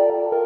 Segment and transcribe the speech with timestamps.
[0.00, 0.39] Thank you.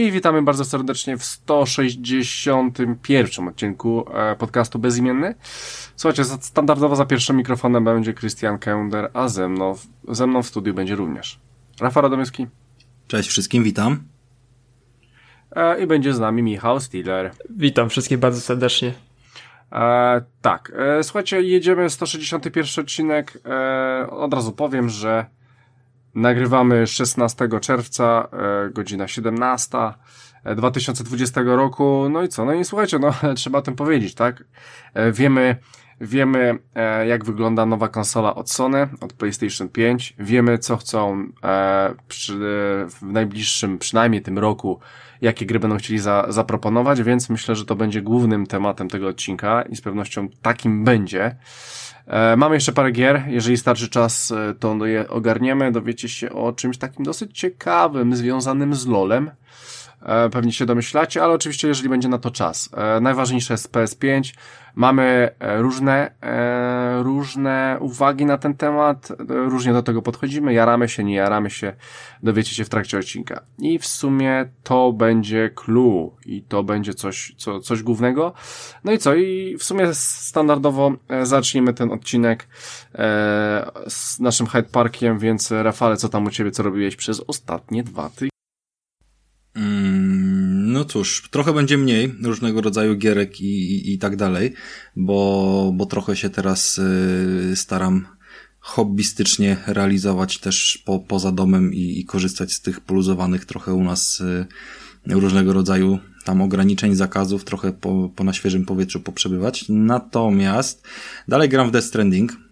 [0.00, 5.34] I witamy bardzo serdecznie w 161 odcinku e, podcastu Bezimienny.
[5.96, 9.74] Słuchajcie, standardowo za pierwszym mikrofonem będzie Christian Kender, a ze mną,
[10.08, 11.40] ze mną w studiu będzie również
[11.80, 12.46] Rafał Radomyski.
[13.08, 14.02] Cześć wszystkim, witam.
[15.56, 17.30] E, I będzie z nami Michał Stiller.
[17.50, 18.92] Witam wszystkich bardzo serdecznie.
[19.72, 23.38] E, tak, e, słuchajcie, jedziemy 161 odcinek.
[23.46, 25.26] E, od razu powiem, że
[26.14, 29.78] Nagrywamy 16 czerwca, e, godzina 17
[30.56, 32.08] 2020 e, roku.
[32.10, 32.44] No i co?
[32.44, 34.44] No i słuchajcie, no trzeba o tym powiedzieć, tak?
[34.94, 35.56] E, wiemy,
[36.00, 36.58] wiemy
[37.06, 40.14] jak wygląda nowa konsola od Sony, od PlayStation 5.
[40.18, 41.26] Wiemy co chcą
[42.08, 42.32] przy,
[42.88, 44.80] w najbliższym, przynajmniej tym roku,
[45.20, 49.62] jakie gry będą chcieli za, zaproponować, więc myślę, że to będzie głównym tematem tego odcinka
[49.62, 51.36] i z pewnością takim będzie.
[52.06, 53.22] E, mamy jeszcze parę gier.
[53.28, 55.72] Jeżeli starczy czas, e, to je ogarniemy.
[55.72, 59.30] Dowiecie się o czymś takim dosyć ciekawym, związanym z LOLem.
[60.02, 62.70] E, pewnie się domyślacie, ale oczywiście jeżeli będzie na to czas.
[63.00, 64.34] Najważniejsze jest PS5.
[64.74, 66.14] Mamy różne,
[67.02, 71.72] różne uwagi na ten temat, różnie do tego podchodzimy, jaramy się, nie jaramy się,
[72.22, 73.40] dowiecie się w trakcie odcinka.
[73.58, 78.32] I w sumie to będzie clue i to będzie coś, co, coś głównego.
[78.84, 79.14] No i co?
[79.14, 82.48] I w sumie standardowo zacznijmy ten odcinek
[83.86, 88.08] z naszym Hyde Parkiem, więc Rafale, co tam u Ciebie, co robiłeś przez ostatnie dwa
[88.08, 88.39] tygodnie?
[89.60, 94.52] No cóż, trochę będzie mniej różnego rodzaju gierek i, i, i tak dalej,
[94.96, 98.06] bo, bo trochę się teraz y, staram
[98.60, 104.20] hobbystycznie realizować też po, poza domem i, i korzystać z tych poluzowanych trochę u nas
[104.20, 104.46] y,
[105.06, 109.64] różnego rodzaju tam ograniczeń, zakazów, trochę po, po na świeżym powietrzu poprzebywać.
[109.68, 110.86] Natomiast
[111.28, 112.49] dalej gram w Death Stranding.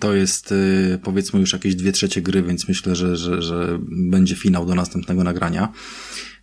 [0.00, 4.36] To jest y, powiedzmy już jakieś dwie trzecie gry, więc myślę, że, że, że będzie
[4.36, 5.72] finał do następnego nagrania.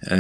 [0.08, 0.18] E,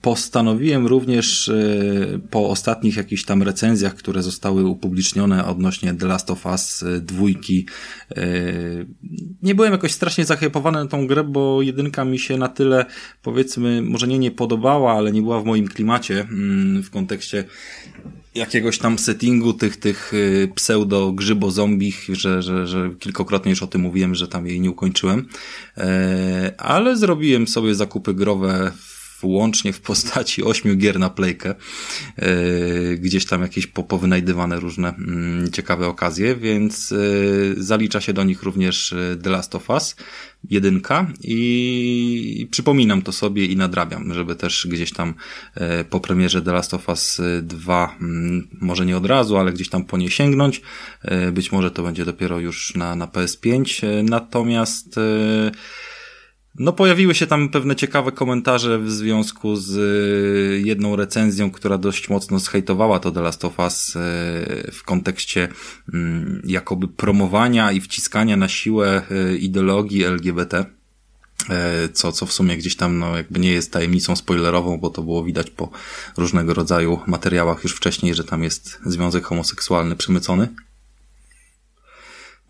[0.00, 6.46] postanowiłem również e, po ostatnich jakichś tam recenzjach, które zostały upublicznione odnośnie The Last of
[6.46, 7.66] Us e, dwójki,
[9.42, 12.86] nie byłem jakoś strasznie zahypowany na tą grę, bo jedynka mi się na tyle,
[13.22, 17.44] powiedzmy, może nie nie podobała, ale nie była w moim klimacie mm, w kontekście
[18.34, 20.12] jakiegoś tam settingu tych, tych
[20.54, 24.70] pseudo grzybo zombich, że, że, że kilkokrotnie już o tym mówiłem, że tam jej nie
[24.70, 25.28] ukończyłem.
[26.58, 28.72] Ale zrobiłem sobie zakupy growe
[29.24, 31.54] łącznie w postaci ośmiu gier na playkę.
[32.16, 32.34] E,
[32.96, 36.96] gdzieś tam jakieś powynajdywane różne mm, ciekawe okazje, więc e,
[37.56, 39.96] zalicza się do nich również e, The Last of Us
[40.50, 45.14] jedynka i przypominam to sobie i nadrabiam, żeby też gdzieś tam
[45.90, 49.84] po premierze The Last of Us 2, mm, może nie od razu, ale gdzieś tam
[49.84, 50.60] po nie sięgnąć.
[51.32, 53.82] Być może to będzie dopiero już na, na PS5.
[54.02, 55.00] Natomiast
[56.58, 62.08] no, pojawiły się tam pewne ciekawe komentarze w związku z y, jedną recenzją, która dość
[62.08, 65.48] mocno zhejtowała to The Last of Us y, w kontekście
[65.94, 70.64] mm, jakoby promowania i wciskania na siłę y, ideologii LGBT
[71.92, 75.24] co, co w sumie gdzieś tam no, jakby nie jest tajemnicą spoilerową, bo to było
[75.24, 75.70] widać po
[76.16, 80.48] różnego rodzaju materiałach już wcześniej, że tam jest związek homoseksualny przemycony.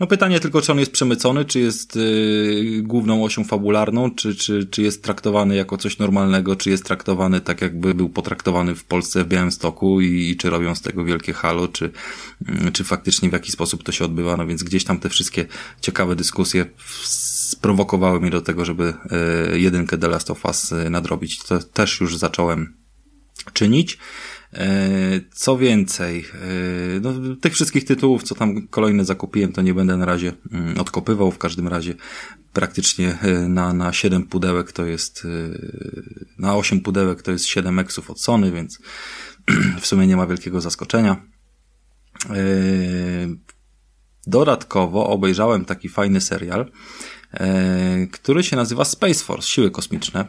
[0.00, 4.66] No pytanie tylko, czy on jest przemycony, czy jest yy, główną osią fabularną, czy, czy,
[4.66, 9.24] czy jest traktowany jako coś normalnego, czy jest traktowany tak, jakby był potraktowany w Polsce
[9.24, 11.90] w Białymstoku i, i czy robią z tego wielkie halo, czy,
[12.48, 14.36] yy, czy faktycznie w jaki sposób to się odbywa.
[14.36, 15.46] No więc gdzieś tam te wszystkie
[15.80, 16.66] ciekawe dyskusje
[17.04, 18.94] sprowokowały mnie do tego, żeby
[19.50, 21.38] yy, jedynkę The Last of Us yy, nadrobić.
[21.38, 22.74] To też już zacząłem
[23.52, 23.98] czynić.
[24.54, 29.96] E, co więcej, e, no, tych wszystkich tytułów, co tam kolejne zakupiłem, to nie będę
[29.96, 31.30] na razie mm, odkopywał.
[31.30, 31.94] W każdym razie
[32.52, 35.26] praktycznie e, na, na 7 pudełek to jest,
[36.38, 38.78] na 8 pudełek to jest 7 eksów od Sony, więc
[39.80, 41.16] w sumie nie ma wielkiego zaskoczenia.
[44.26, 46.70] Dodatkowo obejrzałem taki fajny serial,
[48.12, 50.24] który się nazywa Space Force, Siły Kosmiczne.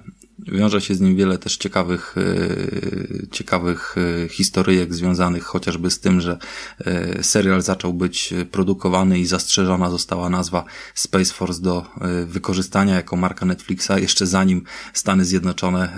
[0.47, 6.21] Wiąże się z nim wiele też ciekawych, e, ciekawych e, historyjek związanych chociażby z tym,
[6.21, 6.37] że
[6.79, 11.85] e, serial zaczął być produkowany i zastrzeżona została nazwa Space Force do
[12.25, 14.63] wykorzystania jako marka Netflixa jeszcze zanim
[14.93, 15.97] Stany Zjednoczone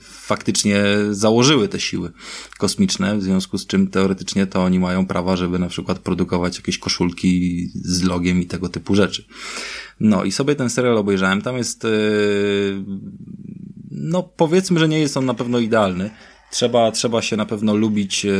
[0.00, 2.12] faktycznie założyły te siły
[2.58, 6.78] kosmiczne, w związku z czym teoretycznie to oni mają prawa, żeby na przykład produkować jakieś
[6.78, 9.24] koszulki z logiem i tego typu rzeczy.
[10.02, 11.42] No i sobie ten serial obejrzałem.
[11.42, 12.84] Tam jest, yy,
[13.90, 16.10] no powiedzmy, że nie jest on na pewno idealny.
[16.50, 18.32] Trzeba, trzeba się na pewno lubić yy,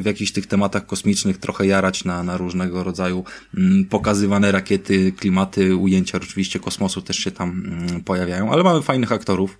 [0.00, 3.24] w jakichś tych tematach kosmicznych, trochę jarać na, na różnego rodzaju
[3.56, 9.12] mm, pokazywane rakiety, klimaty, ujęcia oczywiście kosmosu też się tam mm, pojawiają, ale mamy fajnych
[9.12, 9.58] aktorów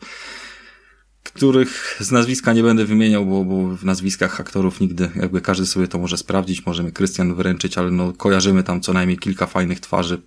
[1.23, 5.89] których z nazwiska nie będę wymieniał, bo, bo w nazwiskach aktorów nigdy, jakby każdy sobie
[5.89, 10.23] to może sprawdzić, możemy Krystian wyręczyć, ale no kojarzymy tam co najmniej kilka fajnych twarzy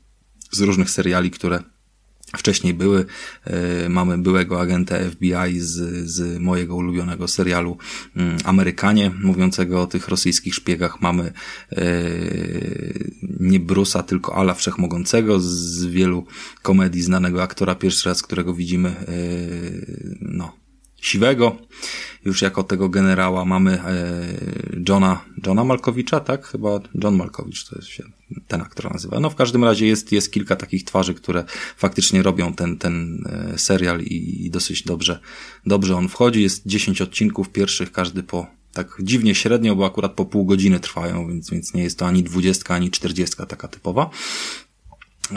[0.53, 1.63] z różnych seriali, które
[2.37, 3.05] wcześniej były.
[3.43, 7.77] E, mamy byłego agenta FBI z, z mojego ulubionego serialu
[8.15, 11.01] mm, Amerykanie, mówiącego o tych rosyjskich szpiegach.
[11.01, 11.33] Mamy
[11.71, 11.83] e,
[13.39, 16.25] nie Brusa, tylko Ala Wszechmogącego z wielu
[16.61, 18.95] komedii znanego aktora, pierwszy raz, którego widzimy, e,
[20.21, 20.55] no,
[21.01, 21.57] siwego
[22.25, 23.81] już jako tego generała mamy
[24.89, 26.47] Johna, Johna Malkowicza, tak?
[26.47, 28.03] Chyba John Malkowicz to jest się
[28.47, 29.19] ten aktor nazywa.
[29.19, 31.43] No w każdym razie jest, jest kilka takich twarzy, które
[31.77, 33.23] faktycznie robią ten, ten
[33.53, 35.19] e, serial i, i dosyć dobrze,
[35.65, 36.41] dobrze on wchodzi.
[36.41, 41.27] Jest 10 odcinków pierwszych, każdy po tak dziwnie średnio, bo akurat po pół godziny trwają,
[41.27, 44.09] więc, więc nie jest to ani 20, ani 40 taka typowa.
[45.31, 45.35] E,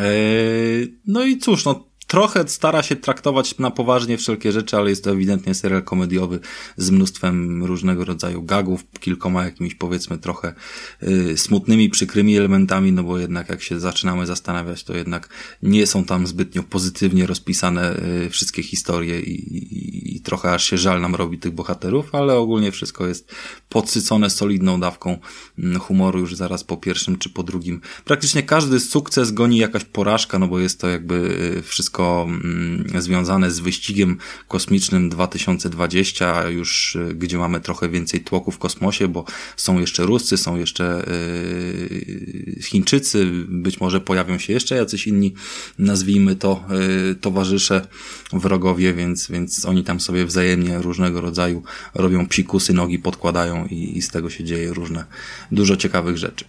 [1.06, 5.10] no i cóż, no trochę stara się traktować na poważnie wszelkie rzeczy, ale jest to
[5.10, 6.40] ewidentnie serial komediowy
[6.76, 10.54] z mnóstwem różnego rodzaju gagów, kilkoma jakimiś powiedzmy trochę
[11.02, 15.28] y, smutnymi, przykrymi elementami, no bo jednak jak się zaczynamy zastanawiać, to jednak
[15.62, 20.78] nie są tam zbytnio pozytywnie rozpisane y, wszystkie historie i, i, i trochę aż się
[20.78, 23.34] żal nam robi tych bohaterów, ale ogólnie wszystko jest
[23.68, 25.18] podsycone solidną dawką
[25.58, 27.80] y, humoru już zaraz po pierwszym czy po drugim.
[28.04, 31.14] Praktycznie każdy sukces goni jakaś porażka, no bo jest to jakby
[31.58, 38.50] y, wszystko mm, związane z wyścigiem kosmicznym 2020, już y, gdzie mamy trochę więcej tłoku
[38.50, 39.25] w kosmosie, bo
[39.56, 45.34] są jeszcze Ruscy, są jeszcze y, Chińczycy, być może pojawią się jeszcze jacyś inni,
[45.78, 46.64] nazwijmy to,
[47.10, 47.87] y, towarzysze,
[48.32, 51.62] wrogowie, więc, więc oni tam sobie wzajemnie różnego rodzaju
[51.94, 55.04] robią psikusy, nogi podkładają i, i z tego się dzieje różne,
[55.52, 56.44] dużo ciekawych rzeczy.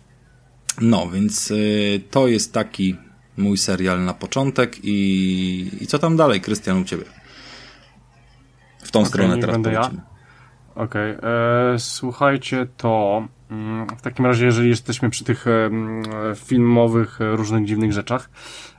[0.82, 1.54] No, więc
[2.12, 2.96] to jest taki
[3.38, 7.04] mój serial na początek i, i co tam dalej, Krystian, u ciebie?
[8.84, 9.92] W tą okay, stronę teraz będę ja.
[10.76, 11.30] Okej, okay.
[11.74, 15.46] E, słuchajcie, to mm, w takim razie, jeżeli jesteśmy przy tych
[16.36, 18.30] filmowych, e, różnych dziwnych rzeczach,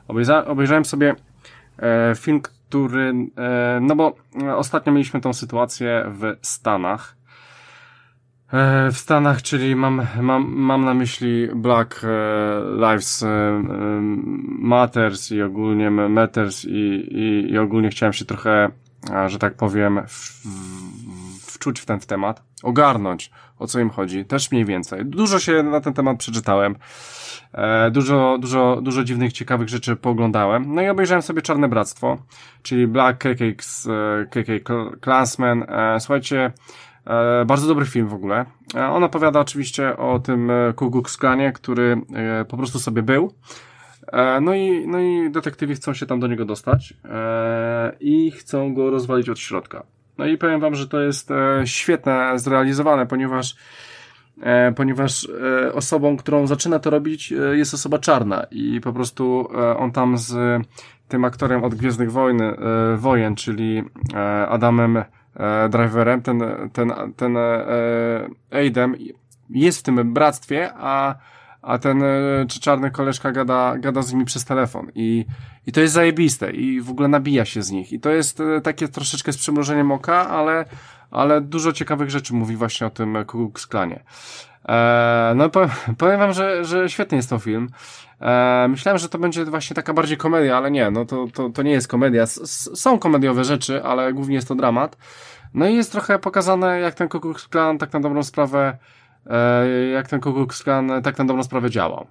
[0.08, 1.14] obejrza, obejrzałem sobie
[1.78, 3.14] e, film, który,
[3.80, 4.16] no bo
[4.56, 7.17] ostatnio mieliśmy tą sytuację w Stanach,
[8.92, 12.08] w Stanach, czyli mam, mam, mam na myśli Black e,
[12.74, 13.60] Lives e,
[14.58, 16.68] Matters i ogólnie Matters i,
[17.10, 18.70] i, i ogólnie chciałem się trochę,
[19.26, 24.50] że tak powiem, w, w, wczuć w ten temat, ogarnąć o co im chodzi, też
[24.50, 25.04] mniej więcej.
[25.04, 26.76] Dużo się na ten temat przeczytałem,
[27.90, 30.74] dużo, dużo, dużo dziwnych, ciekawych rzeczy pooglądałem.
[30.74, 32.18] No i obejrzałem sobie Czarne Bractwo,
[32.62, 33.42] czyli Black KK,
[34.30, 35.66] KK Clansman.
[35.98, 36.52] Słuchajcie, E,
[37.46, 38.44] bardzo dobry film w ogóle.
[38.74, 41.02] E, on opowiada oczywiście o tym e, Ku
[41.54, 42.00] który
[42.48, 43.34] po prostu sobie był.
[44.40, 46.94] No i, no i detektywi chcą się tam do niego dostać
[48.00, 49.82] i chcą go rozwalić od środka.
[50.18, 51.28] No i powiem wam, że to jest
[51.64, 53.56] świetne zrealizowane, ponieważ
[54.76, 55.28] ponieważ
[55.72, 60.62] osobą, którą zaczyna to robić jest osoba czarna i po prostu on tam z
[61.08, 62.56] tym aktorem od Gwiezdnych Wojny,
[62.96, 63.84] Wojen, czyli
[64.48, 65.04] Adamem
[65.38, 66.42] e, driverem, ten,
[66.72, 67.66] ten, ten e,
[68.50, 68.96] Aidem
[69.50, 71.14] jest w tym bractwie, a,
[71.62, 75.24] a ten e, czarny koleżka gada, gada z nimi przez telefon i,
[75.66, 78.60] i to jest zajebiste i w ogóle nabija się z nich i to jest e,
[78.60, 80.64] takie troszeczkę z przymrużeniem oka, ale,
[81.10, 84.04] ale dużo ciekawych rzeczy mówi właśnie o tym Ku Klux Klanie.
[84.68, 87.68] E, no powiem, powiem wam, że, że świetny jest to film.
[88.20, 91.62] E, myślałem, że to będzie właśnie taka bardziej komedia, ale nie, no to, to, to
[91.62, 92.22] nie jest komedia.
[92.22, 94.96] S są komediowe rzeczy, ale głównie jest to dramat.
[95.54, 98.78] No i jest trochę pokazane, jak ten Ku Klan tak na dobrą sprawę,
[99.26, 102.06] e, jak ten Ku Klan tak na dobrą sprawę działał.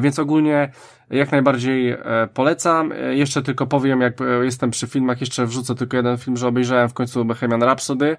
[0.00, 0.70] Więc ogólnie
[1.10, 1.96] jak najbardziej
[2.34, 2.92] polecam.
[3.10, 6.94] Jeszcze tylko powiem, jak jestem przy filmach, jeszcze wrzucę tylko jeden film, że obejrzałem w
[6.94, 8.16] końcu Bohemian Rhapsody.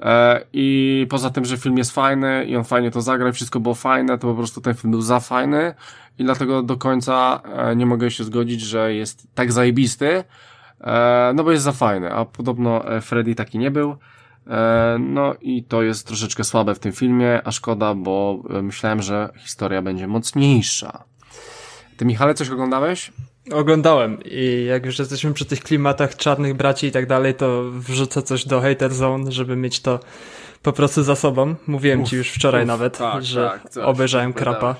[0.00, 3.60] E, I poza tym, że film jest fajny i on fajnie to zagra i wszystko
[3.60, 5.74] było fajne, to po prostu ten film był za fajny
[6.18, 10.24] i dlatego do końca e, nie mogę się zgodzić, że jest tak zajebisty.
[10.80, 13.96] E, no bo jest za fajny, a podobno Freddy taki nie był.
[14.98, 19.82] No i to jest troszeczkę słabe w tym filmie, a szkoda, bo myślałem, że historia
[19.82, 21.04] będzie mocniejsza.
[21.96, 23.12] Ty Michale coś oglądałeś?
[23.52, 28.22] Oglądałem i jak już jesteśmy przy tych klimatach czarnych braci i tak dalej, to wrzucę
[28.22, 30.00] coś do Hater Zone, żeby mieć to
[30.62, 31.54] po prostu za sobą.
[31.66, 34.76] Mówiłem uf, ci już wczoraj uf, nawet, tak, że tak, obejrzałem krapa.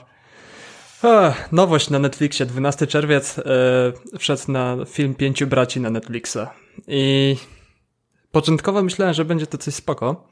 [1.02, 6.38] Ach, nowość na Netflixie, 12 czerwiec yy, wszedł na film Pięciu Braci na Netflixa.
[6.88, 7.36] I
[8.32, 10.28] początkowo myślałem, że będzie to coś spoko.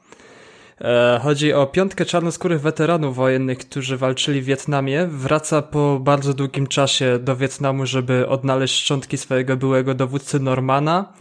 [0.81, 5.07] E, chodzi o piątkę czarnoskórych weteranów wojennych, którzy walczyli w Wietnamie.
[5.07, 11.13] Wraca po bardzo długim czasie do Wietnamu, żeby odnaleźć szczątki swojego byłego dowódcy Normana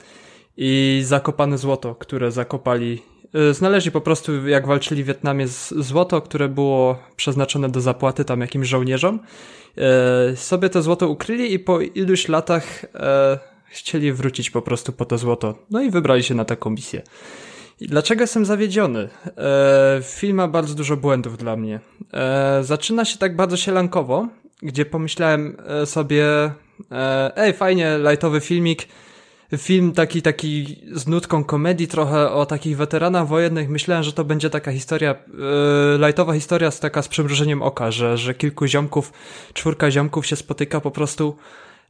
[0.56, 3.02] i zakopane złoto, które zakopali.
[3.34, 8.40] E, znaleźli po prostu, jak walczyli w Wietnamie, złoto, które było przeznaczone do zapłaty tam
[8.40, 9.20] jakimś żołnierzom.
[9.78, 12.84] E, sobie to złoto ukryli i po iluś latach
[13.64, 15.54] chcieli wrócić po prostu po to złoto.
[15.70, 17.02] No i wybrali się na taką misję.
[17.88, 19.08] Dlaczego jestem zawiedziony?
[19.26, 21.80] E, film ma bardzo dużo błędów dla mnie.
[22.12, 24.28] E, zaczyna się tak bardzo sielankowo,
[24.62, 26.26] gdzie pomyślałem e, sobie,
[26.92, 28.88] e, ej, fajnie, lightowy filmik,
[29.58, 33.68] film taki, taki z nutką komedii, trochę o takich weteranach wojennych.
[33.68, 38.18] Myślałem, że to będzie taka historia, e, lightowa historia, z taka z przymrużeniem oka, że,
[38.18, 39.12] że kilku ziomków,
[39.54, 41.36] czwórka ziomków się spotyka po prostu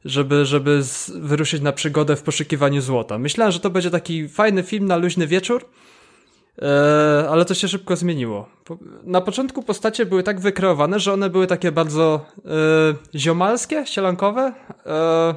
[0.05, 3.17] żeby, żeby z, wyruszyć na przygodę w poszukiwaniu złota.
[3.17, 5.65] Myślałem, że to będzie taki fajny film na luźny wieczór,
[6.61, 8.49] e, ale to się szybko zmieniło.
[9.03, 14.53] Na początku postacie były tak wykreowane, że one były takie bardzo e, ziomalskie, sielankowe.
[14.85, 15.35] E,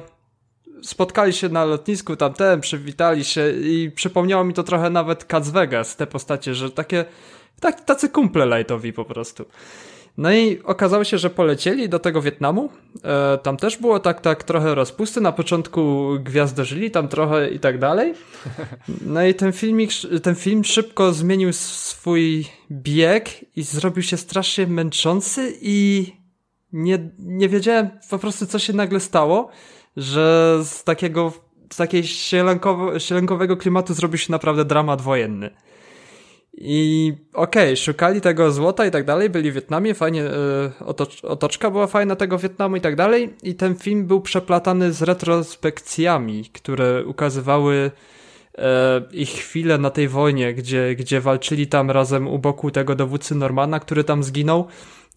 [0.83, 5.95] spotkali się na lotnisku tamten, przywitali się i przypomniało mi to trochę nawet Cats Vegas,
[5.95, 7.05] te postacie, że takie
[7.59, 9.45] tak, tacy kumple lightowi po prostu.
[10.17, 12.69] No i okazało się, że polecieli do tego Wietnamu.
[13.03, 15.21] E, tam też było tak, tak trochę rozpusty.
[15.21, 18.13] Na początku gwiazdy żyli tam trochę i tak dalej.
[19.01, 19.91] No i ten filmik,
[20.23, 26.07] ten film szybko zmienił swój bieg i zrobił się strasznie męczący i
[26.73, 29.49] nie, nie wiedziałem po prostu, co się nagle stało,
[29.97, 31.33] że z takiego,
[31.73, 35.49] z takiej sielankowo, sielankowego klimatu zrobił się naprawdę dramat wojenny.
[36.61, 41.23] I okej, okay, szukali tego złota i tak dalej, byli w Wietnamie, fajnie, y, otocz,
[41.23, 43.33] otoczka była fajna tego Wietnamu i tak dalej.
[43.43, 47.91] I ten film był przeplatany z retrospekcjami, które ukazywały
[48.53, 48.61] y,
[49.11, 53.79] ich chwilę na tej wojnie, gdzie, gdzie walczyli tam razem u boku tego dowódcy Normana,
[53.79, 54.67] który tam zginął.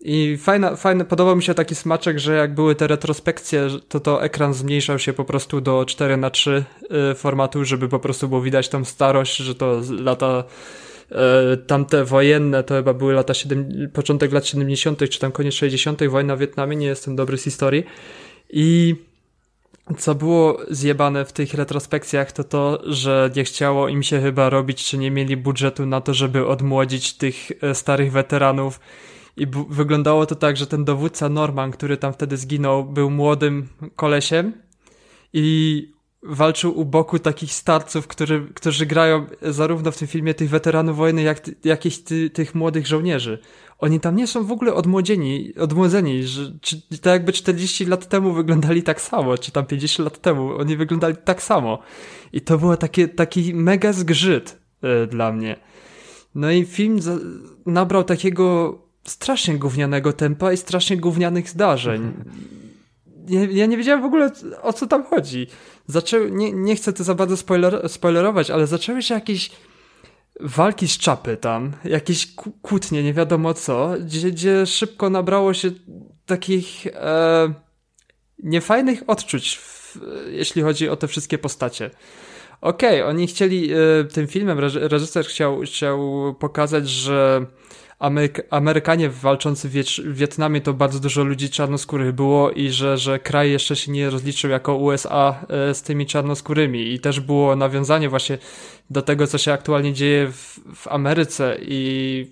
[0.01, 4.25] I fajna, fajny, podobał mi się taki smaczek, że jak były te retrospekcje, to to
[4.25, 6.65] ekran zmniejszał się po prostu do 4 na 3
[7.11, 10.90] y, formatu, żeby po prostu było widać tą starość, że to lata E,
[11.67, 16.37] tamte wojenne to chyba były lata 7, początek lat 70., czy tam koniec 60., wojna
[16.37, 17.85] w Wietnamie, nie jestem dobry z historii.
[18.51, 18.97] I
[19.99, 24.85] co było zjebane w tych retrospekcjach, to to, że nie chciało im się chyba robić,
[24.85, 28.81] czy nie mieli budżetu na to, żeby odmłodzić tych e, starych weteranów.
[29.37, 34.53] I wyglądało to tak, że ten dowódca Norman, który tam wtedy zginął, był młodym kolesiem
[35.33, 35.89] i
[36.23, 41.23] walczył u boku takich starców, którzy, którzy grają zarówno w tym filmie tych weteranów wojny,
[41.23, 43.39] jak jakichś ty, tych młodych żołnierzy.
[43.79, 48.33] Oni tam nie są w ogóle odmłodzeni, odmłodzeni, że, czy, tak jakby 40 lat temu
[48.33, 51.79] wyglądali tak samo, czy tam 50 lat temu, oni wyglądali tak samo.
[52.33, 55.57] I to było takie, taki mega zgrzyt y, dla mnie.
[56.35, 57.17] No i film za,
[57.67, 62.13] nabrał takiego strasznie gównianego tempa i strasznie gównianych zdarzeń.
[63.31, 64.31] Ja, ja nie wiedziałem w ogóle
[64.63, 65.47] o co tam chodzi
[65.87, 69.51] zaczęły, nie, nie chcę to za bardzo spoiler, spoilerować, ale zaczęły się jakieś
[70.41, 75.71] walki z czapy tam, jakieś kłótnie, nie wiadomo co, gdzie, gdzie szybko nabrało się
[76.27, 77.55] takich e,
[78.39, 79.99] niefajnych odczuć, w,
[80.31, 81.91] jeśli chodzi o te wszystkie postacie.
[82.61, 87.47] Okej, okay, oni chcieli, e, tym filmem reżyser chciał, chciał pokazać, że
[88.01, 93.19] Ameryk Amerykanie walczący w, w Wietnamie to bardzo dużo ludzi czarnoskórych było i że, że
[93.19, 98.09] kraj jeszcze się nie rozliczył jako USA e, z tymi czarnoskórymi i też było nawiązanie
[98.09, 98.39] właśnie
[98.91, 102.27] do tego, co się aktualnie dzieje w, w Ameryce i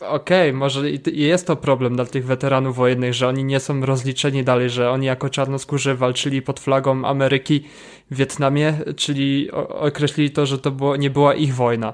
[0.00, 4.44] okej, okay, może jest to problem dla tych weteranów wojennych, że oni nie są rozliczeni
[4.44, 7.64] dalej, że oni jako czarnoskórzy walczyli pod flagą Ameryki
[8.10, 11.92] w Wietnamie, czyli określili to, że to było, nie była ich wojna.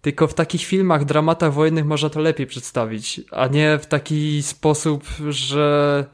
[0.00, 5.04] Tylko w takich filmach, dramatach wojennych można to lepiej przedstawić, a nie w taki sposób,
[5.28, 6.04] że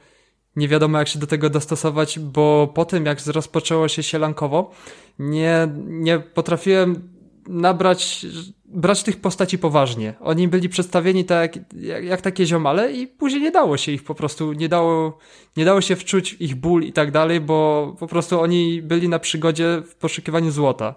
[0.56, 4.70] nie wiadomo jak się do tego dostosować, bo po tym jak rozpoczęło się sielankowo,
[5.18, 7.08] nie, nie potrafiłem
[7.48, 8.26] nabrać,
[8.64, 10.14] brać tych postaci poważnie.
[10.20, 14.14] Oni byli przedstawieni tak jak, jak, takie ziomale i później nie dało się ich po
[14.14, 15.18] prostu, nie dało,
[15.56, 19.18] nie dało się wczuć ich ból i tak dalej, bo po prostu oni byli na
[19.18, 20.94] przygodzie w poszukiwaniu złota.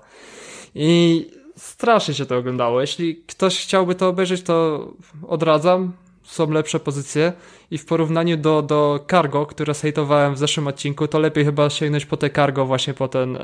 [0.76, 1.26] I
[1.60, 2.82] strasznie się to oglądało.
[2.82, 4.88] Jeśli ktoś chciałby to obejrzeć, to
[5.28, 5.92] odradzam.
[6.24, 7.34] Są lepsze pozycje
[7.72, 12.06] i w porównaniu do, do Cargo, które sejtowałem w zeszłym odcinku, to lepiej chyba sięgnąć
[12.06, 13.38] po te Cargo właśnie po ten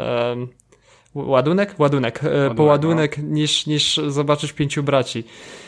[1.15, 1.75] ładunek?
[1.79, 2.23] Ładunek.
[2.23, 3.23] E, ładunek po ładunek no.
[3.27, 5.23] niż, niż zobaczyć pięciu braci.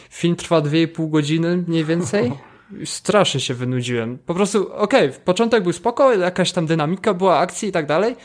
[0.10, 2.32] Film trwa 2,5 godziny mniej więcej.
[2.86, 4.18] Strasznie się wynudziłem.
[4.26, 8.16] Po prostu, okej, okay, początek był spoko, jakaś tam dynamika była, akcji i tak dalej,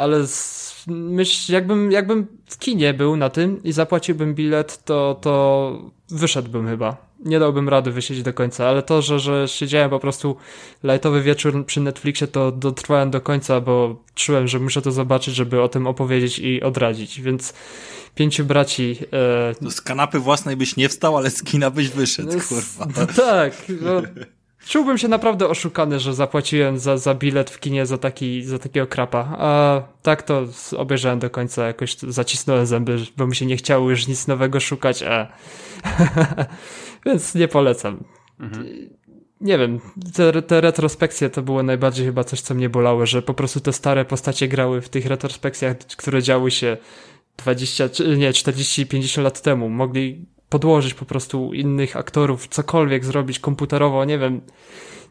[0.00, 5.92] ale z myśl, jakbym, jakbym w kinie był na tym i zapłaciłbym bilet, to, to
[6.08, 7.10] wyszedłbym chyba.
[7.24, 10.36] Nie dałbym rady wysiedzieć do końca, ale to, że, że siedziałem po prostu
[10.82, 15.62] lajtowy wieczór przy Netflixie, to dotrwałem do końca, bo czułem, że muszę to zobaczyć, żeby
[15.62, 17.54] o tym opowiedzieć i odradzić, więc
[18.14, 18.96] pięciu braci.
[19.12, 19.54] E...
[19.60, 22.86] No z kanapy własnej byś nie wstał, ale z kina byś wyszedł, kurwa.
[22.96, 24.02] No, tak, no,
[24.66, 28.86] Czułbym się naprawdę oszukany, że zapłaciłem za, za bilet w kinie za, taki, za takiego
[28.86, 29.36] krapa.
[29.38, 34.08] A tak to obejrzałem do końca, jakoś zacisnąłem zęby, bo mi się nie chciało już
[34.08, 35.28] nic nowego szukać, a...
[37.06, 38.04] więc nie polecam.
[38.40, 38.90] Mhm.
[39.40, 39.80] Nie wiem,
[40.14, 43.72] te, te retrospekcje to było najbardziej chyba coś, co mnie bolało, że po prostu te
[43.72, 46.76] stare postacie grały w tych retrospekcjach, które działy się
[47.36, 49.68] 20, nie, 40, 50 lat temu.
[49.68, 54.40] Mogli podłożyć po prostu innych aktorów, cokolwiek zrobić komputerowo, nie wiem.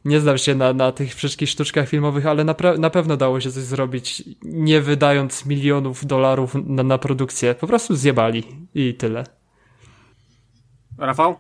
[0.05, 3.51] Nie znam się na, na tych wszystkich sztuczkach filmowych, ale na, na pewno dało się
[3.51, 7.55] coś zrobić, nie wydając milionów dolarów na, na produkcję.
[7.55, 8.43] Po prostu zjebali
[8.75, 9.23] i tyle.
[10.97, 11.35] Rafał?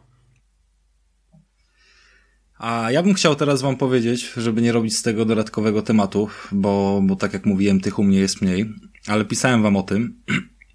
[2.57, 7.01] A ja bym chciał teraz wam powiedzieć, żeby nie robić z tego dodatkowego tematu, bo,
[7.03, 8.73] bo tak jak mówiłem, tych u mnie jest mniej,
[9.07, 10.21] ale pisałem wam o tym,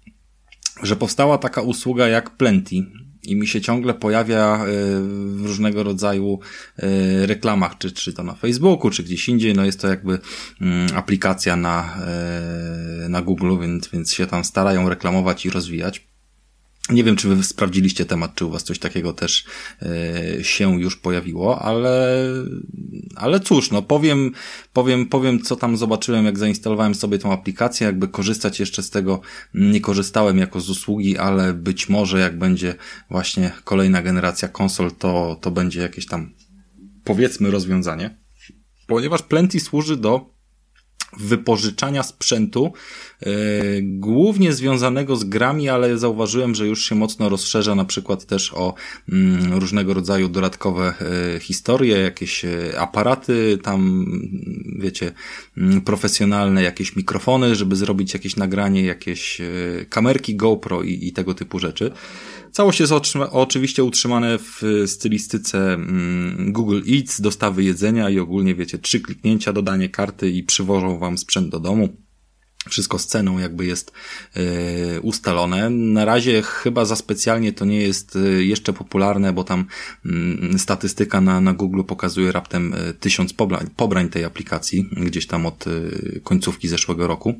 [0.83, 2.75] że powstała taka usługa jak Plenty
[3.27, 4.67] i mi się ciągle pojawia e,
[5.35, 6.39] w różnego rodzaju
[6.77, 10.19] e, reklamach, czy, czy to na Facebooku, czy gdzieś indziej, no jest to jakby
[10.61, 11.97] mm, aplikacja na,
[13.05, 16.14] e, na Google, więc, więc się tam starają reklamować i rozwijać.
[16.89, 19.45] Nie wiem, czy wy sprawdziliście temat, czy u was coś takiego też
[19.81, 22.17] e, się już pojawiło, ale,
[23.15, 24.31] ale cóż, no powiem,
[24.73, 29.21] powiem, powiem, co tam zobaczyłem, jak zainstalowałem sobie tą aplikację, jakby korzystać jeszcze z tego
[29.53, 32.75] nie korzystałem jako z usługi, ale być może jak będzie
[33.09, 36.33] właśnie kolejna generacja konsol, to, to będzie jakieś tam
[37.03, 38.17] powiedzmy rozwiązanie.
[38.87, 40.34] Ponieważ Plenty służy do
[41.19, 42.73] wypożyczania sprzętu,
[43.21, 43.31] yy,
[43.83, 48.73] głównie związanego z grami, ale zauważyłem, że już się mocno rozszerza na przykład też o
[49.11, 50.93] mm, różnego rodzaju dodatkowe
[51.33, 54.05] yy, historie, jakieś yy, aparaty tam,
[54.79, 55.11] wiecie,
[55.57, 59.41] mm, profesjonalne, jakieś mikrofony, żeby zrobić jakieś nagranie, jakieś
[59.89, 61.91] kamerki GoPro i, i tego typu rzeczy.
[62.55, 62.93] Całość jest
[63.31, 69.89] oczywiście utrzymane w stylistyce mm, Google Eats, dostawy jedzenia i ogólnie wiecie, trzy kliknięcia, dodanie
[69.89, 71.89] karty i przywożą wam sprzęt do domu.
[72.69, 73.91] Wszystko z ceną jakby jest
[74.35, 75.69] yy, ustalone.
[75.69, 79.65] Na razie chyba za specjalnie to nie jest yy, jeszcze popularne, bo tam
[80.05, 85.45] yy, statystyka na, na Google pokazuje raptem yy, tysiąc pobrań, pobrań tej aplikacji, gdzieś tam
[85.45, 85.65] od
[86.23, 87.35] końcówki zeszłego roku.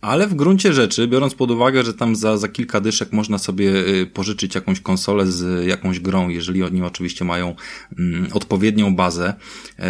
[0.00, 3.70] Ale w gruncie rzeczy, biorąc pod uwagę, że tam za, za kilka dyszek można sobie
[3.70, 7.54] y, pożyczyć jakąś konsolę z jakąś grą, jeżeli oni oczywiście mają
[7.98, 9.34] mm, odpowiednią bazę,
[9.78, 9.84] yy,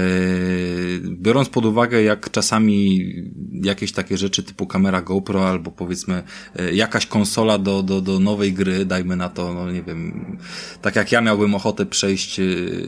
[1.10, 3.12] biorąc pod uwagę, jak czasami
[3.52, 6.22] jakieś takie rzeczy typu kamera GoPro albo powiedzmy
[6.56, 10.36] yy, jakaś konsola do, do, do nowej gry, dajmy na to, no nie wiem,
[10.82, 12.40] tak jak ja miałbym ochotę przejść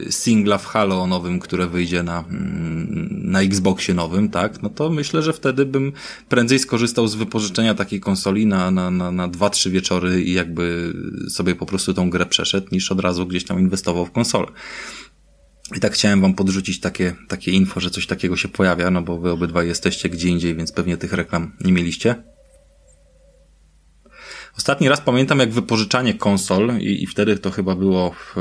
[0.09, 5.21] singla w Halo nowym, które wyjdzie na, mm, na Xboxie nowym, tak, no to myślę,
[5.21, 5.91] że wtedy bym
[6.29, 10.93] prędzej skorzystał z wypożyczenia takiej konsoli na, na, na, na dwa, trzy wieczory i jakby
[11.29, 14.47] sobie po prostu tą grę przeszedł, niż od razu gdzieś tam inwestował w konsolę.
[15.77, 19.19] I tak chciałem wam podrzucić takie, takie info, że coś takiego się pojawia, no bo
[19.19, 22.23] wy obydwaj jesteście gdzie indziej, więc pewnie tych reklam nie mieliście.
[24.59, 28.35] Ostatni raz pamiętam jak wypożyczanie konsol i, i wtedy to chyba było w,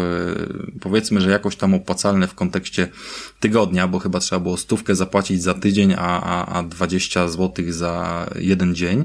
[0.80, 2.88] powiedzmy, że jakoś tam opłacalne w kontekście
[3.40, 8.26] tygodnia, bo chyba trzeba było stówkę zapłacić za tydzień, a, a, a 20 zł za
[8.38, 9.04] jeden dzień,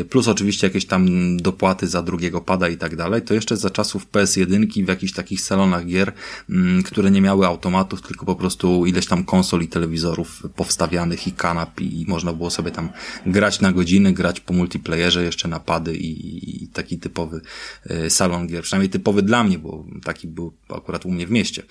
[0.00, 3.70] y, plus oczywiście jakieś tam dopłaty za drugiego pada i tak dalej, to jeszcze za
[3.70, 6.12] czasów PS1 w jakichś takich salonach gier,
[6.50, 11.32] mm, które nie miały automatów, tylko po prostu ileś tam konsol i telewizorów powstawianych i
[11.32, 12.88] kanap i można było sobie tam
[13.26, 17.40] grać na godziny, grać po multiplayerze, jeszcze napady i, i taki typowy
[17.86, 21.62] e, salon gier, przynajmniej typowy dla mnie, bo taki był akurat u mnie w mieście.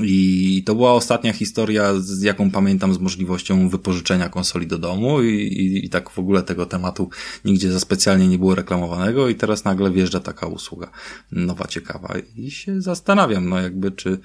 [0.00, 5.34] I to była ostatnia historia, z jaką pamiętam, z możliwością wypożyczenia konsoli do domu i,
[5.34, 7.10] i, i, tak w ogóle tego tematu
[7.44, 10.90] nigdzie za specjalnie nie było reklamowanego i teraz nagle wjeżdża taka usługa
[11.32, 14.18] nowa, ciekawa i się zastanawiam, no jakby czy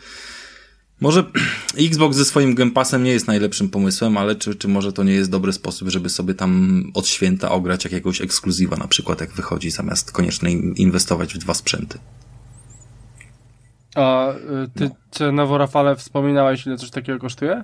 [1.04, 1.24] może
[1.90, 5.14] Xbox ze swoim Game Passem nie jest najlepszym pomysłem, ale czy, czy może to nie
[5.14, 9.72] jest dobry sposób, żeby sobie tam od święta ograć jakiegoś ekskluzywa na przykład jak wychodzi,
[9.72, 12.00] zamiast koniecznie inwestować w dwa sprzęty.
[13.96, 14.36] A y,
[14.76, 14.96] ty, no.
[15.12, 17.64] cenowo Rafale wspominałeś ile coś takiego kosztuje?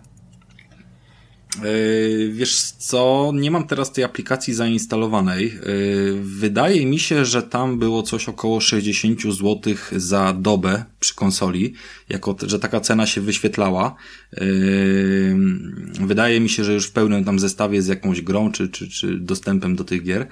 [1.57, 5.45] Yy, wiesz co, nie mam teraz tej aplikacji zainstalowanej.
[5.45, 11.73] Yy, wydaje mi się, że tam było coś około 60 zł za dobę przy konsoli,
[12.09, 13.95] jako że taka cena się wyświetlała.
[14.33, 15.35] Yy,
[16.01, 19.19] wydaje mi się, że już w pełnym tam zestawie z jakąś grą czy, czy, czy
[19.19, 20.27] dostępem do tych gier.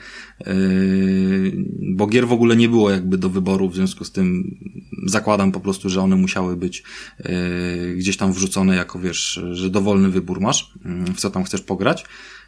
[1.82, 4.58] Bo gier w ogóle nie było jakby do wyboru, w związku z tym
[5.08, 6.84] zakładam po prostu, że one musiały być
[7.96, 10.74] gdzieś tam wrzucone jako wiesz, że dowolny wybór masz
[11.14, 12.06] w co tam chcesz pograć.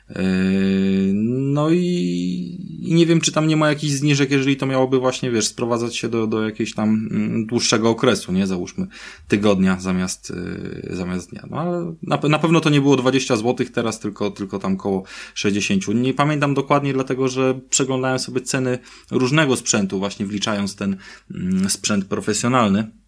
[0.09, 5.31] Yy, no i, nie wiem, czy tam nie ma jakichś zniżek, jeżeli to miałoby właśnie,
[5.31, 8.47] wiesz, sprowadzać się do, do jakiegoś tam mm, dłuższego okresu, nie?
[8.47, 8.87] Załóżmy
[9.27, 11.43] tygodnia zamiast, yy, zamiast dnia.
[11.49, 15.03] No ale na, na pewno to nie było 20 zł teraz, tylko, tylko tam koło
[15.33, 15.87] 60.
[15.87, 18.79] Nie pamiętam dokładnie, dlatego że przeglądałem sobie ceny
[19.11, 20.97] różnego sprzętu, właśnie wliczając ten
[21.31, 22.98] mm, sprzęt profesjonalny.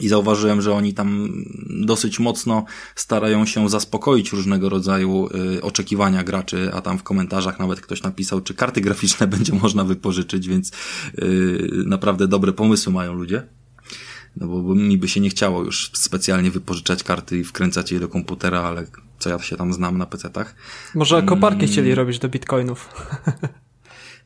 [0.00, 1.32] I zauważyłem, że oni tam
[1.70, 7.80] dosyć mocno starają się zaspokoić różnego rodzaju y, oczekiwania graczy, a tam w komentarzach nawet
[7.80, 10.72] ktoś napisał, czy karty graficzne będzie można wypożyczyć, więc
[11.18, 13.42] y, naprawdę dobre pomysły mają ludzie.
[14.36, 18.08] No bo, mi by się nie chciało już specjalnie wypożyczać karty i wkręcać je do
[18.08, 18.86] komputera, ale
[19.18, 20.54] co ja się tam znam na PC-tach.
[20.94, 21.72] Może koparki hmm.
[21.72, 22.88] chcieli robić do bitcoinów.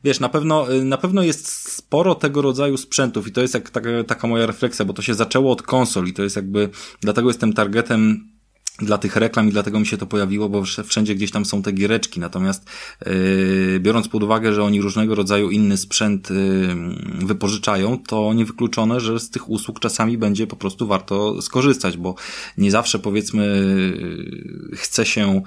[0.03, 3.69] wiesz, na pewno, y, na pewno jest sporo tego rodzaju sprzętów i to jest jak
[3.69, 6.69] taka, taka moja refleksja, bo to się zaczęło od konsol i to jest jakby,
[7.01, 8.31] dlatego jestem targetem
[8.79, 11.71] dla tych reklam i dlatego mi się to pojawiło, bo wszędzie gdzieś tam są te
[11.71, 12.19] giereczki.
[12.19, 12.65] Natomiast
[13.05, 19.19] yy, biorąc pod uwagę, że oni różnego rodzaju inny sprzęt yy, wypożyczają, to niewykluczone, że
[19.19, 22.15] z tych usług czasami będzie po prostu warto skorzystać, bo
[22.57, 23.45] nie zawsze powiedzmy
[24.71, 25.41] yy, chce się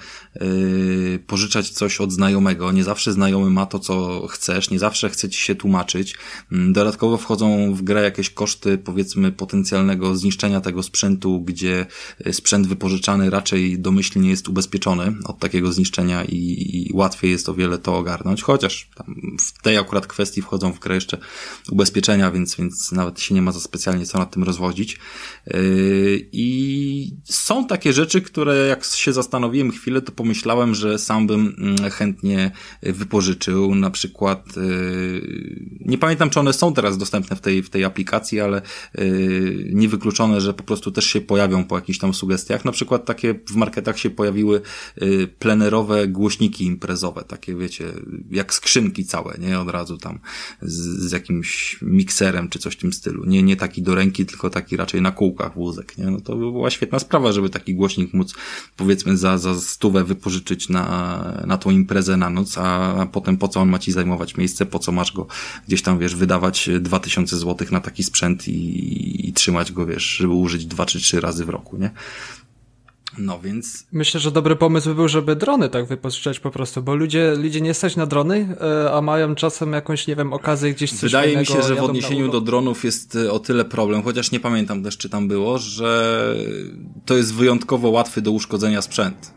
[1.27, 5.41] pożyczać coś od znajomego, nie zawsze znajomy ma to, co chcesz, nie zawsze chce ci
[5.41, 6.15] się tłumaczyć.
[6.51, 11.87] Yy, dodatkowo wchodzą w grę jakieś koszty powiedzmy potencjalnego zniszczenia tego sprzętu, gdzie
[12.33, 17.79] sprzęt wypożyczany raczej domyślnie jest ubezpieczony od takiego zniszczenia i, i łatwiej jest o wiele
[17.79, 18.91] to ogarnąć, chociaż
[19.39, 21.19] w tej akurat kwestii wchodzą w grę jeszcze
[21.71, 24.99] ubezpieczenia, więc, więc nawet się nie ma za specjalnie co nad tym rozwodzić.
[25.47, 31.55] Yy, I są takie rzeczy, które jak się zastanowiłem chwilę, to pomyślałem, że sam bym
[31.59, 32.51] mm, chętnie
[32.83, 37.85] wypożyczył, na przykład yy, nie pamiętam, czy one są teraz dostępne w tej, w tej
[37.85, 38.63] aplikacji, ale
[38.95, 43.35] yy, niewykluczone, że po prostu też się pojawią po jakichś tam sugestiach, na przykład takie
[43.35, 44.63] w marketach się pojawiły
[45.03, 47.85] y, plenerowe głośniki imprezowe, takie wiecie,
[48.31, 49.61] jak skrzynki całe, nie?
[49.61, 50.19] Od razu tam
[50.63, 53.25] z, z jakimś mikserem czy coś w tym stylu.
[53.27, 56.11] Nie, nie taki do ręki, tylko taki raczej na kółkach wózek, nie?
[56.11, 58.35] No to by była świetna sprawa, żeby taki głośnik móc
[58.77, 63.61] powiedzmy za, za stówę wypożyczyć na, na tą imprezę na noc, a, potem po co
[63.61, 65.27] on ma ci zajmować miejsce, po co masz go
[65.67, 70.33] gdzieś tam, wiesz, wydawać 2000 złotych na taki sprzęt i, i trzymać go, wiesz, żeby
[70.33, 71.91] użyć dwa czy trzy razy w roku, nie?
[73.19, 73.87] No więc.
[73.93, 77.61] Myślę, że dobry pomysł by był, żeby drony tak wypożyczać po prostu, bo ludzie, ludzie
[77.61, 81.37] nie stać na drony, e, a mają czasem jakąś, nie wiem, okazję gdzieś coś Wydaje
[81.37, 84.83] mi się, że w odniesieniu do dronów jest e, o tyle problem, chociaż nie pamiętam
[84.83, 86.35] też, czy tam było, że
[87.07, 89.35] to jest wyjątkowo łatwy do uszkodzenia sprzęt.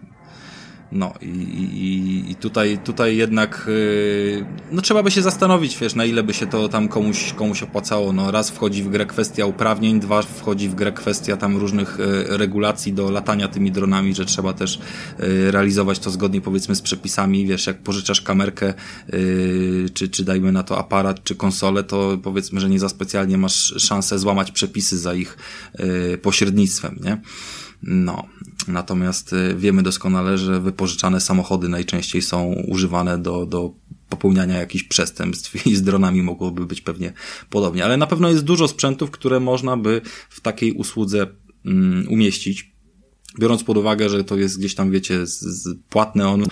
[0.94, 6.06] No i, i, i tutaj, tutaj jednak yy, no trzeba by się zastanowić, wiesz, na
[6.06, 8.14] ile by się to tam komuś, komuś opłacało.
[8.14, 12.38] No raz wchodzi w grę kwestia uprawnień, dwa wchodzi w grę kwestia tam różnych yy,
[12.38, 14.80] regulacji do latania tymi dronami, że trzeba też
[15.20, 18.74] yy, realizować to zgodnie powiedzmy z przepisami, wiesz, jak pożyczasz kamerkę,
[19.14, 23.38] yy, czy, czy dajmy na to aparat, czy konsolę, to powiedzmy, że nie za specjalnie
[23.38, 25.38] masz szansę złamać przepisy za ich
[25.80, 27.22] yy, pośrednictwem, nie?
[27.84, 28.28] No,
[28.68, 33.74] natomiast y, wiemy doskonale, że wypożyczane samochody najczęściej są używane do, do
[34.10, 37.14] popełniania jakichś przestępstw i z dronami mogłoby być pewnie
[37.50, 37.86] podobnie.
[37.86, 41.28] Ale na pewno jest dużo sprzętów, które można by w takiej usłudze
[41.66, 42.74] um, umieścić.
[43.40, 46.46] Biorąc pod uwagę, że to jest gdzieś tam, wiecie, z, z płatne on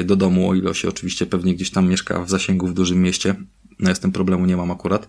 [0.00, 3.02] y, do domu, o ile się oczywiście pewnie gdzieś tam mieszka w zasięgu w dużym
[3.02, 3.34] mieście,
[3.78, 5.08] no ja z tym problemu nie mam akurat.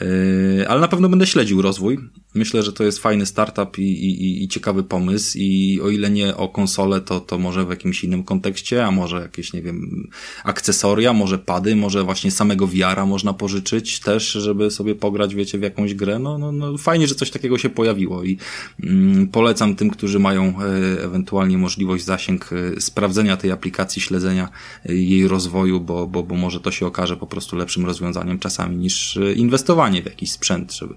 [0.00, 1.98] Yy, ale na pewno będę śledził rozwój.
[2.34, 6.36] Myślę, że to jest fajny startup i, i, i ciekawy pomysł i o ile nie
[6.36, 10.08] o konsolę, to, to może w jakimś innym kontekście, a może jakieś, nie wiem,
[10.44, 15.62] akcesoria, może pady, może właśnie samego wiara można pożyczyć też, żeby sobie pograć, wiecie, w
[15.62, 16.18] jakąś grę.
[16.18, 18.38] No, no, no fajnie, że coś takiego się pojawiło i
[18.82, 24.48] mm, polecam tym, którzy mają e, ewentualnie możliwość zasięg e, sprawdzenia tej aplikacji, śledzenia
[24.88, 28.76] e, jej rozwoju, bo, bo, bo może to się okaże po prostu lepszym rozwiązaniem czasami
[28.76, 30.94] niż inwestowanie w jakiś sprzęt, żeby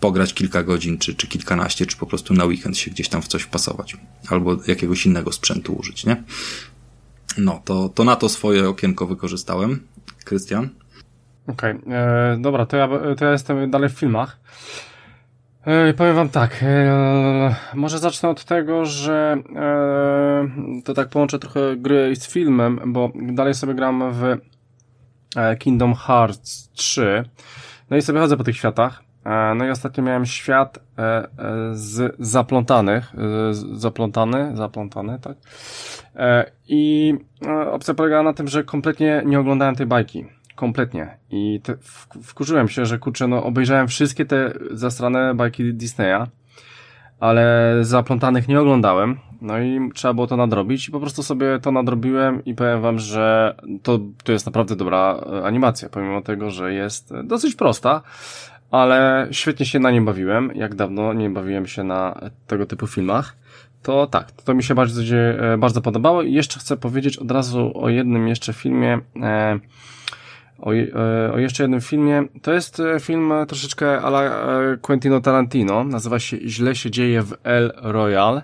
[0.00, 3.28] pograć kilka godzin, czy, czy kilkanaście, czy po prostu na weekend się gdzieś tam w
[3.28, 3.96] coś wpasować.
[4.28, 6.22] Albo jakiegoś innego sprzętu użyć, nie?
[7.38, 9.80] No, to, to na to swoje okienko wykorzystałem.
[10.24, 10.68] Krystian?
[11.46, 11.96] Okej, okay.
[11.96, 14.40] E, dobra, to ja, to ja jestem dalej w filmach.
[15.64, 21.76] E, powiem wam tak, e, może zacznę od tego, że e, to tak połączę trochę
[21.76, 24.38] gry z filmem, bo dalej sobie gram w e,
[25.58, 27.24] Kingdom Hearts 3.
[27.90, 29.02] No i sobie chodzę po tych światach.
[29.24, 31.28] E, no i ostatnio miałem świat e,
[31.72, 33.12] z zaplątanych,
[33.72, 35.36] zaplątany, zaplątany, tak?
[36.68, 37.14] I
[37.72, 40.26] opcja polegała na tym, że kompletnie nie oglądałem tej bajki
[40.58, 41.16] kompletnie.
[41.30, 41.76] I te,
[42.22, 46.26] wkurzyłem się, że kurczę, no obejrzałem wszystkie te zastrane bajki Disneya,
[47.20, 49.18] ale zaplątanych nie oglądałem.
[49.40, 52.98] No i trzeba było to nadrobić i po prostu sobie to nadrobiłem i powiem wam,
[52.98, 58.02] że to, to jest naprawdę dobra e, animacja, pomimo tego, że jest dosyć prosta,
[58.70, 63.36] ale świetnie się na nim bawiłem, jak dawno nie bawiłem się na tego typu filmach.
[63.82, 67.72] To tak, to mi się bardzo, e, bardzo podobało i jeszcze chcę powiedzieć od razu
[67.74, 69.58] o jednym jeszcze filmie, e,
[70.58, 72.24] o, e, o jeszcze jednym filmie.
[72.42, 75.84] To jest e, film troszeczkę ala e, Quentino Tarantino.
[75.84, 78.42] Nazywa się Źle się dzieje w El Royal.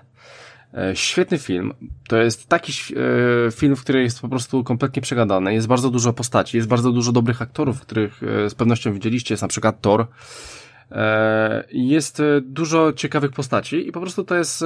[0.93, 1.73] Świetny film.
[2.07, 2.73] To jest taki
[3.51, 5.53] film, w którym jest po prostu kompletnie przegadany.
[5.53, 9.33] Jest bardzo dużo postaci, jest bardzo dużo dobrych aktorów, których z pewnością widzieliście.
[9.33, 10.07] Jest na przykład Thor.
[11.71, 14.63] Jest dużo ciekawych postaci i po prostu to jest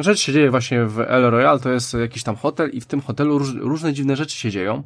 [0.00, 1.60] rzecz się dzieje właśnie w El Royal.
[1.60, 4.84] To jest jakiś tam hotel i w tym hotelu różne dziwne rzeczy się dzieją.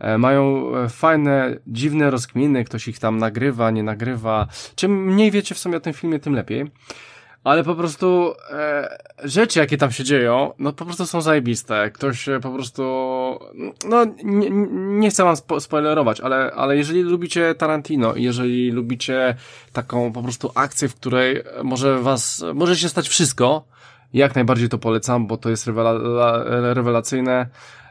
[0.00, 4.46] E, mają e, fajne, dziwne rozkminy, ktoś ich tam nagrywa, nie nagrywa.
[4.74, 6.70] Czym mniej wiecie w sumie o tym filmie, tym lepiej.
[7.44, 11.90] Ale po prostu e, rzeczy, jakie tam się dzieją, no po prostu są zajebiste.
[11.90, 12.82] Ktoś po prostu,
[13.88, 14.50] no nie,
[15.00, 19.34] nie chcę wam spo spoilerować, ale, ale jeżeli lubicie Tarantino i jeżeli lubicie
[19.72, 23.64] taką po prostu akcję, w której może was, może się stać wszystko,
[24.12, 25.92] jak najbardziej to polecam, bo to jest rewela
[26.74, 27.46] rewelacyjne.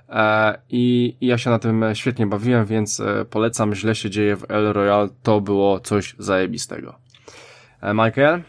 [0.10, 3.76] E, I, I ja się na tym świetnie bawiłem, więc e, polecam.
[3.76, 5.10] Źle się dzieje w El Royal.
[5.24, 6.96] To było coś zajebistego.
[7.82, 8.42] E, Michael?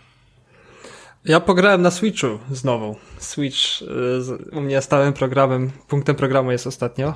[1.24, 2.96] Ja pograłem na Switchu znowu.
[3.18, 3.58] Switch
[4.52, 7.14] u mnie stałym programem, punktem programu jest ostatnio.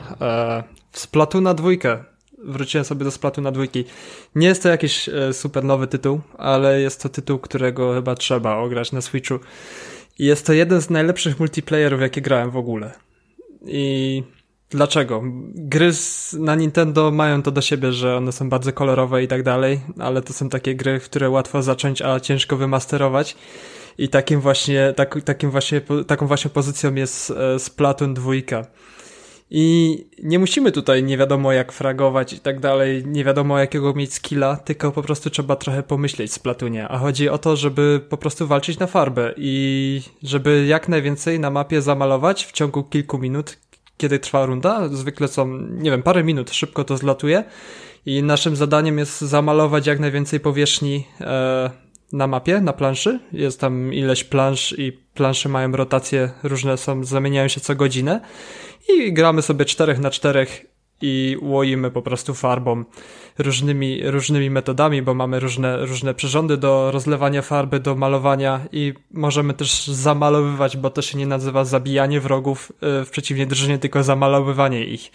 [0.92, 2.04] W Splatuna dwójkę.
[2.38, 3.84] Wróciłem sobie do Splatuna dwójki.
[4.34, 8.92] Nie jest to jakiś super nowy tytuł, ale jest to tytuł, którego chyba trzeba ograć
[8.92, 9.38] na Switchu.
[10.18, 12.92] Jest to jeden z najlepszych multiplayerów, jakie grałem w ogóle.
[13.66, 14.22] I
[14.70, 15.22] dlaczego?
[15.54, 15.90] Gry
[16.38, 20.22] na Nintendo mają to do siebie, że one są bardzo kolorowe i tak dalej, ale
[20.22, 23.36] to są takie gry, które łatwo zacząć, a ciężko wymasterować.
[23.98, 28.33] I takim właśnie, tak, takim właśnie, taką właśnie pozycją jest e, Splatoon 2.
[29.50, 34.14] I nie musimy tutaj nie wiadomo jak fragować i tak dalej, nie wiadomo jakiego mieć
[34.14, 36.88] skilla, tylko po prostu trzeba trochę pomyśleć z Platunie.
[36.88, 41.50] A chodzi o to, żeby po prostu walczyć na farbę i żeby jak najwięcej na
[41.50, 43.59] mapie zamalować w ciągu kilku minut,
[43.96, 44.88] kiedy trwa runda.
[44.88, 47.44] Zwykle są, nie wiem, parę minut, szybko to zlatuje.
[48.07, 51.70] I naszym zadaniem jest zamalować jak najwięcej powierzchni e,
[52.12, 53.20] na mapie, na planszy.
[53.32, 58.20] Jest tam ileś plansz i plansze mają rotacje, różne są, zamieniają się co godzinę.
[58.88, 60.66] I gramy sobie czterech na czterech
[61.02, 62.84] i łoimy po prostu farbą
[63.38, 69.54] różnymi, różnymi metodami, bo mamy różne, różne przyrządy do rozlewania farby, do malowania i możemy
[69.54, 74.84] też zamalowywać, bo to się nie nazywa zabijanie wrogów y, w przeciwnej drużynie, tylko zamalowywanie
[74.84, 75.10] ich.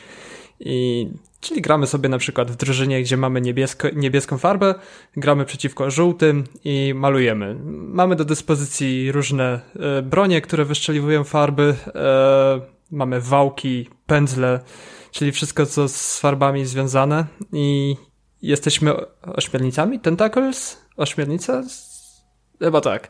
[0.60, 1.08] I,
[1.39, 4.75] czyli gramy sobie na przykład w drużynie, gdzie mamy niebiesko, niebieską farbę,
[5.17, 7.56] gramy przeciwko żółtym i malujemy.
[7.65, 9.62] Mamy do dyspozycji różne
[9.99, 11.91] y, bronie, które wyszczeliwują farby, y,
[12.91, 14.60] mamy wałki, pędzle,
[15.12, 17.95] czyli wszystko, co z farbami związane i
[18.41, 19.99] jesteśmy ośmiornicami?
[19.99, 20.82] Tentacles?
[20.97, 21.63] Ośmiornica?
[22.60, 23.08] Chyba tak.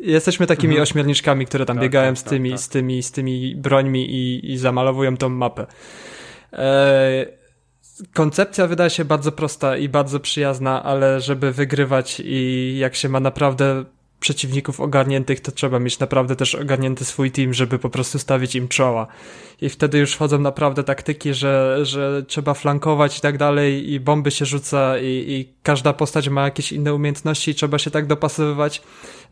[0.00, 0.82] Jesteśmy takimi mhm.
[0.82, 4.52] ośmiorniczkami, które tam tak, biegają tak, z, tymi, tak, z, tymi, z tymi brońmi i,
[4.52, 5.66] i zamalowują tą mapę.
[6.52, 7.41] E,
[8.14, 13.20] koncepcja wydaje się bardzo prosta i bardzo przyjazna, ale żeby wygrywać i jak się ma
[13.20, 13.84] naprawdę
[14.22, 18.68] przeciwników ogarniętych, to trzeba mieć naprawdę też ogarnięty swój team, żeby po prostu stawić im
[18.68, 19.06] czoła.
[19.60, 24.30] I wtedy już wchodzą naprawdę taktyki, że, że trzeba flankować i tak dalej, i bomby
[24.30, 28.82] się rzuca, i, i każda postać ma jakieś inne umiejętności, i trzeba się tak dopasowywać,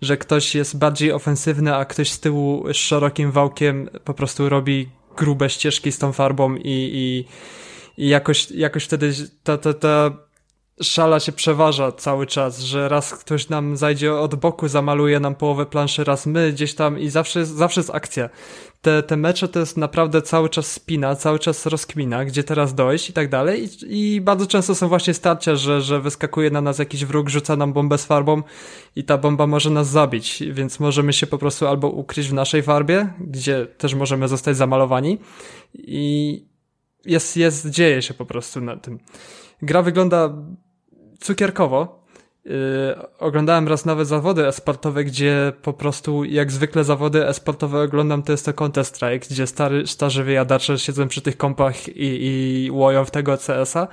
[0.03, 4.89] że ktoś jest bardziej ofensywny, a ktoś z tyłu z szerokim wałkiem po prostu robi
[5.17, 7.25] grube ścieżki z tą farbą i, i,
[7.97, 10.11] i jakoś, jakoś wtedy ta, ta, ta
[10.83, 15.67] szala się przeważa cały czas, że raz ktoś nam zajdzie od boku, zamaluje nam połowę
[15.67, 18.29] planszy, raz my gdzieś tam i zawsze, zawsze jest akcja.
[18.83, 23.11] Te, te mecze to jest naprawdę cały czas spina, cały czas rozkmina, gdzie teraz dojść
[23.11, 23.69] i tak dalej.
[23.83, 27.57] I, i bardzo często są właśnie starcia, że, że wyskakuje na nas jakiś wróg, rzuca
[27.57, 28.43] nam bombę z farbą
[28.97, 32.63] i ta bomba może nas zabić, więc możemy się po prostu albo ukryć w naszej
[32.63, 35.19] farbie, gdzie też możemy zostać zamalowani.
[35.75, 36.50] I
[37.05, 38.99] jest, jest, dzieje się po prostu na tym.
[39.63, 40.35] Gra wygląda
[41.21, 42.01] cukierkowo.
[42.45, 42.55] Yy,
[43.19, 48.45] oglądałem raz nawet zawody esportowe, gdzie po prostu jak zwykle zawody esportowe oglądam, to jest
[48.45, 53.37] to Counter-Strike, gdzie stary, starzy wyjadacze siedzą przy tych kompach i, i łoją w tego
[53.37, 53.89] CS-a,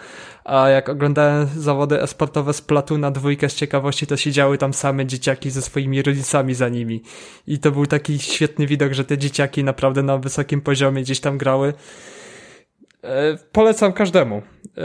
[0.45, 5.05] a jak oglądałem zawody esportowe z Platu na dwójkę z ciekawości, to siedziały tam same
[5.05, 7.01] dzieciaki ze swoimi rodzicami za nimi.
[7.47, 11.37] I to był taki świetny widok, że te dzieciaki naprawdę na wysokim poziomie gdzieś tam
[11.37, 11.73] grały.
[13.07, 14.41] E, polecam każdemu.
[14.77, 14.81] E,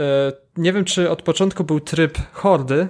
[0.57, 2.87] nie wiem, czy od początku był tryb hordy,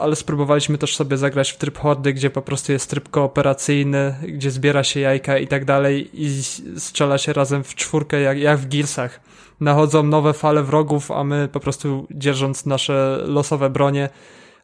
[0.00, 4.50] ale spróbowaliśmy też sobie zagrać w tryb hordy, gdzie po prostu jest tryb kooperacyjny, gdzie
[4.50, 6.42] zbiera się jajka i tak dalej i
[6.76, 9.20] strzela się razem w czwórkę, jak, jak w Gearsach.
[9.60, 14.08] Nachodzą nowe fale wrogów, a my po prostu dzierżąc nasze losowe bronie,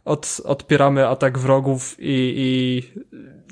[0.05, 2.83] od, odpieramy atak wrogów i, i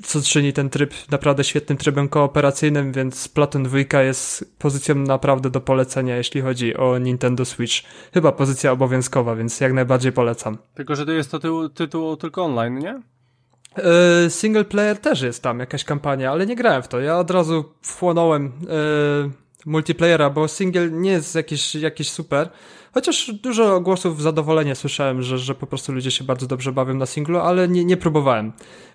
[0.03, 5.61] co czyni ten tryb naprawdę świetnym trybem kooperacyjnym, więc Platon 2 jest pozycją naprawdę do
[5.61, 7.75] polecenia, jeśli chodzi o Nintendo Switch.
[8.13, 10.57] Chyba pozycja obowiązkowa, więc jak najbardziej polecam.
[10.73, 13.01] Tylko, że to jest to tytuł, tytuł tylko online, nie?
[14.23, 16.99] Yy, single player też jest tam jakaś kampania, ale nie grałem w to.
[16.99, 19.31] Ja od razu wchłonąłem yy,
[19.65, 22.49] multiplayera, bo single nie jest jakiś, jakiś super.
[22.93, 27.05] Chociaż dużo głosów zadowolenia słyszałem, że, że po prostu ludzie się bardzo dobrze bawią na
[27.05, 28.53] singlu, ale nie, nie próbowałem.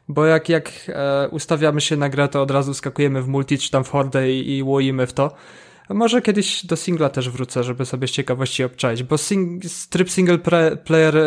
[0.09, 3.71] Bo jak, jak e, ustawiamy się na grę, to od razu skakujemy w multi czy
[3.71, 5.35] tam w hordę i, i łoimy w to.
[5.89, 10.39] Może kiedyś do singla też wrócę, żeby sobie z ciekawości obczaić, bo sing, tryb single
[10.85, 11.23] player e,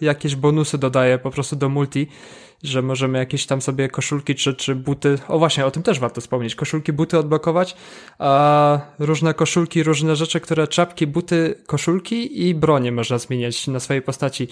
[0.00, 2.06] jakieś bonusy dodaje po prostu do multi
[2.64, 6.20] że możemy jakieś tam sobie koszulki czy, czy buty, o właśnie, o tym też warto
[6.20, 7.76] wspomnieć, koszulki, buty odblokować,
[8.18, 14.02] a różne koszulki, różne rzeczy, które czapki, buty, koszulki i bronie można zmieniać na swojej
[14.02, 14.48] postaci.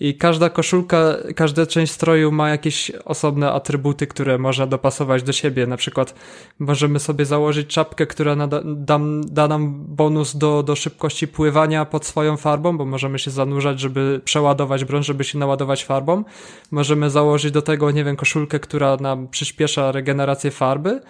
[0.00, 5.66] I każda koszulka, każda część stroju ma jakieś osobne atrybuty, które można dopasować do siebie.
[5.66, 6.14] Na przykład
[6.58, 12.06] możemy sobie założyć czapkę, która nada, da, da nam bonus do, do szybkości pływania pod
[12.06, 16.24] swoją farbą, bo możemy się zanurzać, żeby przeładować broń, żeby się naładować farbą.
[16.70, 21.00] Możemy założyć do tego, nie wiem, koszulkę, która nam przyspiesza regenerację farby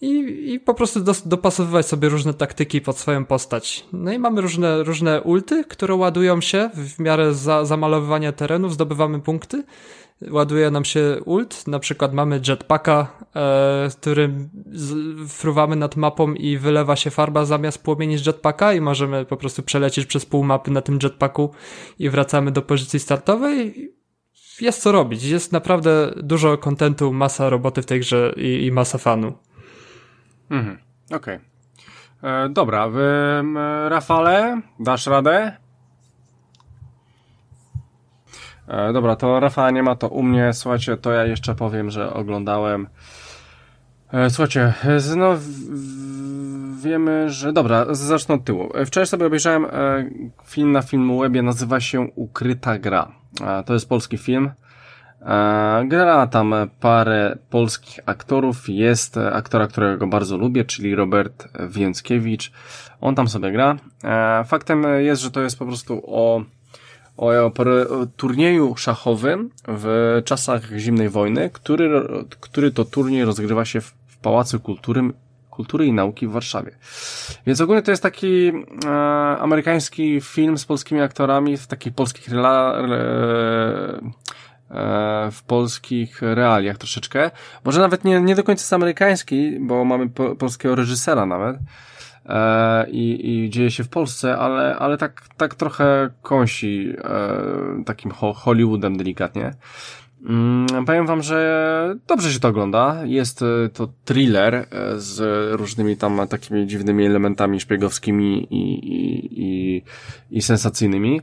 [0.00, 0.08] i,
[0.52, 3.86] i po prostu dos, dopasowywać sobie różne taktyki pod swoją postać.
[3.92, 9.20] No i mamy różne, różne ulty, które ładują się w miarę za, zamalowywania terenów, zdobywamy
[9.20, 9.64] punkty.
[10.30, 14.48] Ładuje nam się ult, na przykład mamy jetpacka, e, którym
[15.28, 19.62] fruwamy nad mapą i wylewa się farba zamiast płomieni z jetpacka i możemy po prostu
[19.62, 21.50] przelecieć przez pół mapy na tym jetpacku
[21.98, 23.92] i wracamy do pozycji startowej
[24.60, 25.24] jest co robić.
[25.24, 29.32] Jest naprawdę dużo kontentu, masa roboty w tej grze i, i masa fanu.
[30.50, 30.78] Mhm,
[31.10, 31.36] okej.
[31.36, 31.52] Okay.
[32.30, 33.42] E, dobra, wy,
[33.88, 35.56] Rafale, dasz radę?
[38.68, 40.52] E, dobra, to Rafała nie ma to u mnie.
[40.52, 42.88] Słuchajcie, to ja jeszcze powiem, że oglądałem.
[44.12, 44.74] E, słuchajcie,
[45.16, 45.38] no
[46.82, 47.52] wiemy, że.
[47.52, 48.68] Dobra, zacznę od tyłu.
[48.86, 49.70] Wczoraj sobie obejrzałem e,
[50.44, 53.12] film na Filmwebie, nazywa się Ukryta Gra.
[53.66, 54.50] To jest polski film.
[55.84, 58.68] Gra tam parę polskich aktorów.
[58.68, 62.52] Jest aktora, którego bardzo lubię, czyli Robert Więckiewicz.
[63.00, 63.76] On tam sobie gra.
[64.46, 66.42] Faktem jest, że to jest po prostu o,
[67.16, 67.52] o, o
[68.16, 71.90] turnieju szachowym w czasach zimnej wojny, który,
[72.40, 75.02] który to turniej rozgrywa się w Pałacu Kultury,
[75.50, 76.70] Kultury i Nauki w Warszawie.
[77.46, 78.52] Więc ogólnie to jest taki
[78.84, 78.90] e,
[79.38, 82.84] amerykański film z polskimi aktorami w takich polskich rela, e,
[85.32, 87.30] w polskich realiach troszeczkę.
[87.64, 91.56] Może nawet nie, nie do końca jest amerykański, bo mamy po, polskiego reżysera nawet.
[92.26, 98.10] E, i, i dzieje się w Polsce, ale, ale tak, tak trochę kąsi e, takim
[98.10, 99.54] ho Hollywoodem delikatnie.
[100.28, 103.02] Mm, powiem wam, że dobrze się to ogląda.
[103.04, 105.20] Jest e, to thriller e, z
[105.60, 109.82] różnymi tam takimi dziwnymi elementami szpiegowskimi i, i, i,
[110.30, 111.20] i sensacyjnymi.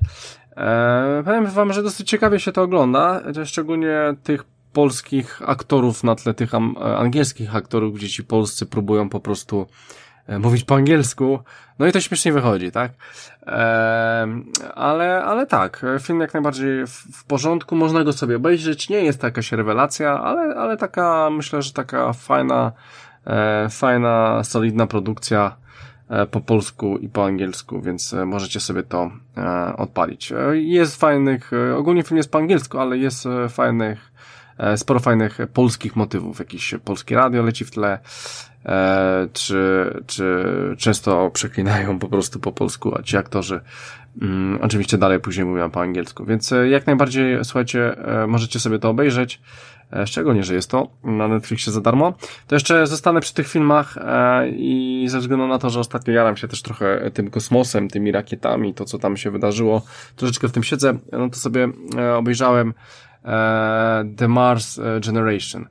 [0.58, 6.34] E, powiem wam, że dosyć ciekawie się to ogląda, szczególnie tych polskich aktorów na tle
[6.34, 6.52] tych
[6.98, 9.68] angielskich aktorów, gdzie ci polscy próbują po prostu
[10.40, 11.40] mówić po angielsku.
[11.80, 12.92] No i to śmiesznie wychodzi, tak?
[14.76, 19.28] ale, ale tak, film jak najbardziej w, porządku, można go sobie obejrzeć, nie jest to
[19.28, 22.72] jakaś rewelacja, ale, ale taka, myślę, że taka fajna,
[23.28, 25.56] e, fajna, solidna produkcja
[26.10, 30.32] e, po polsku i po angielsku, więc e, możecie sobie to e, odpalić.
[30.32, 34.12] E, jest fajnych, e, ogólnie film jest po angielsku, ale jest fajnych,
[34.76, 38.00] sporo fajnych polskich motywów, jakiś polskie radio leci w tle,
[38.66, 40.46] e, czy, czy
[40.78, 43.62] często przeklinają po prostu po polsku, a ci aktorzy
[44.22, 46.26] mm, oczywiście dalej później mówią po angielsku.
[46.26, 49.42] Więc e, jak najbardziej, słuchajcie, e, możecie sobie to obejrzeć.
[49.94, 52.14] E, szczególnie, że jest to na Netflixie za darmo.
[52.48, 56.38] To jeszcze zostanę przy tych filmach e, i ze względu na to, że ostatnio jaram
[56.38, 59.82] się też trochę tym kosmosem, tymi rakietami, to co tam się wydarzyło,
[60.16, 62.74] troszeczkę w tym siedzę, no to sobie e, obejrzałem e,
[64.18, 65.68] The Mars Generation.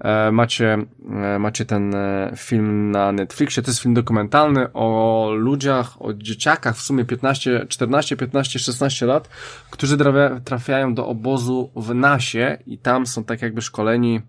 [0.00, 0.78] E, macie,
[1.10, 3.62] e, macie ten e, film na Netflixie.
[3.62, 9.28] To jest film dokumentalny o ludziach, o dzieciakach w sumie 15, 14, 15, 16 lat,
[9.70, 9.96] którzy
[10.44, 14.20] trafiają do obozu w Nasie i tam są tak jakby szkoleni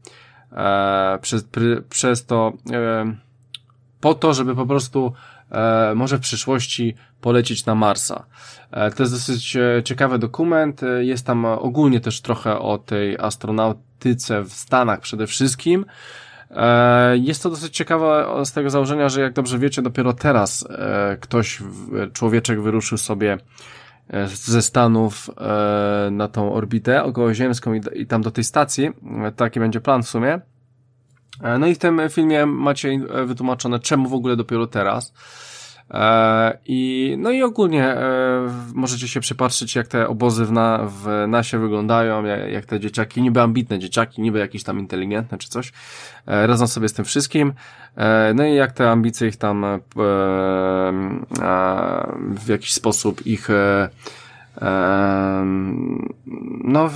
[0.51, 1.45] e, przez,
[1.89, 3.15] przez to e,
[4.01, 5.13] po to, żeby po prostu
[5.51, 8.25] e, może w przyszłości polecieć na Marsa.
[8.71, 10.81] E, to jest dosyć ciekawy dokument.
[10.99, 15.85] Jest tam ogólnie też trochę o tej astronautyce w Stanach przede wszystkim.
[16.55, 21.17] E, jest to dosyć ciekawe z tego założenia, że jak dobrze wiecie, dopiero teraz e,
[21.21, 21.63] ktoś,
[22.13, 23.37] człowieczek wyruszył sobie
[24.09, 25.29] e, ze Stanów
[26.11, 28.89] na tą orbitę okołoziemską i tam do tej stacji.
[29.35, 30.39] Taki będzie plan w sumie.
[31.59, 35.13] No i w tym filmie macie wytłumaczone, czemu w ogóle dopiero teraz.
[35.93, 41.25] E, I, no i ogólnie e, możecie się przypatrzyć, jak te obozy w, na, w
[41.27, 45.71] nasie wyglądają, jak, te dzieciaki, niby ambitne dzieciaki, niby jakieś tam inteligentne czy coś,
[46.27, 47.53] e, radzą sobie z tym wszystkim.
[48.35, 49.65] No i jak te ambicje ich tam
[52.35, 53.47] w jakiś sposób ich
[56.63, 56.89] no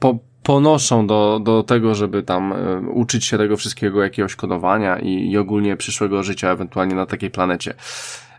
[0.00, 5.30] po, ponoszą do, do tego, żeby tam e, uczyć się tego wszystkiego, jakiegoś kodowania i,
[5.30, 7.74] i ogólnie przyszłego życia ewentualnie na takiej planecie.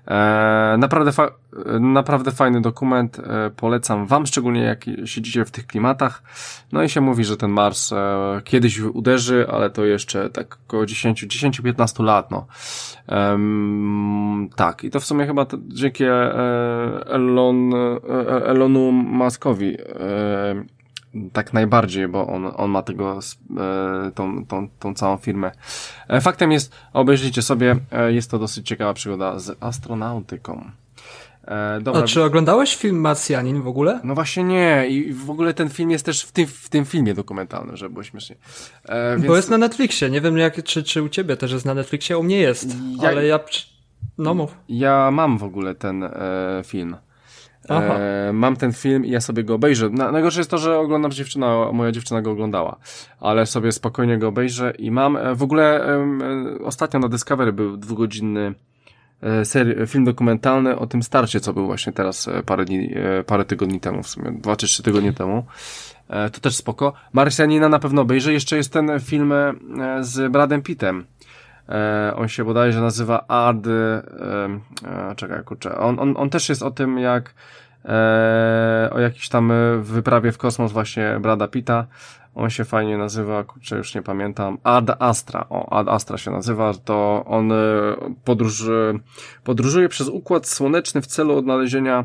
[0.08, 1.32] E, naprawdę, fa
[1.80, 6.24] naprawdę fajny dokument, e, polecam wam, szczególnie jak siedzicie w tych klimatach.
[6.72, 10.84] No i się mówi, że ten Mars e, kiedyś uderzy, ale to jeszcze tak około
[10.84, 12.45] 10-15 lat, no.
[14.55, 16.10] tak, i to w sumie chyba to, dzięki e,
[17.05, 19.78] Elon, e, Elonu Muskowi
[21.34, 23.20] tak najbardziej, bo on, on ma tego,
[23.58, 25.51] e, tą, tą, tą całą firmę.
[26.08, 30.72] E, faktem jest, obejrzyjcie sobie, e, jest to dosyć ciekawa przygoda z astronautyką.
[31.47, 32.01] E, dobra.
[32.01, 33.99] A czy oglądałeś film Marsjanin w ogóle?
[34.03, 37.14] No właśnie nie i w ogóle ten film jest też w tym, w tym filmie
[37.14, 38.36] dokumentalnym, żeby było śmiesznie.
[38.86, 39.28] E, więc...
[39.28, 42.18] Bo jest na Netflixie, nie wiem jak, czy, czy u ciebie też jest na Netflixie,
[42.18, 43.10] u mnie jest, ja...
[43.10, 43.39] ale ja...
[44.18, 44.58] No mów.
[44.70, 46.12] Ja mam w ogóle ten e,
[46.66, 46.95] film.
[47.76, 49.89] E, mam ten film i ja sobie go obejrzę.
[49.89, 52.78] Na, najgorsze jest to, że oglądam dziewczyna, moja dziewczyna go oglądała,
[53.20, 56.05] ale sobie spokojnie go obejrzę i mam, e, w ogóle e,
[56.63, 58.53] ostatnio na Discovery był dwugodzinny
[59.22, 62.93] e, seri- film dokumentalny o tym starcie, co był właśnie teraz parę dni,
[63.26, 65.45] parę tygodni temu, w sumie dwa czy trzy tygodnie temu.
[66.07, 66.93] To też spoko.
[67.13, 68.34] Marsjanina na pewno obejrzę.
[68.34, 69.34] Jeszcze jest ten film
[70.01, 71.05] z Bradem Pittem.
[71.70, 73.72] E, on się bodajże nazywa Ad, e,
[75.11, 77.34] e, czekaj, kurczę, on, on, on też jest o tym, jak
[77.86, 79.51] e, o jakiejś tam
[79.82, 81.86] wyprawie w kosmos właśnie Brada Pita.
[82.36, 86.74] On się fajnie nazywa, kurczę, już nie pamiętam, Ad Astra, o, Ad Astra się nazywa,
[86.86, 87.55] to on e,
[88.26, 88.63] podróż,
[89.43, 92.03] podróżuje przez Układ Słoneczny w celu odnalezienia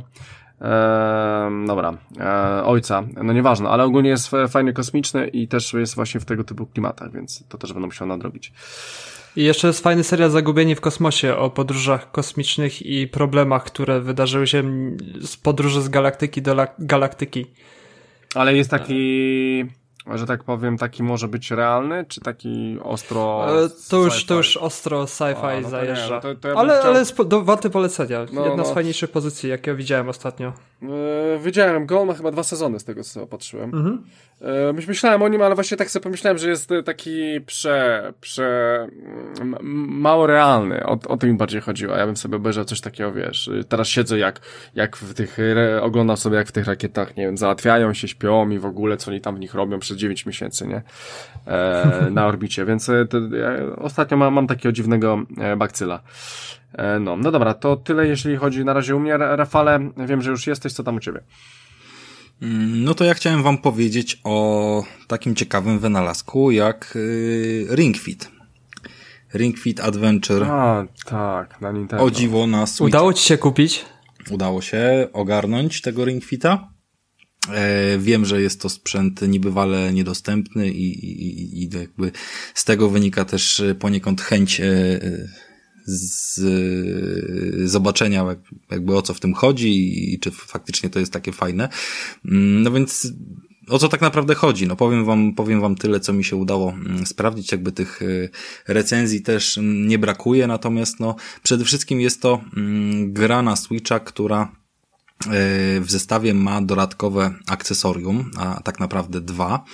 [0.62, 6.20] e, dobra, e, ojca, no nieważne, ale ogólnie jest fajnie kosmiczny i też jest właśnie
[6.20, 8.52] w tego typu klimatach, więc to też będę musiał nadrobić.
[9.36, 14.46] I jeszcze jest fajny serial Zagubieni w kosmosie o podróżach kosmicznych i problemach, które wydarzyły
[14.46, 14.62] się
[15.20, 17.46] z podróży z galaktyki do galaktyki.
[18.34, 19.64] Ale jest taki
[20.14, 23.46] że tak powiem, taki może być realny, czy taki ostro.
[23.64, 26.14] E, to już, to już ostro sci-fi no zajeżdża.
[26.14, 26.90] No to, to ja ale, chciał...
[26.90, 28.26] ale jest do, warte polecenia.
[28.32, 28.64] No, Jedna no.
[28.64, 30.52] z fajniejszych pozycji, jakie widziałem ostatnio.
[30.82, 30.88] Yy,
[31.44, 33.74] widziałem go, on ma chyba dwa sezony z tego, co patrzyłem.
[33.74, 34.04] Mhm.
[34.40, 38.88] Yy, myślałem o nim, ale właśnie tak sobie pomyślałem, że jest taki prze, prze
[39.86, 40.86] mało realny.
[40.86, 41.96] O, o tym mi bardziej chodziło.
[41.96, 43.50] Ja bym sobie obejrzał coś takiego, wiesz.
[43.68, 44.40] Teraz siedzę jak,
[44.74, 45.38] jak w tych,
[45.80, 49.10] oglądam sobie jak w tych rakietach, nie wiem, załatwiają się, śpią i w ogóle, co
[49.10, 50.82] oni tam w nich robią przez 9 miesięcy, nie?
[51.46, 56.02] E, na orbicie, więc e, to, ja ostatnio mam, mam takiego dziwnego e, bakcyla.
[56.72, 59.16] E, no, no dobra, to tyle jeśli chodzi na razie u mnie.
[59.16, 61.20] Rafale, wiem, że już jesteś, co tam u ciebie?
[62.42, 68.30] Mm, no to ja chciałem wam powiedzieć o takim ciekawym wynalazku jak y, Ring Fit.
[69.34, 70.46] Ring Fit Adventure.
[70.50, 72.04] A, tak, na Nintendo.
[72.04, 72.88] O dziwo na Switch.
[72.88, 73.84] Udało ci się kupić?
[74.30, 76.68] Udało się ogarnąć tego Ring Fita.
[77.48, 82.12] E, wiem, że jest to sprzęt niebywale niedostępny i, i, i jakby
[82.54, 84.64] z tego wynika też poniekąd chęć e,
[85.84, 86.40] z
[87.70, 88.24] zobaczenia
[88.70, 91.68] jakby o co w tym chodzi i czy faktycznie to jest takie fajne.
[92.24, 93.12] Mm, no więc
[93.68, 94.66] o co tak naprawdę chodzi?
[94.66, 98.00] No powiem wam, powiem wam tyle, co mi się udało mm, sprawdzić, jakby tych
[98.68, 102.40] recenzji też mm, nie brakuje, natomiast no przede wszystkim jest to
[103.06, 104.61] gra na Switcha, która
[105.80, 109.64] w zestawie ma dodatkowe akcesorium, a tak naprawdę dwa.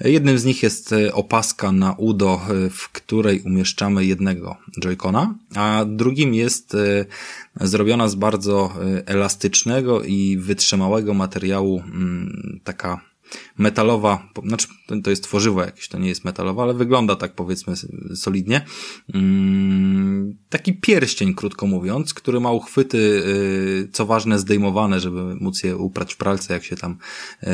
[0.00, 2.40] Jednym z nich jest opaska na udo,
[2.70, 7.04] w której umieszczamy jednego joycona, a drugim jest e,
[7.60, 13.00] zrobiona z bardzo e, elastycznego i wytrzymałego materiału mm, taka
[13.58, 14.66] metalowa, znaczy
[15.04, 17.74] to jest tworzywo jakieś, to nie jest metalowe, ale wygląda tak powiedzmy
[18.14, 18.66] solidnie.
[19.14, 25.76] Mm, taki pierścień, krótko mówiąc, który ma uchwyty, y, co ważne, zdejmowane, żeby móc je
[25.76, 26.98] uprać w pralce, jak się tam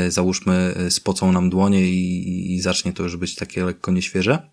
[0.07, 4.51] y, załóżmy spocą nam dłonie i, i zacznie to już być takie lekko nieświeże.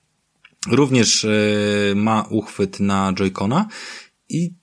[0.68, 3.66] Również y, ma uchwyt na Joy-Cona
[4.30, 4.59] i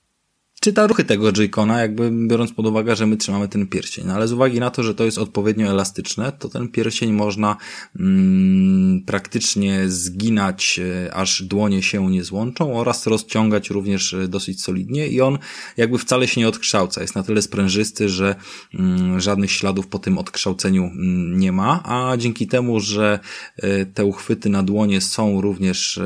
[0.59, 4.05] czyta ruchy tego Joy-Cona, jakby biorąc pod uwagę, że my trzymamy ten pierścień.
[4.07, 7.57] No, ale z uwagi na to, że to jest odpowiednio elastyczne, to ten pierścień można
[7.99, 15.07] mm, praktycznie zginać, e, aż dłonie się nie złączą oraz rozciągać również e, dosyć solidnie
[15.07, 15.37] i on
[15.77, 17.01] jakby wcale się nie odkształca.
[17.01, 18.35] Jest na tyle sprężysty, że
[18.73, 23.19] mm, żadnych śladów po tym odkształceniu mm, nie ma, a dzięki temu, że
[23.57, 25.99] e, te uchwyty na dłonie są również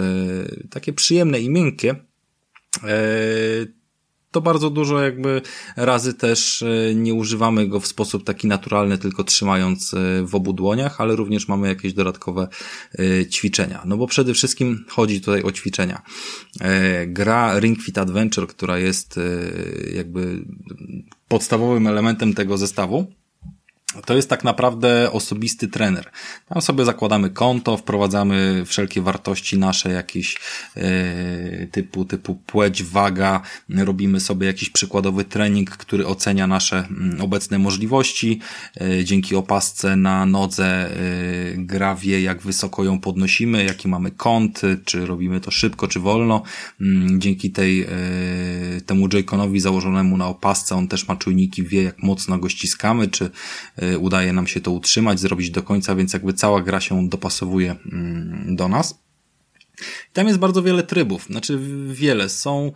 [0.70, 1.96] takie przyjemne i miękkie,
[4.32, 5.42] to bardzo dużo jakby
[5.76, 10.54] razy też e, nie używamy go w sposób taki naturalny, tylko trzymając e, w obu
[10.54, 12.48] dłoniach, ale również mamy jakieś dodatkowe
[13.00, 13.82] e, ćwiczenia.
[13.86, 16.02] No bo przede wszystkim chodzi tutaj o ćwiczenia.
[17.08, 19.20] Gra Ring Fit Adventure, która jest
[19.96, 20.46] jakby
[21.28, 23.08] podstawowym elementem tego zestawu,
[24.06, 26.12] to jest tak naprawdę osobisty trener.
[26.50, 30.38] Tam sobie zakładamy konto, wprowadzamy wszelkie wartości nasze, jakieś
[30.78, 37.60] e, typu, typu płeć, waga, robimy sobie jakiś przykładowy trening, który ocenia nasze mm, obecne
[37.60, 38.40] możliwości.
[38.82, 40.98] E, dzięki opasce na nodze e,
[41.56, 46.44] gra wie, jak wysoko ją podnosimy, jaki mamy kąt, czy robimy to szybko, czy wolno.
[46.82, 47.88] Mm, dzięki tej,
[48.86, 53.30] temu Joy-Conowi założonemu na opasce, on też ma czujniki, wie, jak mocno go ściskamy, czy
[54.00, 58.56] udaje nam się to utrzymać, zrobić do końca, więc jakby cała gra się dopasowuje mm,
[58.56, 59.00] do nas.
[60.14, 62.30] Tam jest bardzo wiele trybów, znaczy wiele.
[62.30, 62.72] Są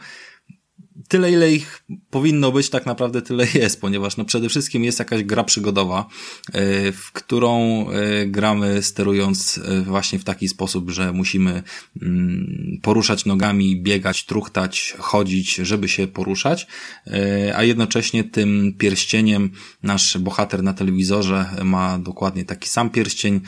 [1.08, 5.24] tyle, ile ich powinno być, tak naprawdę tyle jest, ponieważ no przede wszystkim jest jakaś
[5.24, 6.06] gra przygodowa,
[6.54, 11.64] e, w którą e, gramy sterując e, właśnie w taki sposób, że musimy
[12.02, 16.68] mm, poruszać nogami, biegać, truchtać, chodzić, żeby się poruszać,
[17.56, 19.52] a jednocześnie tym pierścieniem
[19.84, 23.42] nasz bohater na telewizorze ma dokładnie taki sam pierścień,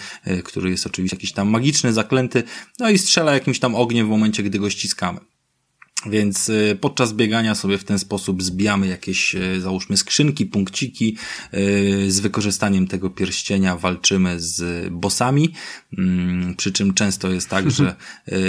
[0.44, 2.44] który jest oczywiście jakiś tam magiczny, zaklęty,
[2.80, 5.20] no i strzela jakimś tam ogniem w momencie, gdy go ściskamy.
[6.06, 11.18] Więc y, podczas biegania sobie w ten sposób zbijamy jakieś, y, załóżmy, skrzynki, punkciki.
[11.54, 15.54] Y, z wykorzystaniem tego pierścienia walczymy z bossami.
[15.98, 17.96] Mm, przy czym często jest tak, że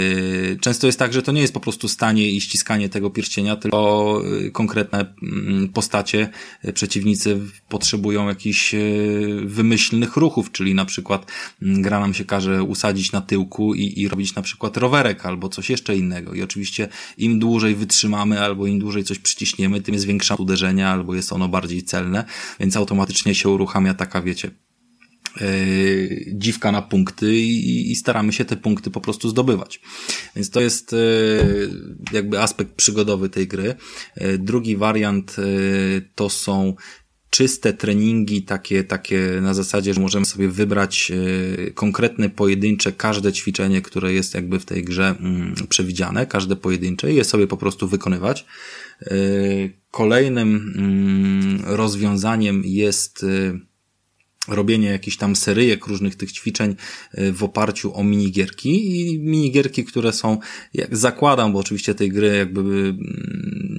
[0.61, 4.21] często jest tak, że to nie jest po prostu stanie i ściskanie tego pierścienia, tylko
[4.53, 6.29] konkretne mm, postacie,
[6.73, 7.39] przeciwnicy
[7.69, 8.75] potrzebują jakichś
[9.45, 11.31] wymyślnych ruchów, czyli na przykład
[11.61, 15.49] mm, gra nam się każe usadzić na tyłku i, i robić na przykład rowerek albo
[15.49, 16.33] coś jeszcze innego.
[16.33, 16.87] I oczywiście
[17.17, 21.47] im dłużej wytrzymamy, albo im dłużej coś przyciśniemy, tym jest większa uderzenia, albo jest ono
[21.47, 22.25] bardziej celne,
[22.59, 24.51] więc automatycznie się uruchamia taka, wiecie,
[25.41, 29.81] Yy, dziwka na punkty i, i, staramy się te punkty po prostu zdobywać.
[30.35, 31.69] Więc to jest yy,
[32.11, 33.75] jakby aspekt przygodowy tej gry.
[34.17, 35.35] Yy, drugi wariant
[36.15, 36.75] to są
[37.29, 43.81] czyste treningi, takie, takie na zasadzie, że możemy sobie wybrać e, konkretne, pojedyncze, każde ćwiczenie,
[43.81, 47.87] które jest jakby w tej grze mm, przewidziane, każde pojedyncze i je sobie po prostu
[47.87, 48.45] wykonywać.
[49.01, 49.15] E,
[49.91, 53.59] kolejnym mm, rozwiązaniem jest e,
[54.49, 56.75] robienie jakichś tam seryjek różnych tych ćwiczeń
[57.13, 60.37] w oparciu o minigierki i minigierki, które są,
[60.73, 62.99] jak zakładam, bo oczywiście tej gry jakby mm,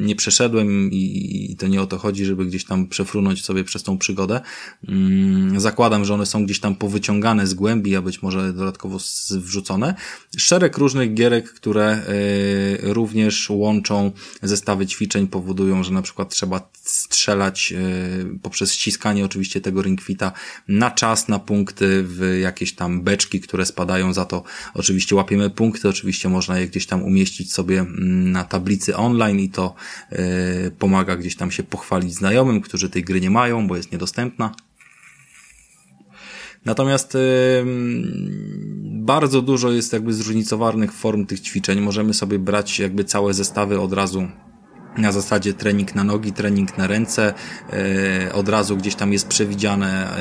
[0.06, 3.82] nie przeszedłem i, i to nie o to chodzi, żeby gdzieś tam przefrunąć sobie przez
[3.82, 4.40] tą przygodę.
[4.88, 8.98] Mm, zakładam, że one są gdzieś tam powyciągane z głębi, a być może dodatkowo
[9.30, 9.94] wrzucone.
[10.36, 14.12] Szereg różnych gierek, które y, również łączą
[14.42, 20.32] zestawy ćwiczeń, powodują, że na przykład trzeba strzelać y, poprzez ściskanie oczywiście tego ringfita
[20.68, 24.42] na czas, na punkty w jakieś tam beczki, które spadają za to.
[24.74, 29.48] Oczywiście łapiemy punkty, oczywiście można je gdzieś tam umieścić sobie mm, na tablicy online i
[29.48, 29.74] to
[30.12, 34.54] y, pomaga gdzieś tam się pochwalić znajomym, którzy tej gry nie mają, bo jest niedostępna.
[36.64, 37.18] Natomiast y,
[38.84, 41.80] bardzo dużo jest jakby zróżnicowanych form tych ćwiczeń.
[41.80, 44.28] Możemy sobie brać jakby całe zestawy od razu
[44.98, 47.34] na zasadzie trening na nogi, trening na ręce,
[47.72, 50.16] e, od razu gdzieś tam jest przewidziane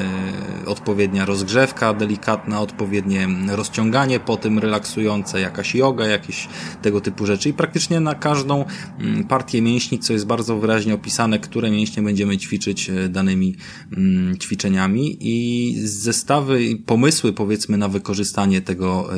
[0.65, 6.47] e, odpowiednia rozgrzewka delikatna, odpowiednie rozciąganie po tym relaksujące, jakaś yoga, jakieś
[6.81, 7.49] tego typu rzeczy.
[7.49, 8.65] I praktycznie na każdą
[8.99, 13.55] mm, partię mięśni, co jest bardzo wyraźnie opisane, które mięśnie będziemy ćwiczyć e, danymi
[13.97, 15.17] mm, ćwiczeniami.
[15.21, 19.09] I zestawy i pomysły powiedzmy na wykorzystanie tego,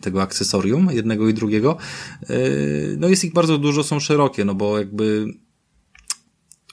[0.00, 1.76] tego akcesorium, jednego i drugiego,
[2.98, 5.26] no jest ich bardzo dużo, są szerokie, no bo jakby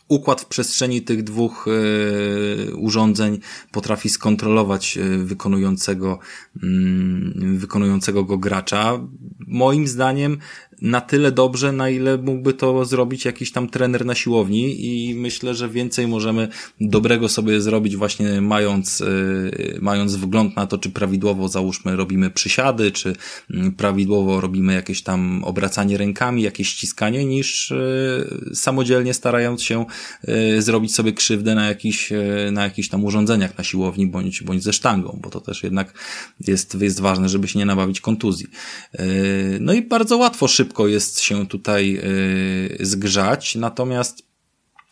[0.07, 3.39] układ w przestrzeni tych dwóch y, urządzeń
[3.71, 6.19] potrafi skontrolować y, wykonującego,
[6.55, 6.59] y,
[7.57, 8.99] wykonującego go gracza.
[9.47, 10.37] Moim zdaniem
[10.81, 15.55] na tyle dobrze, na ile mógłby to zrobić jakiś tam trener na siłowni i myślę,
[15.55, 16.47] że więcej możemy
[16.81, 22.91] dobrego sobie zrobić właśnie mając, yy, mając wgląd na to, czy prawidłowo załóżmy robimy przysiady,
[22.91, 23.15] czy
[23.49, 27.73] yy, prawidłowo robimy jakieś tam obracanie rękami, jakieś ściskanie, niż
[28.49, 29.85] yy, samodzielnie starając się
[30.27, 32.13] yy, zrobić sobie krzywdę na jakichś,
[32.51, 35.93] na jakichś tam urządzeniach na siłowni, bądź, bądź ze sztangą, bo to też jednak
[36.47, 38.47] jest, jest ważne, żeby się nie nabawić kontuzji.
[39.59, 44.23] No i bardzo łatwo, szybko szybko jest się tutaj yy, zgrzać, natomiast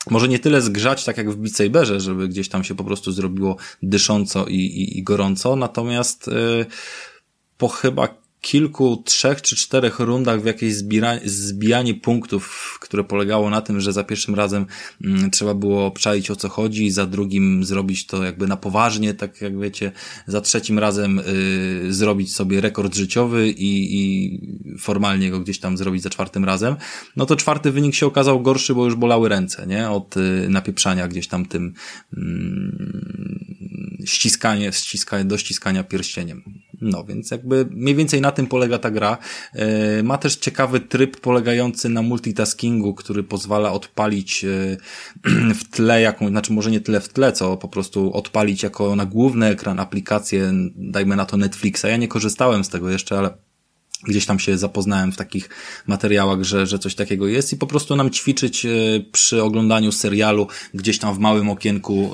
[0.09, 3.57] może nie tyle zgrzać, tak jak w Beat żeby gdzieś tam się po prostu zrobiło
[3.84, 6.65] dysząco i, i, i gorąco, natomiast yy,
[7.57, 10.73] po chyba kilku, trzech czy czterech rundach w jakieś
[11.25, 14.65] zbijanie punktów, które polegało na tym, że za pierwszym razem
[15.03, 19.41] mm, trzeba było obczaić o co chodzi, za drugim zrobić to jakby na poważnie, tak
[19.41, 19.91] jak wiecie,
[20.27, 26.03] za trzecim razem y, zrobić sobie rekord życiowy i, i formalnie go gdzieś tam zrobić
[26.03, 26.75] za czwartym razem,
[27.15, 29.89] no to czwarty wynik się okazał gorszy, bo już bolały ręce, nie?
[29.89, 31.73] Od y, napieprzania gdzieś tam tym
[32.13, 33.51] y,
[34.06, 36.43] ściskanie, ściskanie, do ściskania pierścieniem.
[36.82, 39.18] No, więc jakby mniej więcej na tym polega ta gra.
[39.54, 44.78] E, ma też ciekawy tryb polegający na multitaskingu, który pozwala odpalić e,
[45.60, 49.06] w tle jaką, znaczy może nie tyle w tle, co po prostu odpalić jako na
[49.06, 51.84] główny ekran aplikację, dajmy na to Netflixa.
[51.84, 53.51] Ja nie korzystałem z tego jeszcze, ale
[54.08, 55.49] gdzieś tam się zapoznałem w takich
[55.88, 58.70] materiałach, że, że coś takiego jest i po prostu nam ćwiczyć e,
[59.12, 62.12] przy oglądaniu serialu gdzieś tam w małym okienku,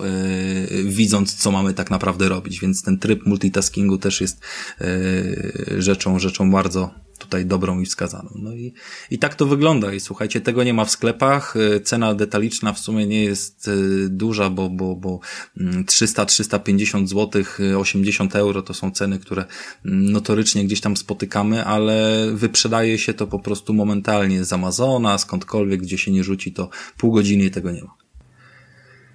[0.71, 4.41] yy, widząc co mamy tak naprawdę robić, więc ten tryb multitaskingu też jest
[4.81, 8.29] yy, rzeczą, rzeczą bardzo tutaj dobrą i wskazaną.
[8.35, 8.73] No i,
[9.11, 9.93] i tak to wygląda.
[9.93, 11.55] I słuchajcie, tego nie ma w sklepach.
[11.55, 15.19] Y, cena detaliczna w sumie nie jest y, duża, bo, bo, bo
[15.57, 17.43] 300-350 zł,
[17.77, 19.45] 80 euro to są ceny, które
[19.85, 25.81] mm, notorycznie gdzieś tam spotykamy, ale wyprzedaje się to po prostu momentalnie z Amazona, skądkolwiek,
[25.81, 27.93] gdzie się nie rzuci, to pół godziny i tego nie ma.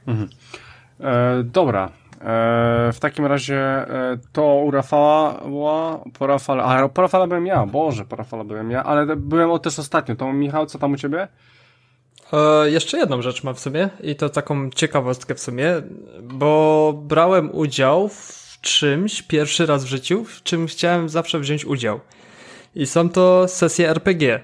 [0.07, 0.29] Mhm.
[1.01, 2.02] E, dobra, E,
[2.93, 5.41] w takim razie e, to u Rafała,
[6.19, 9.79] po Rafale, a po Rafale byłem ja, Boże, po Rafale byłem ja, ale byłem też
[9.79, 10.17] ostatnio.
[10.17, 11.29] To Michał, co tam u ciebie?
[12.33, 15.83] E, jeszcze jedną rzecz mam w sumie i to taką ciekawostkę w sumie,
[16.23, 22.01] bo brałem udział w czymś pierwszy raz w życiu, w czym chciałem zawsze wziąć udział.
[22.75, 24.41] I są to sesje RPG.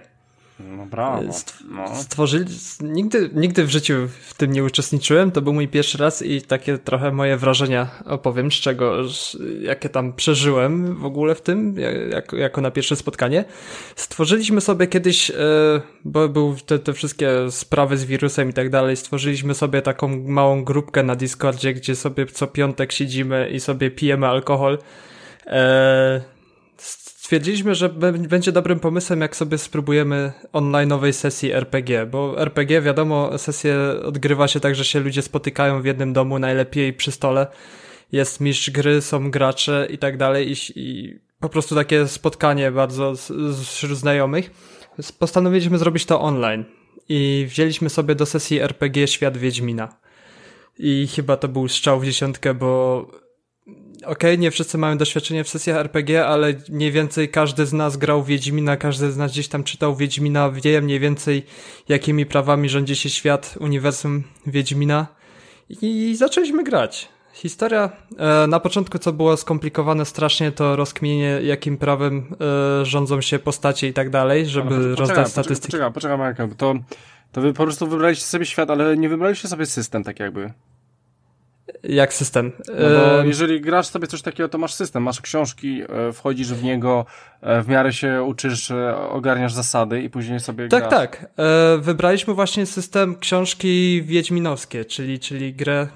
[0.60, 1.22] No brawo.
[1.70, 1.94] No.
[1.94, 2.44] Stworzyli,
[2.80, 3.94] nigdy, nigdy w życiu
[4.28, 8.52] w tym nie uczestniczyłem, to był mój pierwszy raz i takie trochę moje wrażenia opowiem,
[8.52, 8.96] z czego,
[9.60, 11.74] jakie tam przeżyłem w ogóle w tym,
[12.10, 13.44] jak, jako na pierwsze spotkanie.
[13.96, 15.34] Stworzyliśmy sobie kiedyś, e,
[16.04, 20.64] bo były te, te wszystkie sprawy z wirusem i tak dalej, stworzyliśmy sobie taką małą
[20.64, 24.78] grupkę na Discordzie, gdzie sobie co piątek siedzimy i sobie pijemy alkohol.
[27.28, 27.88] Stwierdziliśmy, że
[28.28, 34.60] będzie dobrym pomysłem, jak sobie spróbujemy online'owej sesji RPG, bo RPG, wiadomo, sesję odgrywa się
[34.60, 37.46] tak, że się ludzie spotykają w jednym domu, najlepiej przy stole.
[38.12, 43.14] Jest mistrz gry, są gracze i tak dalej i, i po prostu takie spotkanie bardzo
[43.64, 44.50] wśród znajomych.
[45.18, 46.64] Postanowiliśmy zrobić to online
[47.08, 49.96] i wzięliśmy sobie do sesji RPG Świat Wiedźmina.
[50.78, 53.06] I chyba to był strzał w dziesiątkę, bo
[54.06, 58.24] okay, nie wszyscy mają doświadczenie w sesjach RPG, ale mniej więcej każdy z nas grał
[58.24, 61.46] Wiedźmina, każdy z nas gdzieś tam czytał Wiedźmina, wie mniej więcej
[61.88, 65.06] jakimi prawami rządzi się świat, uniwersum Wiedźmina
[65.82, 67.08] i zaczęliśmy grać.
[67.32, 72.34] Historia e, na początku, co było skomplikowane strasznie, to rozkmienie, jakim prawem
[72.80, 75.72] e, rządzą się postacie i tak dalej, żeby poczekaj, rozdać statystyki.
[75.72, 76.74] Poczekaj, poczekaj, Marek, to,
[77.32, 80.52] to wy po prostu wybraliście sobie świat, ale nie wybraliście sobie system, tak jakby.
[81.82, 82.52] Jak system?
[82.68, 86.62] No bo jeżeli grasz sobie coś takiego, to masz system, masz książki, e, wchodzisz w
[86.62, 87.06] niego,
[87.42, 88.72] w miarę się uczysz,
[89.10, 90.90] ogarniasz zasady i później sobie Tak, grasz.
[90.90, 91.30] tak.
[91.78, 95.88] Wybraliśmy właśnie system książki wiedźminowskie, czyli, czyli grę,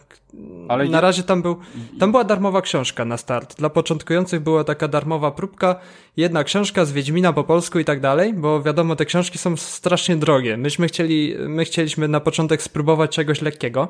[0.68, 1.56] ale na razie tam był,
[2.00, 3.56] tam była darmowa książka na start.
[3.58, 5.76] Dla początkujących była taka darmowa próbka,
[6.16, 10.16] jedna książka z Wiedźmina po polsku i tak dalej, bo wiadomo, te książki są strasznie
[10.16, 10.56] drogie.
[10.56, 13.88] Myśmy chcieli, my chcieliśmy na początek spróbować czegoś lekkiego,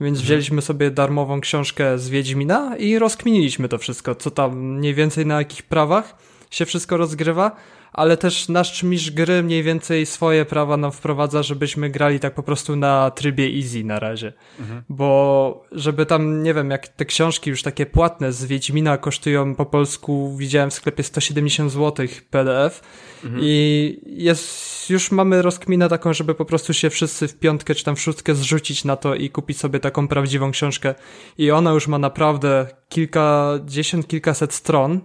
[0.00, 0.24] więc mhm.
[0.24, 5.38] wzięliśmy sobie darmową książkę z Wiedźmina i rozkminiliśmy to wszystko, co tam mniej więcej na
[5.38, 6.16] jakich prawach
[6.50, 7.56] się wszystko rozgrywa
[7.96, 12.42] ale też nasz mistrz gry mniej więcej swoje prawa nam wprowadza, żebyśmy grali tak po
[12.42, 14.32] prostu na trybie easy na razie.
[14.60, 14.82] Mhm.
[14.88, 19.66] Bo żeby tam, nie wiem, jak te książki już takie płatne z Wiedźmina kosztują po
[19.66, 22.82] polsku, widziałem w sklepie 170 zł PDF
[23.24, 23.42] mhm.
[23.44, 27.96] i jest, już mamy rozkminę taką, żeby po prostu się wszyscy w piątkę czy tam
[27.96, 30.94] w szóstkę zrzucić na to i kupić sobie taką prawdziwą książkę
[31.38, 35.00] i ona już ma naprawdę kilkadziesiąt, kilkaset stron,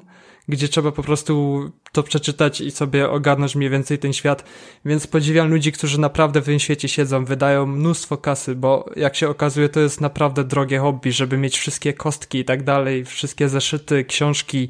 [0.50, 1.62] gdzie trzeba po prostu
[1.92, 4.44] to przeczytać i sobie ogarnąć mniej więcej ten świat.
[4.86, 9.30] Więc podziwiam ludzi, którzy naprawdę w tym świecie siedzą, wydają mnóstwo kasy, bo jak się
[9.30, 14.06] okazuje, to jest naprawdę drogie hobby, żeby mieć wszystkie kostki i tak dalej, wszystkie zeszyty,
[14.06, 14.70] książki.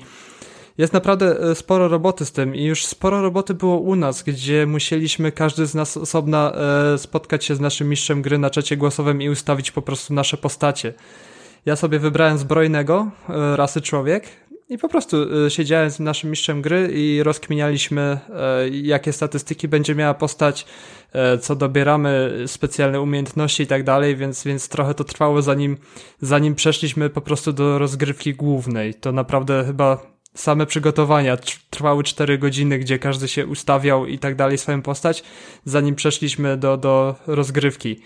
[0.77, 4.65] Jest naprawdę e, sporo roboty z tym i już sporo roboty było u nas, gdzie
[4.65, 9.21] musieliśmy każdy z nas osobna e, spotkać się z naszym mistrzem gry na czacie głosowym
[9.21, 10.93] i ustawić po prostu nasze postacie.
[11.65, 14.27] Ja sobie wybrałem zbrojnego, e, rasy człowiek,
[14.71, 18.19] i po prostu y, siedziałem z naszym mistrzem gry i rozkminialiśmy,
[18.67, 20.65] y, jakie statystyki będzie miała postać,
[21.35, 25.77] y, co dobieramy, specjalne umiejętności i tak dalej, więc, więc trochę to trwało zanim,
[26.21, 28.93] zanim przeszliśmy po prostu do rozgrywki głównej.
[28.93, 29.97] To naprawdę chyba
[30.33, 31.37] same przygotowania
[31.69, 35.23] trwały 4 godziny, gdzie każdy się ustawiał i tak dalej swoją postać,
[35.65, 38.01] zanim przeszliśmy do, do rozgrywki.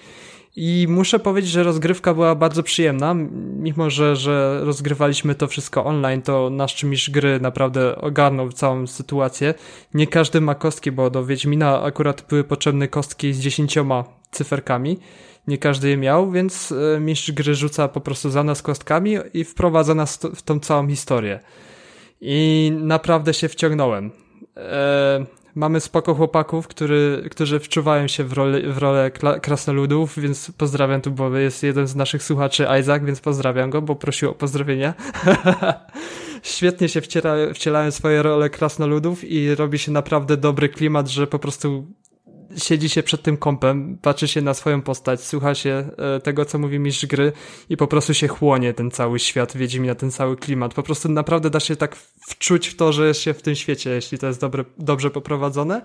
[0.55, 3.13] I muszę powiedzieć, że rozgrywka była bardzo przyjemna,
[3.57, 9.53] mimo że, że rozgrywaliśmy to wszystko online, to nasz mistrz gry naprawdę ogarnął całą sytuację.
[9.93, 14.99] Nie każdy ma kostki, bo do Wiedźmina akurat były potrzebne kostki z dziesięcioma cyferkami.
[15.47, 19.43] Nie każdy je miał, więc e, mistrz gry rzuca po prostu za nas kostkami i
[19.43, 21.39] wprowadza nas w tą całą historię.
[22.21, 24.11] I naprawdę się wciągnąłem.
[24.55, 25.25] Eee,
[25.55, 31.11] mamy spoko chłopaków, który, którzy wczuwają się w rolę, w rolę krasnoludów, więc pozdrawiam tu,
[31.11, 34.93] bo jest jeden z naszych słuchaczy, Isaac, więc pozdrawiam go, bo prosił o pozdrowienia.
[36.43, 41.39] Świetnie się wciela, wcielają swoje role krasnoludów i robi się naprawdę dobry klimat, że po
[41.39, 41.85] prostu
[42.57, 46.59] siedzi się przed tym kompem, patrzy się na swoją postać, słucha się e, tego, co
[46.59, 47.31] mówi mistrz gry
[47.69, 50.73] i po prostu się chłonie ten cały świat, na ten cały klimat.
[50.73, 51.95] Po prostu naprawdę da się tak
[52.27, 55.81] wczuć w to, że jest się w tym świecie, jeśli to jest dobre, dobrze poprowadzone.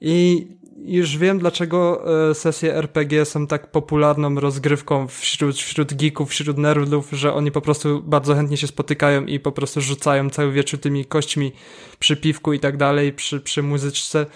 [0.00, 0.46] I
[0.84, 7.08] już wiem, dlaczego e, sesje RPG są tak popularną rozgrywką wśród, wśród geeków, wśród nerdów,
[7.12, 11.04] że oni po prostu bardzo chętnie się spotykają i po prostu rzucają cały wieczór tymi
[11.04, 11.52] kośćmi
[11.98, 14.26] przy piwku i tak dalej, przy, przy muzyczce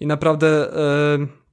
[0.00, 1.44] i naprawdę e,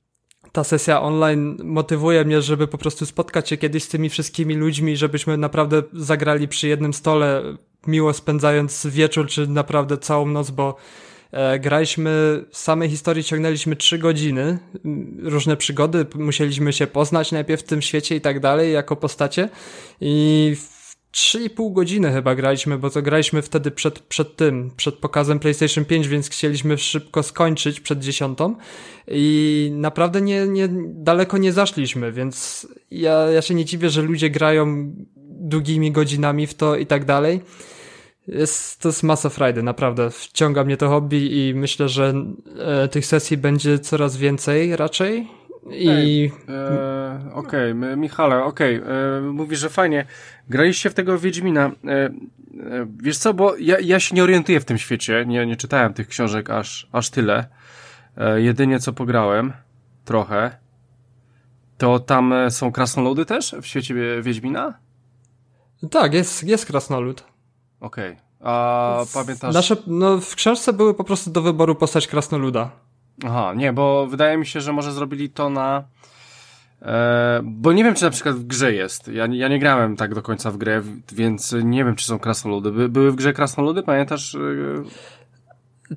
[0.51, 4.97] ta sesja online motywuje mnie, żeby po prostu spotkać się kiedyś z tymi wszystkimi ludźmi,
[4.97, 7.43] żebyśmy naprawdę zagrali przy jednym stole,
[7.87, 10.75] miło spędzając wieczór, czy naprawdę całą noc, bo
[11.31, 14.59] e, graliśmy, samej historii ciągnęliśmy trzy godziny,
[15.23, 19.49] różne przygody, musieliśmy się poznać najpierw w tym świecie i tak dalej, jako postacie.
[20.01, 20.55] I
[21.13, 26.07] 3,5 godziny chyba graliśmy, bo to graliśmy wtedy przed, przed tym, przed pokazem PlayStation 5,
[26.07, 28.55] więc chcieliśmy szybko skończyć przed dziesiątą
[29.07, 34.29] i naprawdę nie, nie, daleko nie zaszliśmy, więc ja, ja się nie dziwię, że ludzie
[34.29, 34.93] grają
[35.41, 37.41] długimi godzinami w to i tak dalej.
[38.27, 40.09] Jest, to jest masa frajdy, naprawdę.
[40.09, 42.13] Wciąga mnie to hobby i myślę, że
[42.59, 45.27] e, tych sesji będzie coraz więcej raczej.
[45.69, 46.31] I...
[46.49, 48.93] E, okej, okay, Michale, okej, okay.
[48.93, 50.05] E, mówisz, że fajnie.
[50.49, 51.65] Graliście w tego Wiedźmina.
[51.65, 52.11] E, e,
[52.97, 56.07] wiesz co, bo ja, ja się nie orientuję w tym świecie, nie, nie czytałem tych
[56.07, 57.47] książek aż, aż tyle.
[58.17, 59.53] E, jedynie co pograłem,
[60.05, 60.57] trochę,
[61.77, 64.73] to tam są krasnoludy też w świecie Wiedźmina?
[65.91, 67.23] Tak, jest, jest krasnolud.
[67.79, 68.51] Okej, okay.
[68.51, 69.53] a pamiętasz...
[69.53, 72.71] Nasze, no w książce były po prostu do wyboru postać krasnoluda.
[73.25, 75.83] Aha, nie, bo wydaje mi się, że może zrobili to na
[76.81, 79.07] E, bo nie wiem, czy na przykład w grze jest.
[79.07, 82.71] Ja, ja nie grałem tak do końca w grę, więc nie wiem, czy są krasnoludy.
[82.71, 84.35] By, były w grze krasnoludy, pamiętasz?
[84.35, 84.39] E,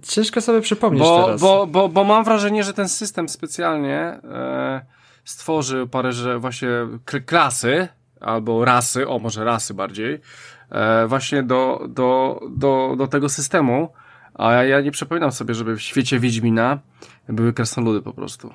[0.02, 1.40] Ciężko sobie przypomnieć bo, teraz.
[1.40, 4.84] Bo, bo, bo mam wrażenie, że ten system specjalnie e,
[5.24, 6.68] stworzył parę, że właśnie
[7.26, 7.88] klasy,
[8.20, 10.20] albo rasy, o może rasy bardziej,
[10.70, 13.92] e, właśnie do, do, do, do tego systemu,
[14.34, 16.78] a ja, ja nie przypominam sobie, żeby w świecie Wiedźmina
[17.28, 18.50] były krasnoludy po prostu.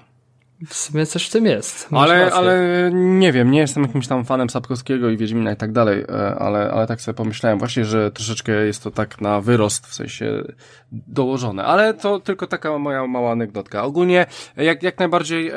[0.68, 1.90] W sumie coś w tym jest.
[1.92, 6.06] ale, ale nie wiem, nie jestem jakimś tam fanem Sapkowskiego i Wiedźmina i tak dalej,
[6.10, 9.94] e, ale, ale tak sobie pomyślałem właśnie, że troszeczkę jest to tak na wyrost, w
[9.94, 10.44] sensie
[10.92, 11.66] dołożone.
[11.66, 13.84] Ale to tylko taka moja mała anegdotka.
[13.84, 14.26] Ogólnie,
[14.58, 15.56] jak, jak najbardziej, e,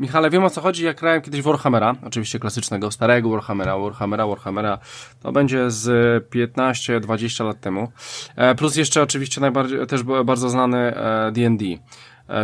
[0.00, 4.78] Michale, wiem o co chodzi, jak grałem kiedyś Warhammera, oczywiście klasycznego, starego Warhammera, Warhammera, Warhammera,
[5.22, 5.88] to będzie z
[6.30, 7.88] 15-20 lat temu.
[8.36, 10.94] E, plus jeszcze oczywiście najbardziej, też bardzo znany
[11.32, 11.64] D&D.
[11.64, 11.78] E, E,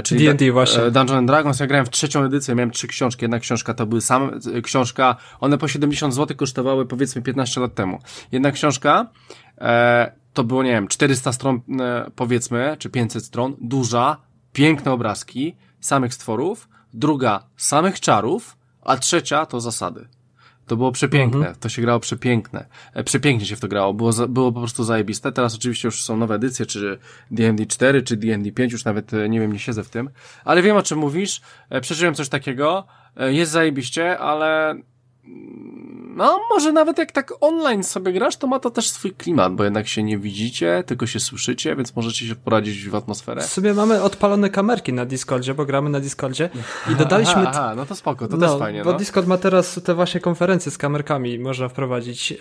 [0.02, 0.82] czyli D&D właśnie.
[0.82, 1.60] E, Dungeons and Dragons.
[1.60, 3.24] Ja grałem w trzecią edycję, miałem trzy książki.
[3.24, 4.30] Jedna książka to były same,
[4.62, 7.98] książka, one po 70 zł kosztowały powiedzmy 15 lat temu.
[8.32, 9.06] Jedna książka,
[9.58, 14.16] e, to było, nie wiem, 400 stron e, powiedzmy, czy 500 stron, duża,
[14.52, 20.08] piękne obrazki, samych stworów, druga samych czarów, a trzecia to zasady.
[20.72, 21.56] To było przepiękne, mhm.
[21.56, 22.66] to się grało przepiękne.
[22.94, 25.32] E, przepięknie się w to grało, było, było po prostu zajebiste.
[25.32, 26.98] Teraz oczywiście już są nowe edycje, czy
[27.30, 30.10] D&D 4, czy D&D 5, już nawet e, nie wiem, nie siedzę w tym.
[30.44, 34.74] Ale wiem o czym mówisz, e, przeżyłem coś takiego, jest zajebiście, ale
[36.16, 39.64] no, może nawet jak tak online sobie grasz, to ma to też swój klimat, bo
[39.64, 43.42] jednak się nie widzicie, tylko się słyszycie, więc możecie się poradzić w atmosferę.
[43.42, 46.50] Sobie mamy odpalone kamerki na Discordzie, bo gramy na Discordzie
[46.92, 47.42] i dodaliśmy...
[47.42, 48.84] Aha, aha no to spoko, to no, też fajnie.
[48.84, 48.98] Bo no.
[48.98, 52.30] Discord ma teraz te właśnie konferencje z kamerkami, można wprowadzić.
[52.30, 52.38] Yy,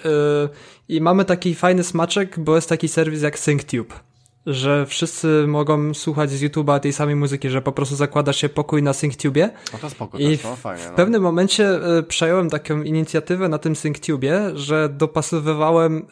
[0.89, 4.10] I mamy taki fajny smaczek, bo jest taki serwis jak SyncTube
[4.45, 8.83] że wszyscy mogą słuchać z YouTube'a tej samej muzyki, że po prostu zakłada się pokój
[8.83, 9.49] na SyncTubie.
[9.73, 10.83] No to spoko I też, no, fajnie.
[10.85, 10.91] No.
[10.91, 16.03] W pewnym momencie y, przejąłem taką inicjatywę na tym SyncTubie, że dopasowywałem, y,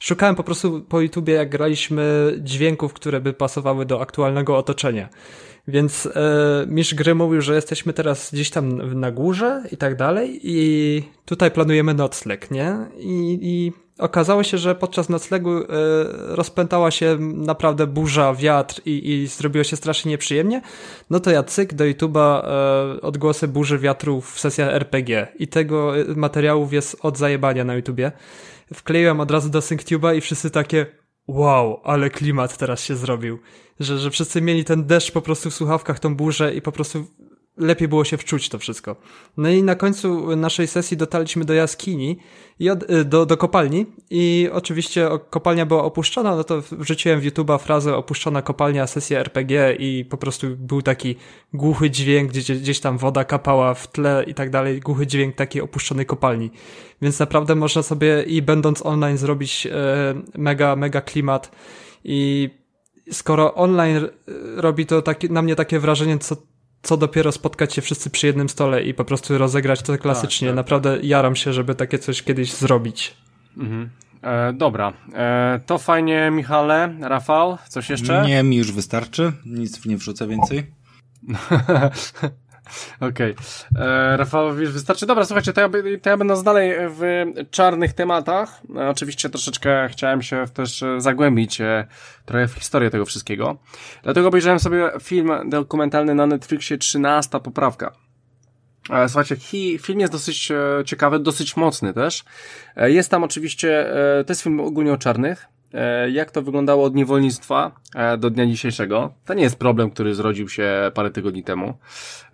[0.00, 5.08] szukałem po prostu po YouTubie, jak graliśmy dźwięków, które by pasowały do aktualnego otoczenia.
[5.68, 6.10] Więc e,
[6.68, 11.50] mistrz gry mówił, że jesteśmy teraz gdzieś tam na górze i tak dalej i tutaj
[11.50, 12.76] planujemy nocleg, nie?
[12.98, 15.64] I, i okazało się, że podczas noclegu e,
[16.16, 20.62] rozpętała się naprawdę burza, wiatr i, i zrobiło się strasznie nieprzyjemnie,
[21.10, 25.98] no to ja cyk do YouTube'a e, odgłosy burzy wiatrów w sesjach RPG i tego
[25.98, 28.12] e, materiałów jest od zajebania na YouTubie.
[28.74, 30.86] Wkleiłem od razu do SyncTube'a i wszyscy takie
[31.28, 33.38] wow, ale klimat teraz się zrobił.
[33.80, 37.06] Że, że wszyscy mieli ten deszcz po prostu w słuchawkach, tą burzę i po prostu
[37.56, 38.96] lepiej było się wczuć to wszystko.
[39.36, 42.18] No i na końcu naszej sesji dotarliśmy do jaskini
[42.58, 47.58] i y, do, do kopalni i oczywiście kopalnia była opuszczona, no to wrzuciłem w YouTube'a
[47.58, 51.16] frazę opuszczona kopalnia, sesja RPG i po prostu był taki
[51.54, 55.62] głuchy dźwięk, gdzie gdzieś tam woda kapała w tle i tak dalej, głuchy dźwięk takiej
[55.62, 56.50] opuszczonej kopalni.
[57.02, 59.70] Więc naprawdę można sobie i będąc online zrobić e,
[60.38, 61.50] mega, mega klimat
[62.04, 62.50] i
[63.12, 64.08] skoro online
[64.56, 66.36] robi to taki, na mnie takie wrażenie, co
[66.86, 70.48] co dopiero spotkać się wszyscy przy jednym stole i po prostu rozegrać to klasycznie.
[70.48, 70.56] Tak, tak.
[70.56, 73.14] Naprawdę jaram się, żeby takie coś kiedyś zrobić.
[73.56, 73.90] Mhm.
[74.22, 76.94] E, dobra, e, to fajnie Michale.
[77.00, 78.24] Rafał, coś jeszcze?
[78.26, 80.66] Nie, mi już wystarczy, nic nie wrzucę więcej.
[83.00, 83.34] Okej.
[83.34, 83.84] Okay.
[83.86, 85.06] E, Rafał, wiesz, wystarczy.
[85.06, 85.68] Dobra, słuchajcie, to ja,
[86.02, 88.60] to ja będę dalej w czarnych tematach.
[88.76, 91.86] E, oczywiście troszeczkę chciałem się też zagłębić e,
[92.24, 93.56] trochę w historię tego wszystkiego.
[94.02, 97.92] Dlatego obejrzałem sobie film dokumentalny na Netflixie 13 poprawka.
[99.06, 99.36] Słuchajcie,
[99.78, 100.52] film jest dosyć
[100.84, 102.24] ciekawy, dosyć mocny też.
[102.76, 103.86] Jest tam oczywiście,
[104.26, 105.48] to jest film ogólnie o czarnych,
[106.12, 109.14] jak to wyglądało od niewolnictwa e, do dnia dzisiejszego.
[109.24, 111.74] To nie jest problem, który zrodził się parę tygodni temu.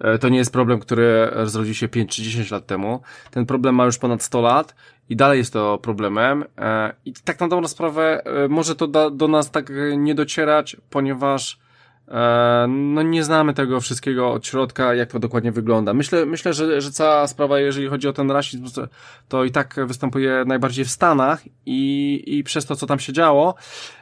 [0.00, 3.00] E, to nie jest problem, który zrodził się 5 czy 10 lat temu.
[3.30, 4.74] Ten problem ma już ponad 100 lat
[5.08, 6.44] i dalej jest to problemem.
[7.04, 11.61] I tak na dobrą sprawę może to do, nas tak nie docierać, ponieważ E,
[12.68, 15.94] no nie znamy tego wszystkiego od środka, jak to dokładnie wygląda.
[15.94, 18.66] Myślę, myślę że, że cała sprawa, jeżeli chodzi o ten rasizm,
[19.28, 23.54] to i tak występuje najbardziej w Stanach i, i przez to, co tam się działo,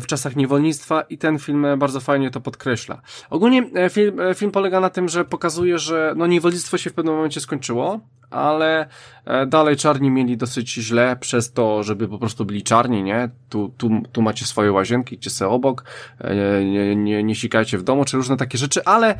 [0.00, 3.02] w czasach niewolnictwa i ten film bardzo fajnie to podkreśla.
[3.30, 6.94] Ogólnie e, film, e, film polega na tym, że pokazuje, że no niewolnictwo się w
[6.94, 8.86] pewnym momencie skończyło, ale
[9.46, 13.28] dalej czarni mieli dosyć źle przez to, żeby po prostu byli czarni, nie?
[13.48, 15.84] Tu, tu, tu macie swoje łazienki, gdzie se obok,
[16.64, 19.14] nie, nie, nie sikajcie w domu, czy różne takie rzeczy, ale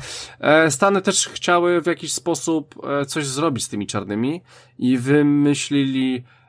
[0.68, 2.74] Stany też chciały w jakiś sposób
[3.06, 4.42] coś zrobić z tymi czarnymi
[4.78, 6.41] i wymyślili E,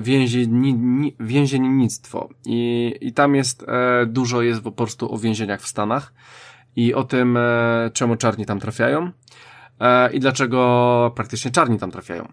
[0.00, 6.12] więzieni, więziennictwo I, i tam jest e, dużo jest po prostu o więzieniach w Stanach
[6.76, 9.10] i o tym, e, czemu czarni tam trafiają.
[9.80, 12.28] e, i dlaczego praktycznie czarni tam trafiają.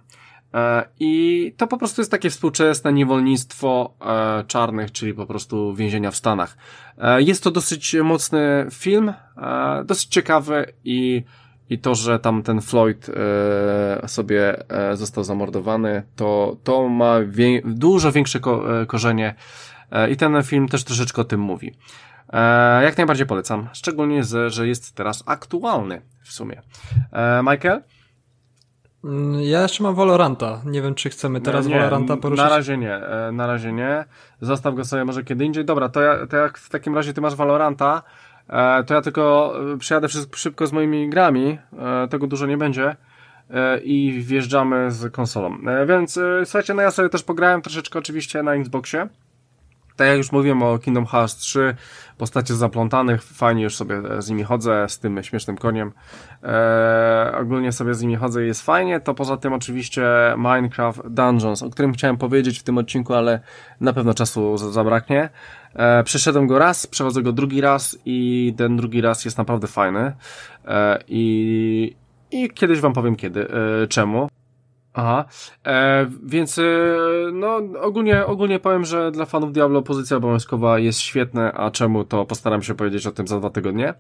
[0.54, 6.12] E, I to po prostu jest takie współczesne niewolnictwo e, czarnych, czyli po prostu więzienia
[6.12, 6.58] w Stanach.
[6.98, 11.24] E, jest to dosyć mocny film, e, dosyć ciekawy i
[11.70, 17.62] i to, że tam ten Floyd e, sobie e, został zamordowany, to, to ma wie,
[17.66, 19.36] dużo większe ko, e, korzenie
[20.12, 21.74] i ten film też troszeczkę o tym mówi.
[22.82, 26.62] Jak najbardziej polecam, szczególnie, że, że jest teraz aktualny w sumie.
[27.44, 27.82] Michael?
[29.04, 30.62] Mm, ja jeszcze mam Valoranta.
[30.66, 32.44] Nie wiem, czy chcemy teraz nie, Valoranta poruszyć.
[32.44, 33.02] Na razie nie,
[33.32, 34.06] na razie nie.
[34.42, 35.66] Zostaw go sobie może kiedy indziej.
[35.66, 38.04] Dobra, to, ja, to jak w takim razie ty masz Valoranta,
[38.88, 41.58] to ja tylko e, przyjadę szybko z moimi grami,
[42.04, 42.96] e, tego dużo nie będzie
[43.84, 45.58] i wjeżdżamy z konsolą.
[45.88, 49.08] Więc słuchajcie, no ja sobie też pograłem troszeczkę oczywiście na Xboxie.
[50.00, 51.76] Tak jak już mówiłem o Kingdom Hearts 3,
[52.18, 55.92] postacie zaplątanych, fajnie już sobie z nimi chodzę, z tym śmiesznym koniem.
[56.44, 59.00] Eee, ogólnie sobie z nimi chodzę i jest fajnie.
[59.00, 60.04] To poza tym oczywiście
[60.38, 63.40] Minecraft Dungeons, o którym chciałem powiedzieć w tym odcinku, ale
[63.82, 65.30] na pewno czasu zabraknie.
[65.80, 70.14] E, przeszedłem go raz, przechodzę go drugi raz i ten drugi raz jest naprawdę fajny.
[70.68, 71.96] E, i,
[72.32, 74.28] I kiedyś wam powiem kiedy, e, czemu.
[74.94, 75.26] Aha,
[75.66, 76.64] e, więc e,
[77.34, 82.26] no ogólnie, ogólnie powiem, że dla fanów Diablo pozycja obowiązkowa jest świetna, a czemu to
[82.26, 83.94] postaram się powiedzieć o tym za dwa tygodnie.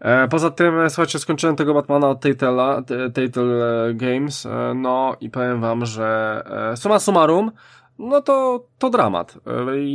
[0.00, 2.82] E, poza tym, słuchajcie, skończyłem tego Batmana od Telltale,
[3.14, 6.42] Telltale Games, e, no i powiem wam, że
[6.72, 7.52] e, suma summarum,
[7.98, 9.38] no to, to dramat.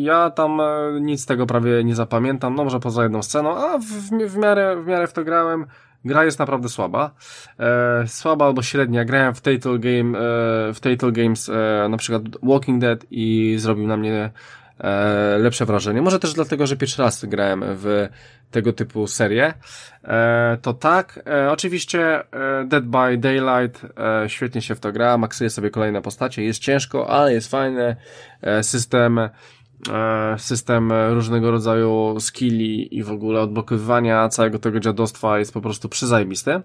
[0.02, 3.78] Ja tam e, nic z tego prawie nie zapamiętam, no może poza jedną sceną, a
[3.78, 3.84] w,
[4.30, 5.66] w, miarę, w miarę w to grałem.
[6.06, 7.12] Gra jest naprawdę słaba.
[7.60, 9.06] E, słaba albo średnia.
[9.06, 13.88] Grałem w Telltale Game, e, w Telltale Games, e, na przykład Walking Dead i zrobił
[13.88, 14.32] na mnie
[14.80, 16.02] e, lepsze wrażenie.
[16.02, 18.08] Może też dlatego, że pierwszy raz grałem w
[18.52, 19.54] tego typu serię.
[20.04, 21.20] E, to tak.
[21.28, 22.24] E, oczywiście
[22.66, 23.86] Dead by Daylight
[24.28, 26.44] świetnie się w to gra, maksuje sobie kolejne postacie.
[26.44, 27.96] Jest ciężko, ale jest fajny
[28.62, 29.20] system
[30.38, 36.62] system różnego rodzaju skilli i w ogóle odblokowywania całego tego dziadostwa jest po prostu przyzajebisty.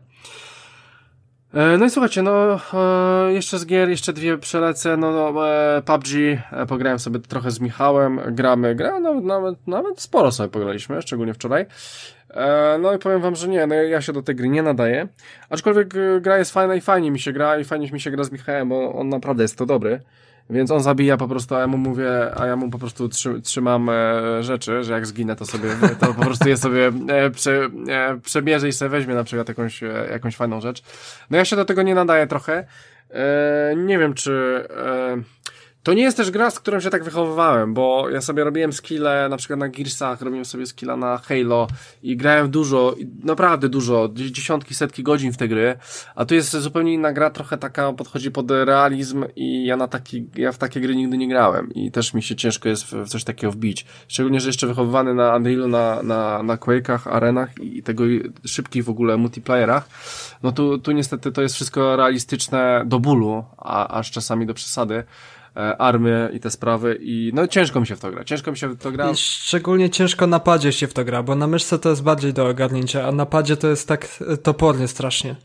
[1.54, 5.82] E, no i słuchajcie, no e, jeszcze z gier, jeszcze dwie przelecę, no, no e,
[5.82, 6.08] PUBG,
[6.68, 11.66] pograłem sobie trochę z Michałem, gramy, gra, nawet, nawet, nawet sporo sobie pograliśmy, szczególnie wczoraj.
[12.80, 15.08] No i powiem wam, że nie, no ja się do tej gry nie nadaję,
[15.50, 18.32] aczkolwiek gra jest fajna i fajnie mi się gra i fajnie mi się gra z
[18.32, 20.00] Michałem, bo on naprawdę jest to dobry.
[20.50, 23.08] Więc on zabija po prostu, a ja mu mówię, a ja mu po prostu
[23.42, 25.68] trzymam e, rzeczy, że jak zginę, to sobie,
[26.00, 29.82] to po prostu je sobie e, prze, e, przebierze i sobie weźmie na przykład jakąś,
[29.82, 30.82] e, jakąś fajną rzecz.
[31.30, 32.64] No ja się do tego nie nadaję trochę.
[33.10, 34.64] E, nie wiem, czy...
[35.88, 39.28] To nie jest też gra, z którą się tak wychowywałem, bo ja sobie robiłem skille,
[39.30, 41.66] na przykład na Gearsach, robiłem sobie skilla na Halo
[42.02, 45.76] i grałem dużo, naprawdę dużo, dziesiątki, setki godzin w te gry,
[46.14, 50.26] a tu jest zupełnie inna gra, trochę taka podchodzi pod realizm i ja na taki,
[50.36, 53.24] ja w takie gry nigdy nie grałem i też mi się ciężko jest w coś
[53.24, 53.86] takiego wbić.
[54.08, 58.04] Szczególnie, że jeszcze wychowywany na Unrealu, na, na, na Quake'ach, arenach i tego
[58.44, 59.88] szybkich w ogóle multiplayerach,
[60.42, 65.04] no tu, tu niestety to jest wszystko realistyczne do bólu, a aż czasami do przesady.
[65.58, 68.56] E, armię i te sprawy i no ciężko mi się w to gra, ciężko mi
[68.56, 69.10] się w to gra.
[69.10, 72.32] I szczególnie ciężko na padzie się w to gra, bo na myszce to jest bardziej
[72.32, 75.36] do ogarnięcia, a na padzie to jest tak e, topornie strasznie.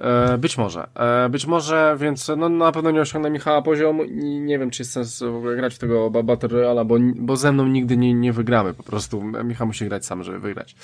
[0.00, 0.88] E, być może.
[0.94, 4.82] E, być może, więc no, na pewno nie osiągnę Michała poziomu i nie wiem, czy
[4.82, 8.14] jest sens w ogóle grać w tego Battle Royale, bo, bo ze mną nigdy nie,
[8.14, 9.22] nie wygramy po prostu.
[9.44, 10.76] Michał musi grać sam, żeby wygrać.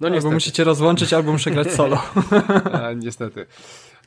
[0.00, 0.26] No niestety.
[0.26, 1.96] Albo musicie rozłączyć, albo muszę grać solo.
[2.72, 3.46] e, niestety.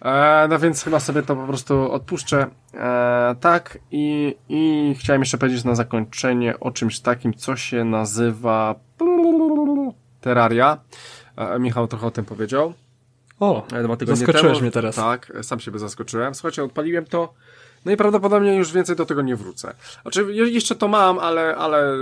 [0.02, 2.48] E, no więc chyba sobie to po prostu odpuszczę.
[2.74, 8.76] E, tak, i, i chciałem jeszcze powiedzieć na zakończenie o czymś takim, co się nazywa
[10.22, 10.78] Terraria.
[11.36, 12.74] E, Michał trochę o tym powiedział.
[13.39, 14.62] O, e, dwa tygodnie zaskoczyłeś temu.
[14.62, 14.95] mnie teraz.
[14.95, 16.36] Tak, sam siebie zaskoczyłem.
[16.36, 17.34] Słuchajcie, odpaliłem to.
[17.86, 19.74] No i prawdopodobnie już więcej do tego nie wrócę.
[20.02, 21.93] Znaczy, jeszcze to mam, ale, ale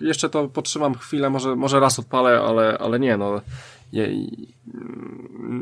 [0.00, 3.40] jeszcze to potrzymam chwilę, może, może raz odpalę, ale, ale nie, no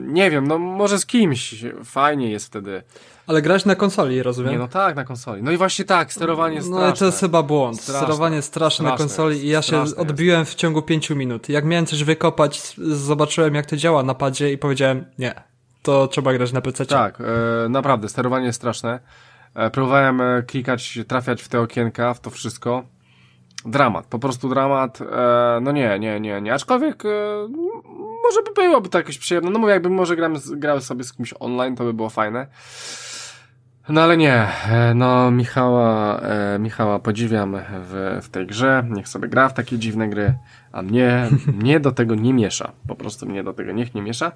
[0.07, 2.83] nie wiem, no może z kimś fajnie jest wtedy.
[3.26, 4.53] Ale grać na konsoli, rozumiem?
[4.53, 5.43] Nie, no tak, na konsoli.
[5.43, 6.87] No i właśnie tak, sterowanie straszne.
[6.87, 7.81] No to jest chyba błąd.
[7.81, 8.07] Straszne.
[8.07, 10.53] Sterowanie straszne, straszne na konsoli jest, i ja się odbiłem jest.
[10.53, 11.49] w ciągu pięciu minut.
[11.49, 15.35] Jak miałem coś wykopać, zobaczyłem jak to działa na padzie i powiedziałem, nie,
[15.83, 16.87] to trzeba grać na PC.
[16.87, 19.01] Tak, e, naprawdę, sterowanie jest straszne.
[19.55, 22.85] E, próbowałem e, klikać, trafiać w te okienka, w to wszystko
[23.64, 25.01] dramat, po prostu dramat.
[25.01, 26.55] E, no nie, nie, nie, nie.
[26.55, 27.09] Aczkolwiek e,
[28.25, 29.51] może by byłoby to jakieś przyjemne.
[29.51, 32.47] No mówię, jakby może gramy, grały sobie z kimś online, to by było fajne.
[33.89, 39.29] No ale nie, e, no Michała, e, Michała podziwiam w, w tej grze, niech sobie
[39.29, 40.35] gra w takie dziwne gry,
[40.73, 41.29] a mnie,
[41.62, 44.33] mnie do tego nie miesza, po prostu mnie do tego niech nie miesza.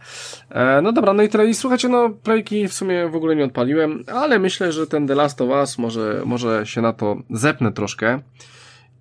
[0.51, 3.45] E, no dobra, no i tyle, i słuchajcie, no playki w sumie w ogóle nie
[3.45, 7.73] odpaliłem, ale myślę, że ten The Last of Us może, może się na to zepnę
[7.73, 8.21] troszkę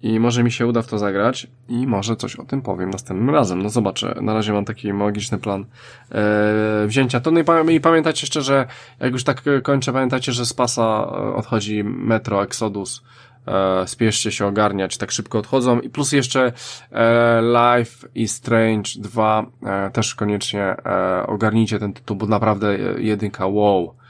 [0.03, 3.29] i może mi się uda w to zagrać i może coś o tym powiem następnym
[3.29, 3.61] razem.
[3.61, 4.15] No zobaczę.
[4.21, 5.65] Na razie mam taki magiczny plan
[6.11, 7.31] e, wzięcia to.
[7.31, 8.67] No i, pa i pamiętajcie jeszcze, że
[8.99, 13.03] jak już tak kończę, pamiętajcie, że z pasa e, odchodzi Metro Exodus.
[13.47, 15.79] E, spieszcie się ogarniać, tak szybko odchodzą.
[15.79, 16.53] I plus jeszcze
[16.91, 23.47] e, Life is Strange 2 e, też koniecznie e, ogarnijcie ten tytuł, bo naprawdę jedynka
[23.47, 24.00] wow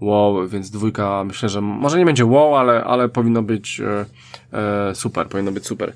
[0.00, 4.04] wow, więc dwójka myślę, że może nie będzie wow, ale, ale powinno być e,
[4.58, 5.92] e, super, powinno być super.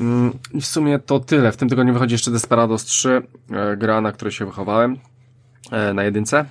[0.00, 1.52] Mm, I w sumie to tyle.
[1.52, 4.96] W tym tygodniu wychodzi jeszcze Desperados 3, e, gra, na której się wychowałem,
[5.70, 6.44] e, na jedynce.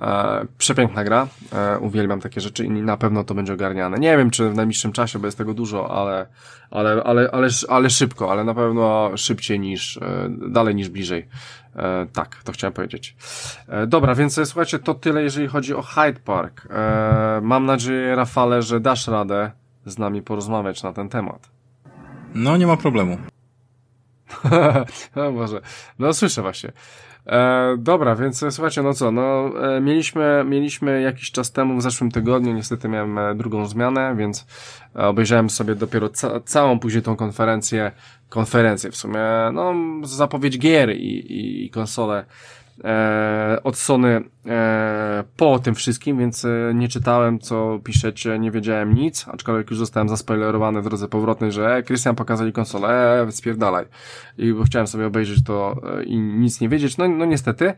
[0.00, 3.98] E, przepiękna gra, e, uwielbiam takie rzeczy i na pewno to będzie ogarniane.
[3.98, 6.26] Nie wiem, czy w najbliższym czasie, bo jest tego dużo, ale,
[6.70, 11.28] ale, ale, ale, ale szybko, ale na pewno szybciej niż, e, dalej niż bliżej.
[11.76, 13.16] E, tak, to chciałem powiedzieć.
[13.68, 16.68] E, dobra, więc słuchajcie, to tyle, jeżeli chodzi o Hyde Park.
[16.70, 19.50] E, mam nadzieję, Rafale, że dasz radę
[19.86, 21.50] z nami porozmawiać na ten temat.
[22.34, 23.18] No, nie ma problemu.
[25.16, 25.60] no może.
[25.98, 26.72] No słyszę właśnie.
[27.26, 31.82] E, dobra, więc e, słuchajcie, no co, no e, mieliśmy, mieliśmy jakiś czas temu, w
[31.82, 34.46] zeszłym tygodniu, niestety miałem e, drugą zmianę, więc
[34.96, 37.92] e, obejrzałem sobie dopiero ca całą później tą konferencję,
[38.28, 39.20] konferencję w sumie,
[39.52, 42.24] no zapowiedź gier i, i, i konsole
[42.84, 48.94] e, od Sony e, po tym wszystkim, więc e, nie czytałem, co piszecie, nie wiedziałem
[48.94, 53.84] nic, aczkolwiek już zostałem zaspoilerowany w drodze powrotnej, że e, Christian pokazali konsolę, e, spierdalaj.
[54.38, 57.74] I bo chciałem sobie obejrzeć to e, i nic nie wiedzieć, no, no niestety.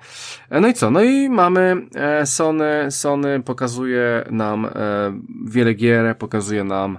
[0.50, 0.90] E, no i co?
[0.90, 4.70] No i mamy e, Sony, Sony pokazuje nam e,
[5.46, 6.98] wiele gier, pokazuje nam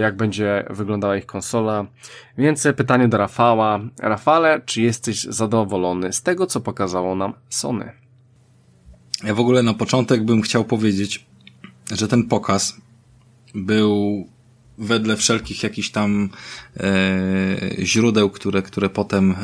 [0.00, 1.86] jak będzie wyglądała ich konsola.
[2.38, 3.80] Więc pytanie do Rafała.
[4.00, 7.92] Rafale, czy jesteś zadowolony z tego, co pokazało nam Sony?
[9.24, 11.26] Ja w ogóle na początek bym chciał powiedzieć,
[11.92, 12.80] że ten pokaz
[13.54, 14.26] był
[14.78, 16.30] wedle wszelkich jakichś tam
[16.76, 16.86] e,
[17.82, 19.34] źródeł, które, które potem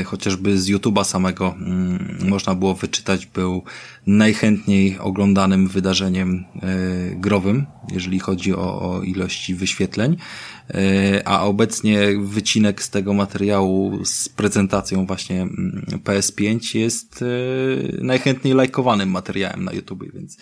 [0.00, 3.62] e, chociażby z YouTube'a samego mm, można było wyczytać, był
[4.06, 6.66] najchętniej oglądanym wydarzeniem e,
[7.14, 10.16] growym, jeżeli chodzi o, o ilości wyświetleń.
[10.74, 17.26] E, a obecnie wycinek z tego materiału z prezentacją właśnie mm, PS5 jest e,
[18.02, 20.36] najchętniej lajkowanym materiałem na YouTube, więc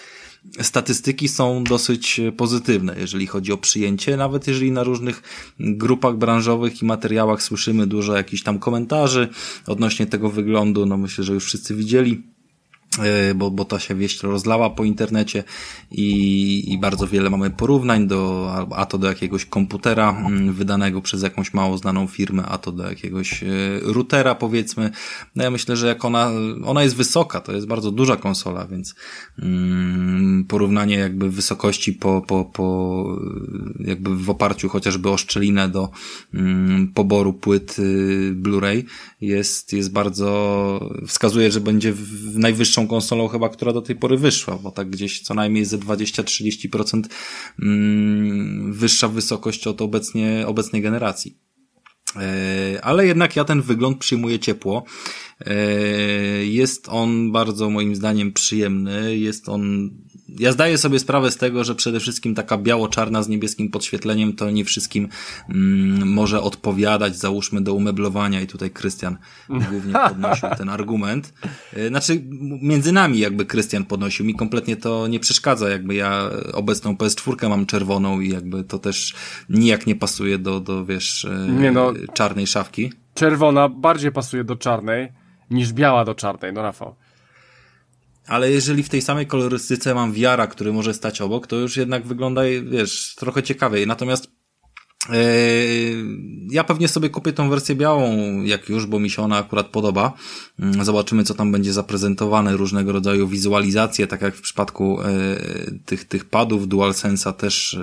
[0.63, 5.23] statystyki są dosyć pozytywne, jeżeli chodzi o przyjęcie, nawet jeżeli na różnych
[5.61, 9.29] grupach branżowych i materiałach słyszymy dużo jakichś tam komentarzy
[9.67, 12.13] odnośnie tego wyglądu, no myślę, że już wszyscy widzieli.
[12.13, 12.34] E,
[13.35, 15.45] bo, bo ta się wieść rozlała po internecie
[15.91, 21.23] i, i bardzo wiele mamy porównań do, a to do jakiegoś komputera mm, wydanego przez
[21.23, 23.47] jakąś mało znaną firmę, a to do jakiegoś e,
[23.83, 24.91] routera powiedzmy.
[25.37, 26.31] No ja myślę, że jak ona,
[26.65, 28.95] ona jest wysoka, to jest bardzo duża konsola, więc
[29.39, 33.19] mm, porównanie jakby wysokości po, po, po
[33.81, 35.91] jakby w oparciu chociażby o szczelinę do
[36.35, 38.85] mm, poboru płyt y, Blu-ray
[39.21, 44.59] jest, jest bardzo, wskazuje, że będzie w najwyższą konsolą chyba, która do tej pory wyszła,
[44.63, 47.03] bo tak gdzieś co najmniej ze 20-30%
[47.63, 51.39] mm, wyższa wysokość od obecnie, obecnej generacji.
[52.17, 54.85] E, ale jednak ja ten wygląd przyjmuję ciepło.
[55.41, 55.55] E,
[56.45, 59.91] jest on bardzo moim zdaniem przyjemny, jest on
[60.39, 64.51] ja zdaję sobie sprawę z tego, że przede wszystkim taka biało-czarna z niebieskim podświetleniem to
[64.51, 65.09] nie wszystkim
[65.49, 69.17] mm, może odpowiadać, załóżmy, do umeblowania i tutaj Krystian
[69.49, 71.35] głównie podnosił ten argument.
[71.73, 72.23] E, znaczy,
[72.63, 77.67] między nami jakby Krystian podnosił, mi kompletnie to nie przeszkadza, jakby ja obecną PS4 mam
[77.67, 79.15] czerwoną i jakby to też
[79.49, 82.93] nijak nie pasuje do, do wiesz, e, nie no, czarnej szafki.
[83.15, 85.13] Czerwona bardziej pasuje do czarnej
[85.51, 86.95] niż biała do czarnej, no Rafał.
[88.27, 92.07] Ale jeżeli w tej samej kolorystyce mam wiara, który może stać obok, to już jednak
[92.07, 93.87] wygląda, wiesz, trochę ciekawiej.
[93.87, 94.27] Natomiast
[95.09, 95.15] yy,
[96.51, 100.13] ja pewnie sobie kupię tą wersję białą, jak już, bo mi się ona akurat podoba.
[100.59, 104.99] Yy, zobaczymy, co tam będzie zaprezentowane, różnego rodzaju wizualizacje, tak jak w przypadku
[105.69, 107.79] yy, tych, tych padów DualSense'a też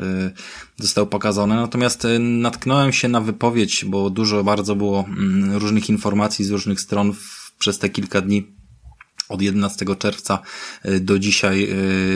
[0.77, 1.55] zostały pokazane.
[1.55, 7.13] Natomiast natknąłem się na wypowiedź, bo dużo bardzo było mm, różnych informacji z różnych stron
[7.13, 8.60] w, przez te kilka dni
[9.31, 10.39] od 11 czerwca
[10.85, 11.67] y, do dzisiaj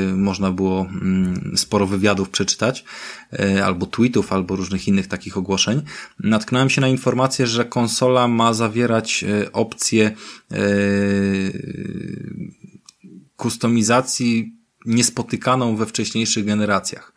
[0.09, 2.85] y, można było mm, sporo wywiadów przeczytać,
[3.33, 5.81] y, albo tweetów, albo różnych innych takich ogłoszeń.
[6.19, 10.11] Natknąłem się na informację, że konsola ma zawierać opcję
[13.35, 14.55] kustomizacji
[14.85, 17.13] niespotykaną we wcześniejszych generacjach.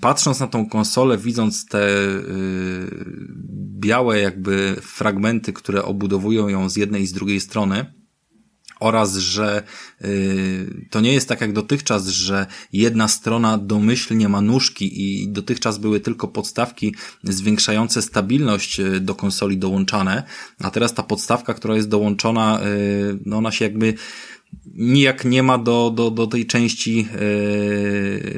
[0.00, 1.88] Patrząc na tą konsolę, widząc te
[3.80, 7.97] białe jakby fragmenty, które obudowują ją z jednej i z drugiej strony,
[8.80, 9.62] oraz że
[10.04, 15.78] y, to nie jest tak jak dotychczas, że jedna strona domyślnie ma nóżki i dotychczas
[15.78, 20.22] były tylko podstawki zwiększające stabilność y, do konsoli dołączane,
[20.60, 23.94] a teraz ta podstawka, która jest dołączona, y, no ona się jakby
[24.74, 26.96] nijak nie ma do, do, do tej części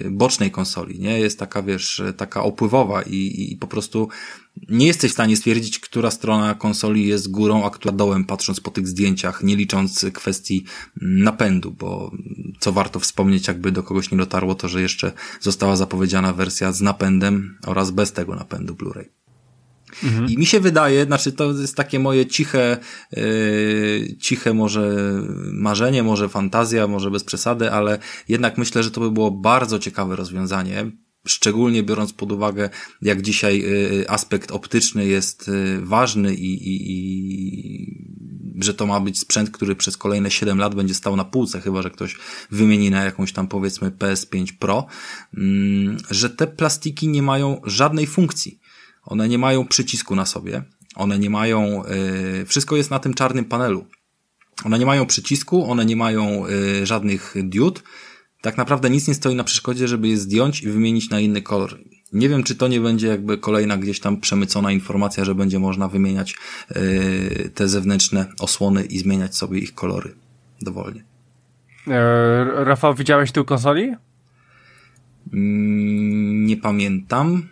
[0.03, 1.21] yy, bocznej konsoli, nie?
[1.21, 4.09] Jest taka, wiesz, taka opływowa i, i po prostu
[4.69, 8.71] nie jesteś w stanie stwierdzić, która strona konsoli jest górą, a która dołem, patrząc po
[8.71, 10.65] tych zdjęciach, nie licząc kwestii
[11.01, 12.13] napędu, bo
[12.61, 16.81] co warto wspomnieć, jakby do kogoś nie dotarło, to że jeszcze została zapowiedziana wersja z
[16.81, 19.20] napędem oraz bez tego napędu Blu-ray.
[20.05, 20.29] Mhm.
[20.29, 22.79] I mi się wydaje, znaczy to jest takie moje ciche,
[23.13, 25.13] yy, ciche może
[25.53, 27.99] marzenie, może fantazja, może bez przesady, ale
[28.29, 30.91] jednak myślę, że to by było bardzo ciekawe rozwiązanie.
[31.27, 32.71] Szczególnie biorąc pod uwagę,
[33.03, 38.11] jak dzisiaj yy, aspekt optyczny jest yy, ważny i, i, i
[38.65, 41.83] że to ma być sprzęt, który przez kolejne 7 lat będzie stał na półce, chyba
[41.83, 42.17] że ktoś
[42.51, 44.87] wymieni na jakąś tam powiedzmy PS5 Pro,
[45.37, 48.61] mm, że te plastiki nie mają żadnej funkcji.
[49.03, 50.63] One nie mają przycisku na sobie.
[50.97, 51.83] One nie mają,
[52.39, 53.87] yy, wszystko jest na tym czarnym panelu.
[54.65, 57.83] One nie mają przycisku, one nie mają yy, żadnych diod.
[58.41, 61.79] Tak naprawdę nic nie stoi na przeszkodzie, żeby je zdjąć i wymienić na inny kolor.
[62.13, 65.89] Nie wiem, czy to nie będzie jakby kolejna gdzieś tam przemycona informacja, że będzie można
[65.89, 66.35] wymieniać
[66.71, 70.15] yy, te zewnętrzne osłony i zmieniać sobie ich kolory
[70.63, 71.05] dowolnie.
[71.89, 73.95] E, Rafał, widziałeś tu konsoli?
[75.33, 77.49] Mm, nie pamiętam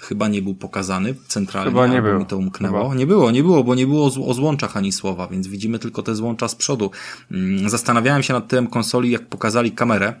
[0.00, 2.18] chyba nie był pokazany centralnie, chyba nie było.
[2.18, 2.82] mi to umknęło.
[2.82, 2.94] Chyba.
[2.94, 6.14] Nie było, nie było, bo nie było o złączach ani słowa, więc widzimy tylko te
[6.14, 6.90] złącza z przodu.
[7.30, 10.14] Mm, zastanawiałem się nad tym konsoli, jak pokazali kamerę,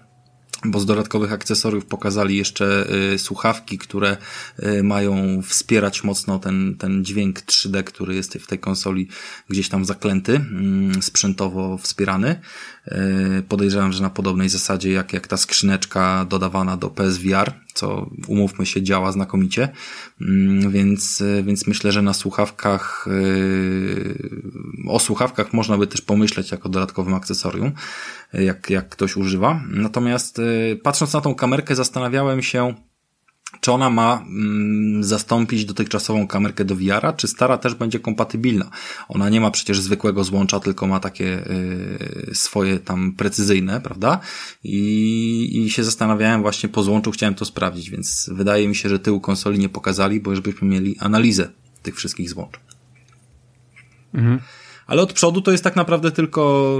[0.64, 4.16] bo z dodatkowych akcesoriów pokazali jeszcze y, słuchawki, które
[4.58, 9.08] y, mają wspierać mocno ten, ten dźwięk 3D, który jest w tej konsoli
[9.48, 10.40] gdzieś tam zaklęty,
[10.98, 12.40] y, sprzętowo wspierany.
[12.88, 18.66] Y, podejrzewam, że na podobnej zasadzie jak, jak ta skrzyneczka dodawana do PSVR, co umówmy
[18.66, 19.68] się działa znakomicie,
[20.20, 24.42] mm, więc, y, więc myślę, że na słuchawkach, y,
[24.88, 27.72] o słuchawkach można by też pomyśleć jako dodatkowym akcesorium,
[28.32, 29.60] jak, jak ktoś używa.
[29.68, 30.40] Natomiast
[30.82, 32.74] patrząc na tą kamerkę zastanawiałem się,
[33.60, 38.70] czy ona ma mm, zastąpić dotychczasową kamerkę do VR-a, czy stara też będzie kompatybilna.
[39.08, 44.20] Ona nie ma przecież zwykłego złącza, tylko ma takie y, swoje tam precyzyjne, prawda?
[44.64, 48.98] I, I się zastanawiałem właśnie po złączu, chciałem to sprawdzić, więc wydaje mi się, że
[48.98, 51.48] tyłu konsoli nie pokazali, bo już byśmy mieli analizę
[51.82, 52.60] tych wszystkich złącz.
[54.14, 54.40] Mhm.
[54.86, 56.76] Ale od przodu to jest tak naprawdę tylko,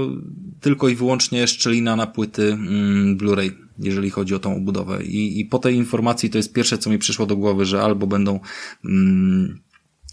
[0.61, 5.03] tylko i wyłącznie szczelina na płyty mm, Blu-ray jeżeli chodzi o tą obudowę.
[5.03, 8.07] I, i po tej informacji to jest pierwsze, co mi przyszło do głowy, że albo
[8.07, 8.39] będą
[8.85, 9.59] mm,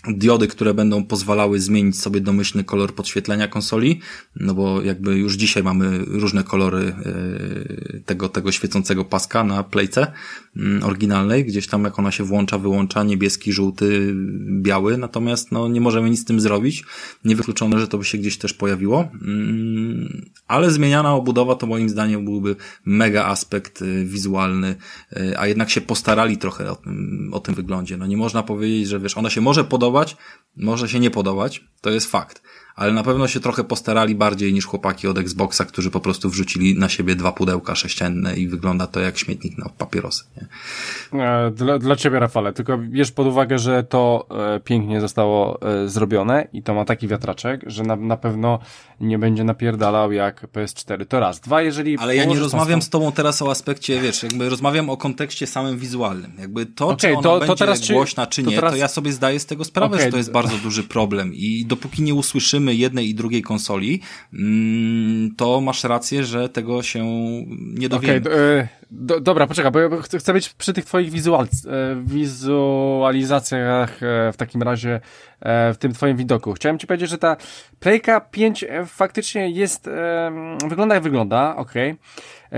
[0.06, 4.00] diody, które będą pozwalały zmienić sobie domyślny kolor podświetlenia konsoli,
[4.36, 10.12] no bo jakby już dzisiaj mamy różne kolory e, tego, tego świecącego paska na playce
[10.56, 14.14] mm, oryginalnej, gdzieś tam jak ona się włącza, wyłącza, niebieski, żółty,
[14.60, 16.84] biały, natomiast no nie możemy nic z tym zrobić.
[17.24, 19.87] Niewykluczone, że to by się gdzieś też pojawiło, mm,
[20.48, 24.76] ale zmieniana obudowa to moim zdaniem byłby mega aspekt e, wizualny,
[25.12, 27.96] e, a jednak się postarali trochę o tym, o tym wyglądzie.
[27.96, 30.16] No nie można powiedzieć, że wiesz, ona się może podobać podobać,
[30.56, 32.42] może się nie podobać, to jest fakt
[32.78, 36.78] ale na pewno się trochę postarali bardziej niż chłopaki od Xboxa, którzy po prostu wrzucili
[36.78, 40.24] na siebie dwa pudełka sześcienne i wygląda to jak śmietnik na papierosy.
[40.36, 41.22] Nie?
[41.22, 44.26] E, dla, dla ciebie, Rafale, tylko bierz pod uwagę, że to
[44.56, 48.58] e, pięknie zostało e, zrobione i to ma taki wiatraczek, że na, na pewno
[49.00, 51.06] nie będzie napierdalał jak PS4.
[51.06, 51.40] To raz.
[51.40, 51.98] Dwa, jeżeli...
[51.98, 55.78] Ale ja nie rozmawiam z tobą teraz o aspekcie, wiesz, jakby rozmawiam o kontekście samym
[55.78, 56.32] wizualnym.
[56.38, 58.72] Jakby to, okay, czy ona to, to będzie teraz, głośna, czy, czy nie, to, teraz...
[58.72, 60.06] to, ja sobie zdaję z tego sprawę, okay.
[60.06, 64.00] że to jest bardzo duży problem i dopóki nie usłyszymy jednej i drugiej konsoli,
[64.34, 67.04] mm, to masz rację, że tego się
[67.58, 68.20] nie dowiemy.
[68.20, 69.88] Okay, e, do, dobra, poczekaj, bo ja
[70.18, 71.48] chcę być przy tych twoich wizual, e,
[72.04, 75.00] wizualizacjach e, w takim razie
[75.42, 76.52] w tym twoim widoku.
[76.52, 77.36] Chciałem ci powiedzieć, że ta
[77.80, 79.90] Playka 5 faktycznie jest,
[80.68, 81.72] wygląda jak wygląda, ok.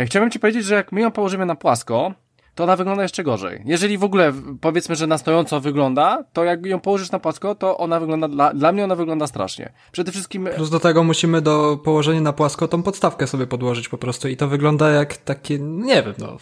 [0.06, 2.14] Chciałbym ci powiedzieć, że jak my ją położymy na płasko,
[2.54, 3.62] to ona wygląda jeszcze gorzej.
[3.64, 7.78] Jeżeli w ogóle powiedzmy, że na stojąco wygląda, to jak ją położysz na płasko, to
[7.78, 9.72] ona wygląda, dla, dla mnie ona wygląda strasznie.
[9.92, 10.48] Przede wszystkim...
[10.56, 14.36] Plus do tego musimy do położenia na płasko tą podstawkę sobie podłożyć po prostu i
[14.36, 16.36] to wygląda jak takie, nie wiem, no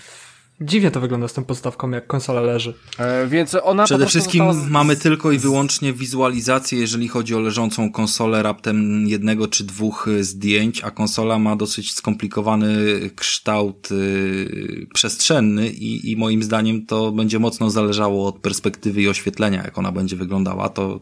[0.60, 2.74] dziwnie to wygląda z tą podstawką, jak konsola leży.
[2.98, 4.68] E, więc ona Przede wszystkim z...
[4.68, 10.24] mamy tylko i wyłącznie wizualizację, jeżeli chodzi o leżącą konsolę, raptem jednego czy dwóch e,
[10.24, 12.68] zdjęć, a konsola ma dosyć skomplikowany
[13.16, 19.62] kształt y, przestrzenny i, i moim zdaniem to będzie mocno zależało od perspektywy i oświetlenia,
[19.64, 20.68] jak ona będzie wyglądała.
[20.68, 21.00] To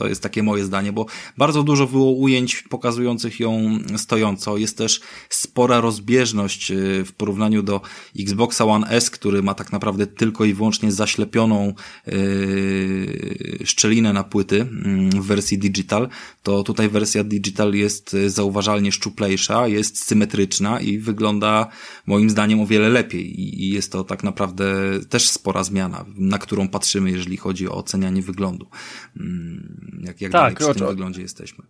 [0.00, 1.06] to jest takie moje zdanie, bo
[1.38, 4.56] bardzo dużo było ujęć pokazujących ją stojąco.
[4.56, 7.80] Jest też spora rozbieżność y, w porównaniu do
[8.18, 11.74] Xboxa One S, który ma tak naprawdę tylko i wyłącznie zaślepioną
[12.06, 16.08] yy, szczelinę na płyty yy, w wersji digital.
[16.42, 21.68] To tutaj wersja digital jest y, zauważalnie szczuplejsza, jest symetryczna i wygląda
[22.06, 23.40] moim zdaniem o wiele lepiej.
[23.40, 24.74] I jest to tak naprawdę
[25.08, 28.66] też spora zmiana, na którą patrzymy, jeżeli chodzi o ocenianie wyglądu.
[29.16, 29.24] Yy
[30.00, 31.64] jak, jak tak, dalej przy tym wyglądzie jesteśmy.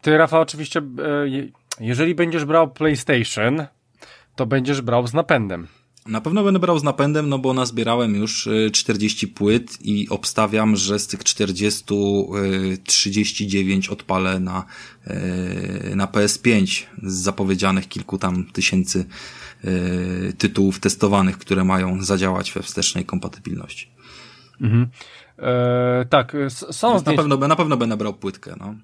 [0.00, 3.66] Ty, Rafa, oczywiście, e, jeżeli będziesz brał PlayStation,
[4.36, 5.66] to będziesz brał z napędem.
[6.08, 10.76] Na pewno będę brał z napędem, no bo nazbierałem już 40 e, płyt i obstawiam,
[10.76, 11.84] że z tych 40
[12.84, 14.64] 39 e, odpalę na,
[15.94, 19.04] na PS5 z zapowiedzianych kilku tam tysięcy
[20.38, 23.88] tytułów testowanych, które mają zadziałać we wstecznej kompatybilności.
[24.60, 24.88] Mhm.
[25.38, 26.36] E, tak,
[26.70, 28.74] są na pewno, na pewno będę brał płytkę, no.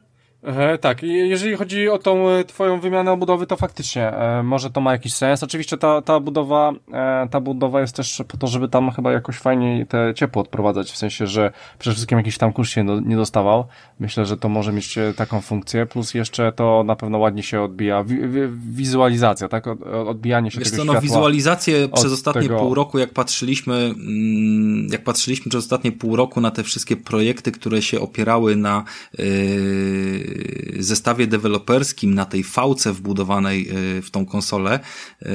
[0.44, 4.80] E, tak, jeżeli chodzi o tą e, twoją wymianę obudowy, to faktycznie e, może to
[4.80, 5.42] ma jakiś sens.
[5.42, 9.36] Oczywiście ta, ta budowa e, ta budowa jest też po to, żeby tam chyba jakoś
[9.36, 13.16] fajnie te ciepło odprowadzać, w sensie, że przede wszystkim jakiś tam kurz się do, nie
[13.16, 13.64] dostawał.
[14.00, 18.04] Myślę, że to może mieć taką funkcję, plus jeszcze to na pewno ładnie się odbija.
[18.04, 18.40] Wi wi
[18.74, 19.66] wizualizacja, tak?
[19.66, 22.58] Od, odbijanie się Wiesz tego co, no wizualizację przez ostatnie tego...
[22.58, 27.52] pół roku, jak patrzyliśmy, mm, jak patrzyliśmy przez ostatnie pół roku na te wszystkie projekty,
[27.52, 28.84] które się opierały na
[29.18, 30.33] yy
[30.78, 34.80] zestawie deweloperskim, na tej fałce wbudowanej e, w tą konsolę,
[35.22, 35.28] e,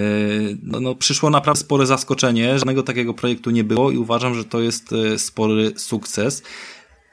[0.63, 2.59] no, no, przyszło naprawdę spore zaskoczenie.
[2.59, 6.43] Żadnego takiego projektu nie było i uważam, że to jest spory sukces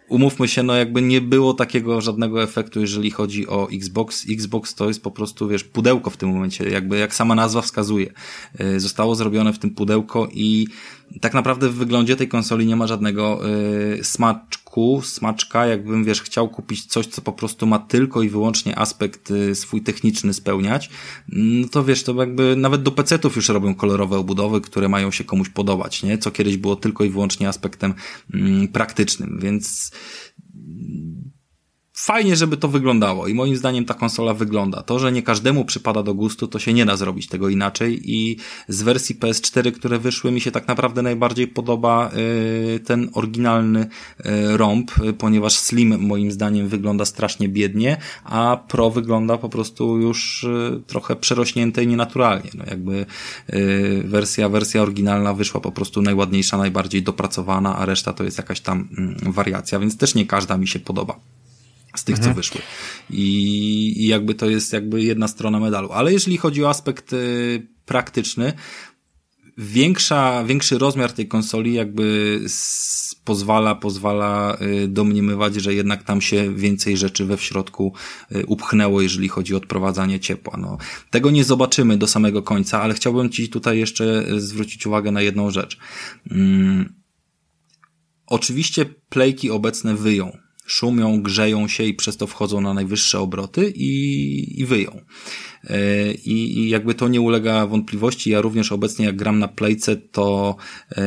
[0.09, 4.27] umówmy się, no jakby nie było takiego żadnego efektu, jeżeli chodzi o Xbox.
[4.31, 8.13] Xbox to jest po prostu, wiesz, pudełko w tym momencie, jakby jak sama nazwa wskazuje.
[8.77, 10.67] Zostało zrobione w tym pudełko i
[11.21, 13.41] tak naprawdę w wyglądzie tej konsoli nie ma żadnego
[13.97, 18.79] yy, smaczku, smaczka, jakbym wiesz, chciał kupić coś, co po prostu ma tylko i wyłącznie
[18.79, 20.91] aspekt yy, swój techniczny spełniać,
[21.29, 25.25] no to wiesz, to jakby nawet do PC-ów już robią kolorowe obudowy, które mają się
[25.25, 26.19] komuś podobać, nie?
[26.19, 27.95] Co kiedyś było tylko i wyłącznie aspektem
[28.35, 29.93] yy, praktycznym, więc
[32.07, 34.83] fajnie, żeby to wyglądało i moim zdaniem ta konsola wygląda.
[34.83, 38.37] To, że nie każdemu przypada do gustu, to się nie da zrobić tego inaczej i
[38.69, 42.11] z wersji PS4, które wyszły, mi się tak naprawdę najbardziej podoba
[42.77, 43.87] y, ten oryginalny y,
[44.57, 50.83] rąb, ponieważ Slim moim zdaniem wygląda strasznie biednie, a Pro wygląda po prostu już y,
[50.87, 52.51] trochę przerośnięte i nienaturalnie.
[52.55, 53.07] No jakby
[54.05, 58.89] wersja, wersja oryginalna wyszła po prostu najładniejsza, najbardziej dopracowana, a reszta to jest jakaś tam
[58.99, 61.36] mm, wariacja, więc też nie każda mi się podoba
[61.97, 62.35] z tych, mhm.
[62.35, 62.61] co wyszły.
[63.11, 65.93] I, I jakby to jest jakby jedna strona medalu.
[65.93, 68.53] Ale jeżeli chodzi o aspekt y, praktyczny,
[69.59, 72.41] większa, większy rozmiar tej konsoli jakby
[73.25, 77.93] pozwala, pozwala y, domniemywać, że jednak tam się więcej rzeczy we w środku
[78.37, 80.57] y, upchnęło, jeżeli chodzi o odprowadzanie ciepła.
[80.59, 80.79] No,
[81.11, 85.51] tego nie zobaczymy do samego końca, ale chciałbym Ci tutaj jeszcze zwrócić uwagę na jedną
[85.51, 85.79] rzecz.
[86.31, 86.95] Mm,
[88.27, 94.61] oczywiście plejki obecne wyją szumią, grzeją się i przez to wchodzą na najwyższe obroty i,
[94.61, 95.01] i wyją.
[96.25, 98.31] I, jakby to nie ulega wątpliwości.
[98.31, 100.57] Ja również obecnie jak gram na playce, to
[100.97, 101.03] e,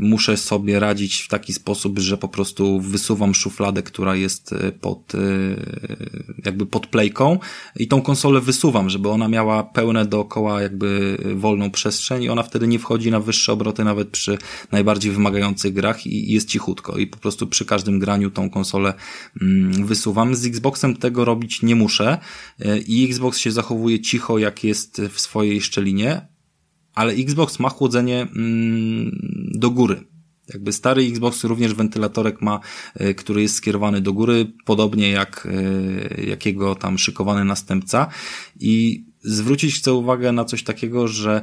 [0.00, 5.14] muszę sobie radzić w taki sposób, że po prostu wysuwam szufladę, która jest e, pod
[5.14, 5.18] e,
[6.44, 7.38] jakby pod playką
[7.76, 12.66] i tą konsolę wysuwam, żeby ona miała pełne dookoła jakby wolną przestrzeń i ona wtedy
[12.66, 14.38] nie wchodzi na wyższe obroty nawet przy
[14.72, 18.94] najbardziej wymagających grach i, jest cichutko i po prostu przy każdym graniu tą konsolę
[19.42, 20.34] mm, wysuwam.
[20.34, 22.18] Z Xboxem tego robić nie muszę
[22.86, 26.28] i Xbox Xbox się zachowuje cicho, jak jest w swojej szczelinie,
[26.94, 29.18] ale Xbox ma chłodzenie mm,
[29.54, 30.04] do góry.
[30.48, 32.60] Jakby stary Xbox również wentylatorek ma,
[32.94, 38.08] e, który jest skierowany do góry, podobnie jak e, jakiego tam szykowany następca.
[38.60, 41.42] I zwrócić chcę uwagę na coś takiego, że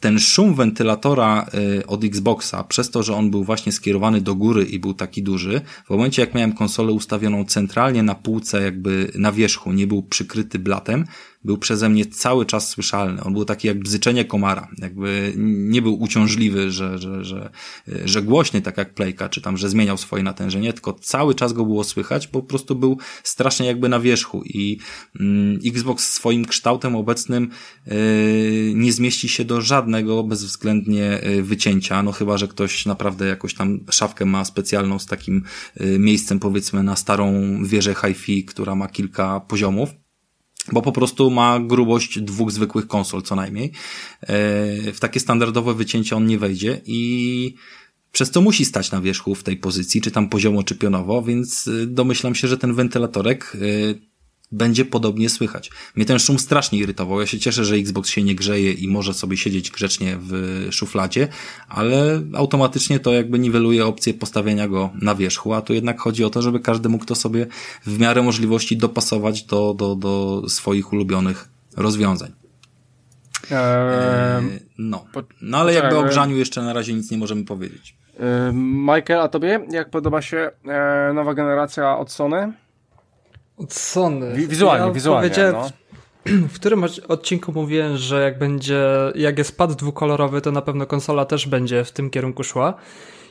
[0.00, 1.46] ten szum wentylatora
[1.80, 5.22] y, od Xboxa, przez to, że on był właśnie skierowany do góry i był taki
[5.22, 10.02] duży, w momencie jak miałem konsolę ustawioną centralnie na półce, jakby na wierzchu, nie był
[10.02, 11.04] przykryty blatem,
[11.46, 13.22] był przeze mnie cały czas słyszalny.
[13.22, 14.68] On był taki jak bzyczenie komara.
[14.78, 17.50] Jakby nie był uciążliwy, że, że, że,
[18.04, 21.64] że głośny, tak jak Playka, czy tam, że zmieniał swoje natężenie, tylko cały czas go
[21.64, 24.78] było słychać, po prostu był strasznie jakby na wierzchu i
[25.20, 27.50] mm, Xbox swoim kształtem obecnym
[27.86, 27.94] yy,
[28.74, 33.80] nie zmieści się do żadnego bezwzględnie y, wycięcia, no chyba, że ktoś naprawdę jakoś tam
[33.90, 35.42] szafkę ma specjalną z takim
[35.80, 40.05] y, miejscem powiedzmy na starą wieżę hi-fi, która ma kilka poziomów
[40.72, 43.72] bo po prostu ma grubość dwóch zwykłych konsol co najmniej.
[44.22, 44.26] E,
[44.92, 47.54] w takie standardowe wycięcie on nie wejdzie i
[48.16, 51.66] przez co musi stać na wierzchu w tej pozycji, czy tam poziomo, czy pionowo, więc
[51.66, 54.00] y, domyślam się, że ten wentylatorek y,
[54.52, 55.70] będzie podobnie słychać.
[55.94, 57.20] Mnie ten szum strasznie irytował.
[57.20, 60.32] Ja się cieszę, że Xbox się nie grzeje i może sobie siedzieć grzecznie w
[60.70, 61.28] szufladzie,
[61.68, 66.30] ale automatycznie to jakby niweluje opcję postawienia go na wierzchu, a tu jednak chodzi o
[66.30, 67.46] to, żeby każdy mógł to sobie
[67.86, 72.32] w miarę możliwości dopasować do, do, do swoich ulubionych rozwiązań.
[73.50, 75.04] Eee, no.
[75.42, 77.96] no ale jakby o grzaniu jeszcze na razie nic nie możemy powiedzieć.
[78.52, 82.52] Michael, a tobie jak podoba się e, nowa generacja od Sony?
[83.56, 84.46] Od Sony.
[84.46, 85.30] wizualnie, ja wizualnie.
[85.52, 85.70] No.
[86.48, 88.84] W którym odcinku mówiłem, że jak będzie,
[89.14, 92.74] jak jest pad dwukolorowy, to na pewno konsola też będzie w tym kierunku szła.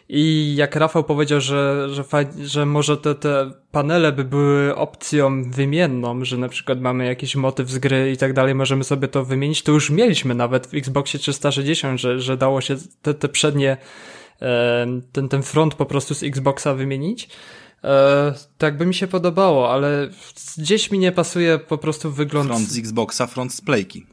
[0.10, 2.04] I jak Rafał powiedział, że, że,
[2.44, 7.70] że może te, te panele by były opcją wymienną, że na przykład mamy jakiś motyw
[7.70, 11.20] z gry i tak dalej, możemy sobie to wymienić, to już mieliśmy nawet w Xboxie
[11.20, 13.78] 360, że, że dało się te, te przednie
[15.12, 17.30] ten, ten front po prostu z Xboxa wymienić.
[17.86, 20.10] E, tak by mi się podobało, ale
[20.58, 22.50] gdzieś mi nie pasuje po prostu wygląd.
[22.50, 24.06] Front z Xboxa, front z Playki.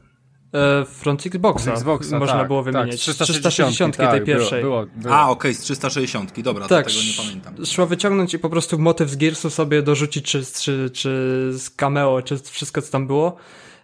[0.53, 3.05] E, front Xboxa, Xboxa można tak, było tak, wymienić.
[3.05, 4.61] Tak, 360, 360 tej tak, pierwszej.
[4.61, 5.15] Było, było, było.
[5.15, 7.65] A, okej, okay, z 360, dobra, tak, tego nie pamiętam.
[7.65, 11.09] Szło wyciągnąć i po prostu motyw z Gearsu sobie dorzucić, czy, czy, czy
[11.53, 13.35] z cameo, czy wszystko co tam było.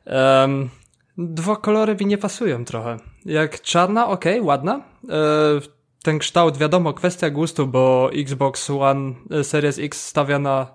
[0.05, 0.69] Um,
[1.17, 2.97] dwa kolory mi nie pasują trochę.
[3.25, 4.81] Jak czarna, okej, okay, ładna.
[5.09, 10.67] E, ten kształt, wiadomo, kwestia gustu, bo Xbox One e, Series X stawia na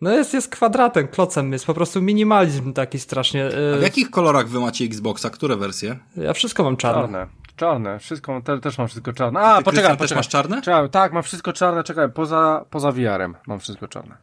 [0.00, 3.44] no jest, jest kwadratem, klocem, jest po prostu minimalizm taki strasznie.
[3.44, 5.30] E, A w jakich kolorach wy macie Xboxa?
[5.30, 5.98] Które wersje?
[6.16, 7.02] Ja wszystko mam czarne.
[7.02, 7.26] Czarne,
[7.56, 9.40] czarne wszystko, te, też mam wszystko czarne.
[9.40, 10.08] A, Ty, poczekaj, poczekaj.
[10.08, 10.62] też masz czarne?
[10.62, 14.16] Czekaj, tak, mam wszystko czarne, czekaj, poza, poza VR-em mam wszystko czarne.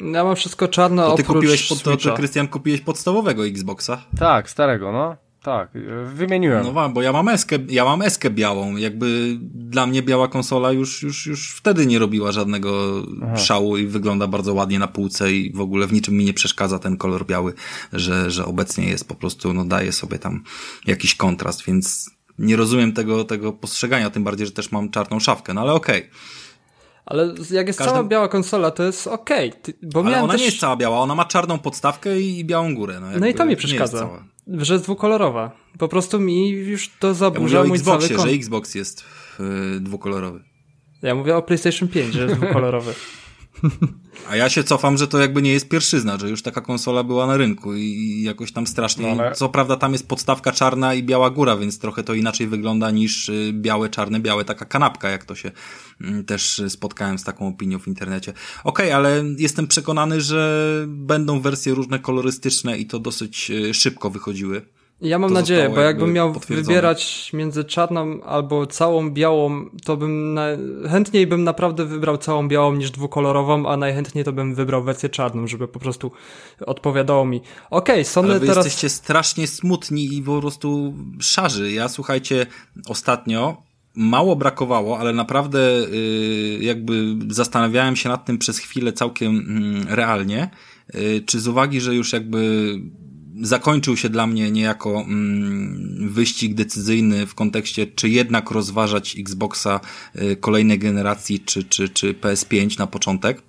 [0.00, 4.02] Ja mam wszystko czarne, to ty kupiłeś, pod, to, to Krystian kupiłeś podstawowego Xboxa?
[4.18, 5.16] Tak, starego, no.
[5.42, 5.70] Tak,
[6.14, 6.66] wymieniłem.
[6.74, 8.76] No bo ja mam eskę, ja mam eskę białą.
[8.76, 13.36] Jakby dla mnie biała konsola już, już, już wtedy nie robiła żadnego Aha.
[13.36, 16.78] szału i wygląda bardzo ładnie na półce i w ogóle w niczym mi nie przeszkadza
[16.78, 17.54] ten kolor biały,
[17.92, 20.44] że, że obecnie jest po prostu, no daje sobie tam
[20.86, 25.54] jakiś kontrast, więc nie rozumiem tego, tego postrzegania, tym bardziej, że też mam czarną szafkę,
[25.54, 25.98] no ale okej.
[25.98, 26.10] Okay.
[27.10, 27.94] Ale jak jest Każdym...
[27.94, 29.52] cała biała konsola, to jest okej.
[29.52, 30.06] Okay.
[30.06, 30.40] Ale ona też...
[30.40, 33.00] nie jest cała biała, ona ma czarną podstawkę i białą górę.
[33.00, 34.08] No, no i to mi przeszkadza
[34.58, 35.50] że jest dwukolorowa.
[35.78, 39.04] Po prostu mi już to zaburza ja mój Xboxie, cały że Xbox jest
[39.38, 40.44] yy, dwukolorowy.
[41.02, 42.94] Ja mówię o PlayStation 5, że jest dwukolorowy.
[44.30, 47.26] A ja się cofam, że to jakby nie jest pierwszyzna, że już taka konsola była
[47.26, 49.14] na rynku i jakoś tam strasznie.
[49.14, 49.34] No ale...
[49.34, 53.28] Co prawda tam jest podstawka czarna i biała góra, więc trochę to inaczej wygląda niż
[53.28, 55.50] y, białe, czarne, białe, taka kanapka, jak to się
[56.00, 58.32] mm, też spotkałem z taką opinią w internecie.
[58.64, 64.10] Okej, okay, ale jestem przekonany, że będą wersje różne kolorystyczne i to dosyć y, szybko
[64.10, 64.62] wychodziły.
[65.02, 70.46] Ja mam nadzieję, bo jakbym miał wybierać między czarną albo całą białą, to bym na...
[70.90, 75.46] chętniej bym naprawdę wybrał całą białą niż dwukolorową, a najchętniej to bym wybrał wersję czarną,
[75.46, 76.12] żeby po prostu
[76.66, 77.40] odpowiadało mi.
[77.70, 78.64] Okej, okay, Sony Ale wy teraz...
[78.64, 81.72] jesteście strasznie smutni i po prostu szarzy.
[81.72, 82.46] Ja słuchajcie,
[82.88, 83.62] ostatnio
[83.94, 89.34] mało brakowało, ale naprawdę yy, jakby zastanawiałem się nad tym przez chwilę całkiem
[89.88, 90.50] yy, realnie,
[90.94, 92.72] yy, czy z uwagi, że już jakby
[93.40, 99.80] zakończył się dla mnie niejako mm, wyścig decyzyjny w kontekście, czy jednak rozważać Xboxa
[100.16, 103.42] y, kolejnej generacji, czy, czy, czy PS5 na początek.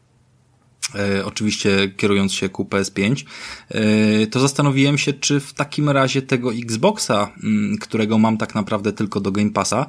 [0.95, 3.25] E, oczywiście kierując się ku PS5,
[3.69, 8.93] e, to zastanowiłem się, czy w takim razie tego Xboxa, mm, którego mam tak naprawdę
[8.93, 9.85] tylko do Game Passa,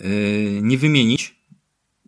[0.00, 0.04] e,
[0.62, 1.39] nie wymienić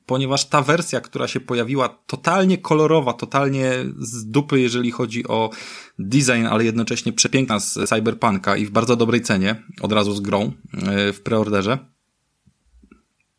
[0.06, 5.50] ponieważ ta wersja, która się pojawiła, totalnie kolorowa, totalnie z dupy, jeżeli chodzi o
[5.98, 10.52] design, ale jednocześnie przepiękna z Cyberpunka i w bardzo dobrej cenie, od razu z grą
[10.72, 11.78] e, w preorderze.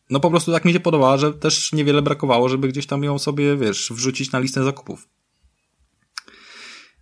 [0.10, 3.19] No po prostu tak mi się podobała, że też niewiele brakowało, żeby gdzieś tam ją
[3.19, 5.07] sobie, wiesz, wrzucić na listę zakupów.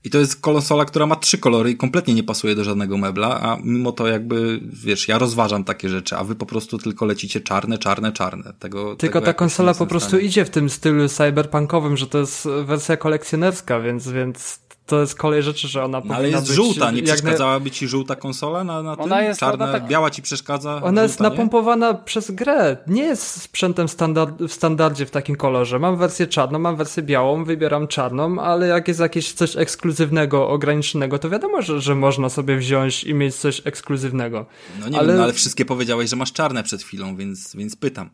[0.03, 3.41] I to jest konsola, która ma trzy kolory i kompletnie nie pasuje do żadnego mebla,
[3.41, 7.41] a mimo to jakby, wiesz, ja rozważam takie rzeczy, a wy po prostu tylko lecicie
[7.41, 8.53] czarne, czarne, czarne.
[8.59, 10.23] Tego, tylko tego ta konsola po prostu stanie.
[10.23, 15.43] idzie w tym stylu cyberpunkowym, że to jest wersja kolekcjonerska, więc, więc to jest kolej
[15.43, 18.97] rzeczy, że ona no, Ale jest być, żółta, nie przeszkadzałaby ci żółta konsola na, na
[18.97, 19.25] ona tym?
[19.25, 19.87] Jest, Czarna, ona tak...
[19.87, 20.75] biała ci przeszkadza?
[20.75, 21.97] Ona żółta, jest napompowana nie?
[22.05, 22.77] przez grę.
[22.87, 25.79] Nie jest sprzętem standard, w standardzie w takim kolorze.
[25.79, 31.19] Mam wersję czarną, mam wersję białą, wybieram czarną, ale jak jest jakieś coś ekskluzywnego, ograniczonego,
[31.19, 34.45] to wiadomo, że, że można sobie wziąć i mieć coś ekskluzywnego.
[34.79, 35.07] No nie ale...
[35.07, 38.09] wiem, no, ale wszystkie powiedziałeś, że masz czarne przed chwilą, więc, więc pytam.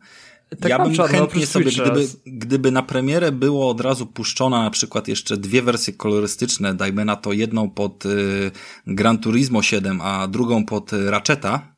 [0.60, 5.08] Tak ja bym chętnie sobie, gdyby, gdyby na premierę było od razu puszczona na przykład
[5.08, 8.50] jeszcze dwie wersje kolorystyczne, dajmy na to jedną pod y,
[8.86, 11.74] Gran Turismo 7, a drugą pod y, Ratcheta,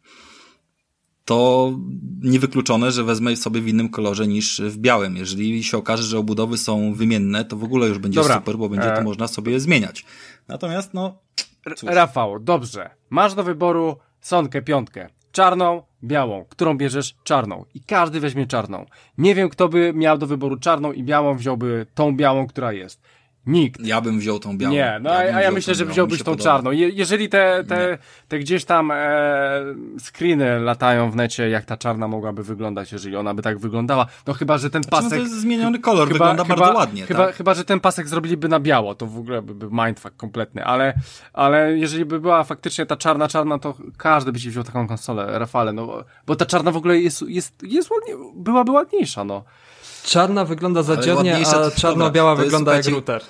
[1.24, 1.72] to
[2.22, 5.16] niewykluczone, że wezmę sobie w innym kolorze niż w białym.
[5.16, 8.34] Jeżeli się okaże, że obudowy są wymienne, to w ogóle już będzie Dobra.
[8.34, 9.04] super, bo będzie to e...
[9.04, 10.04] można sobie zmieniać.
[10.48, 11.18] Natomiast no...
[11.76, 11.90] Cóż.
[11.90, 12.90] Rafał, dobrze.
[13.10, 16.44] Masz do wyboru Sonkę piątkę czarną, białą.
[16.48, 17.14] Którą bierzesz?
[17.24, 17.64] Czarną.
[17.74, 18.86] I każdy weźmie czarną.
[19.18, 23.02] Nie wiem, kto by miał do wyboru czarną i białą, wziąłby tą białą, która jest.
[23.46, 23.86] Nikt.
[23.86, 24.74] Ja bym wziął tą białą.
[24.74, 26.42] Nie, no ja a ja myślę, że wziąłbyś tą podoba.
[26.44, 26.70] czarną.
[26.70, 27.98] Je, jeżeli te, te,
[28.28, 28.96] te gdzieś tam e,
[29.98, 34.32] screeny latają w necie, jak ta czarna mogłaby wyglądać, jeżeli ona by tak wyglądała, no
[34.34, 35.08] chyba, że ten pasek...
[35.08, 37.06] Znaczy, no to jest zmieniony kolor, chyba, wygląda chyba, bardzo ładnie.
[37.06, 37.36] Chyba, tak?
[37.36, 40.94] chyba, że ten pasek zrobiliby na biało, to w ogóle by był mindfuck kompletny, ale,
[41.32, 45.38] ale jeżeli by była faktycznie ta czarna, czarna, to każdy by ci wziął taką konsolę,
[45.38, 49.44] Rafale, no bo ta czarna w ogóle jest, jest, jest ładnie, byłaby ładniejsza, no.
[50.04, 53.22] Czarna wygląda zadziornie, a czarno-biała wygląda jak router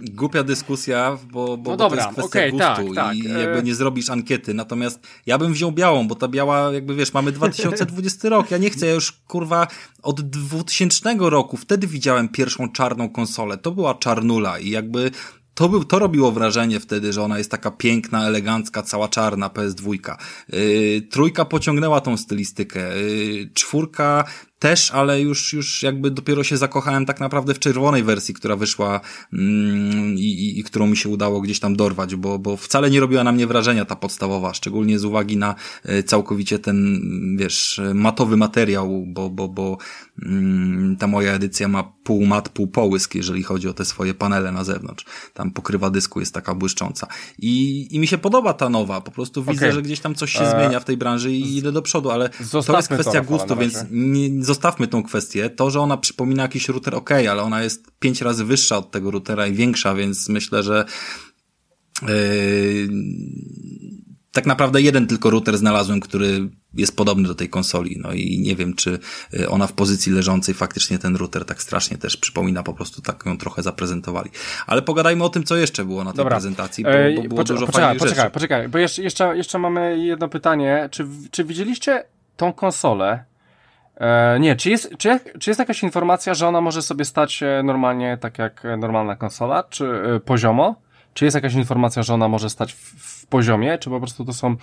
[0.00, 3.38] głupia dyskusja, bo, bo, no dobra, to jest kwestia okay, gustu tak, i tak.
[3.38, 4.54] jakby e- nie zrobisz ankiety.
[4.54, 8.50] Natomiast ja bym wziął białą, bo ta biała, jakby wiesz, mamy 2020 rok.
[8.50, 9.66] Ja nie chcę, ja już kurwa
[10.02, 13.58] od 2000 roku, wtedy widziałem pierwszą czarną konsolę.
[13.58, 15.10] To była czarnula i jakby
[15.54, 20.16] to, był, to robiło wrażenie wtedy, że ona jest taka piękna, elegancka, cała czarna, PS2.
[20.52, 22.98] Yy, trójka pociągnęła tą stylistykę.
[22.98, 24.24] Yy, czwórka
[24.60, 29.00] też, ale już, już jakby dopiero się zakochałem tak naprawdę w czerwonej wersji, która wyszła
[29.32, 33.24] mm, i, i, którą mi się udało gdzieś tam dorwać, bo, bo wcale nie robiła
[33.24, 35.54] na mnie wrażenia ta podstawowa, szczególnie z uwagi na
[35.84, 37.00] e, całkowicie ten,
[37.36, 39.78] wiesz, matowy materiał, bo, bo, bo
[40.22, 44.52] mm, ta moja edycja ma pół mat, pół połysk, jeżeli chodzi o te swoje panele
[44.52, 45.04] na zewnątrz.
[45.34, 47.06] Tam pokrywa dysku jest taka błyszcząca.
[47.38, 49.72] I, i mi się podoba ta nowa, po prostu widzę, okay.
[49.72, 50.50] że gdzieś tam coś się e...
[50.50, 53.56] zmienia w tej branży i idę do przodu, ale Zostawmy to jest kwestia to, gustu,
[53.56, 55.50] więc nie, zostawmy tą kwestię.
[55.50, 59.10] To, że ona przypomina jakiś router, ok, ale ona jest pięć razy wyższa od tego
[59.10, 60.84] routera i większa, więc myślę, że
[62.02, 62.08] yy,
[64.32, 67.96] tak naprawdę jeden tylko router znalazłem, który jest podobny do tej konsoli.
[68.02, 68.98] No i nie wiem, czy
[69.32, 73.22] yy, ona w pozycji leżącej faktycznie ten router tak strasznie też przypomina, po prostu tak
[73.26, 74.30] ją trochę zaprezentowali.
[74.66, 76.30] Ale pogadajmy o tym, co jeszcze było na tej Dobra.
[76.30, 76.90] prezentacji, bo,
[77.22, 78.34] bo było dużo poczekaj, fajnych poczekaj, rzeczy.
[78.34, 80.88] Poczekaj, bo jeszcze, jeszcze, jeszcze mamy jedno pytanie.
[80.92, 82.04] Czy, czy widzieliście
[82.36, 83.29] tą konsolę
[84.40, 88.38] nie, czy jest, czy, czy jest jakaś informacja, że ona może sobie stać normalnie tak
[88.38, 89.84] jak normalna konsola, czy
[90.16, 90.74] e, poziomo?
[91.14, 94.56] Czy jest jakaś informacja, że ona może stać w poziomie, czy po prostu to są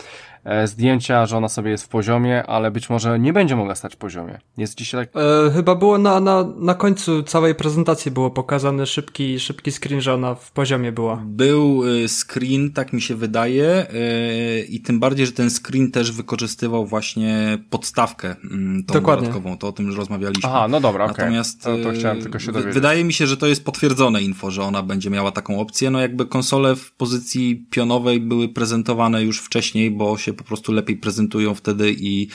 [0.44, 3.94] e, zdjęcia, że ona sobie jest w poziomie, ale być może nie będzie mogła stać
[3.94, 4.40] w poziomie.
[4.58, 5.24] Jest dzisiaj tak...
[5.48, 10.14] E, chyba było na, na, na końcu całej prezentacji było pokazany szybki, szybki screen, że
[10.14, 11.24] ona w poziomie była.
[11.26, 16.12] Był e, screen, tak mi się wydaje e, i tym bardziej, że ten screen też
[16.12, 19.28] wykorzystywał właśnie podstawkę mm, tą Dokładnie.
[19.28, 20.50] dodatkową, to o tym już rozmawialiśmy.
[20.50, 21.16] Aha, no dobra, okej.
[21.18, 21.78] Natomiast okay.
[21.78, 22.74] to, to chciałem tylko się dowiedzieć.
[22.74, 26.00] Wydaje mi się, że to jest potwierdzone info, że ona będzie miała taką opcję, no
[26.00, 31.56] jakby konsole w pozycji pionowej były prezentowane już wcześniej, bo się po prostu lepiej prezentują
[31.56, 32.28] wtedy i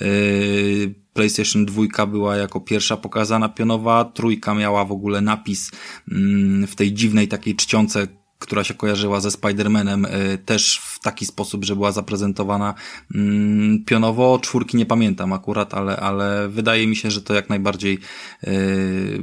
[0.00, 5.70] yy, PlayStation 2 była jako pierwsza pokazana pionowa, trójka miała w ogóle napis
[6.08, 8.08] yy, w tej dziwnej takiej czcionce,
[8.38, 12.74] która się kojarzyła ze Spider-Manem, yy, też w taki sposób, że była zaprezentowana
[13.14, 14.38] mm, pionowo.
[14.42, 17.98] Czwórki nie pamiętam akurat, ale, ale wydaje mi się, że to jak najbardziej
[18.42, 19.22] yy,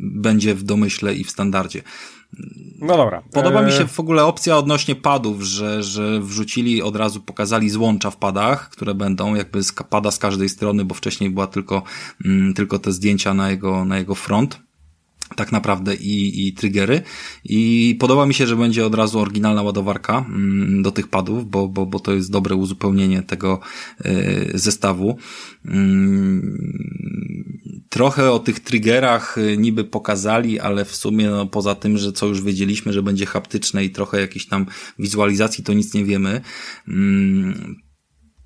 [0.00, 1.82] będzie w domyśle i w standardzie.
[2.78, 3.22] No dobra.
[3.32, 7.70] Podoba mi się e, w ogóle opcja odnośnie padów, że, że wrzucili od razu, pokazali
[7.70, 11.82] złącza w padach, które będą jakby z, pada z każdej strony, bo wcześniej była tylko,
[12.24, 14.60] mm, tylko te zdjęcia na jego, na jego front
[15.36, 17.02] tak naprawdę i, i triggery
[17.44, 21.68] i podoba mi się, że będzie od razu oryginalna ładowarka mm, do tych padów, bo,
[21.68, 23.60] bo, bo to jest dobre uzupełnienie tego
[24.06, 25.18] y, zestawu.
[27.92, 32.26] Trochę o tych triggerach y, niby pokazali, ale w sumie no, poza tym, że co
[32.26, 34.66] już wiedzieliśmy, że będzie haptyczne i trochę jakiejś tam
[34.98, 36.40] wizualizacji, to nic nie wiemy.
[36.88, 37.76] Mm,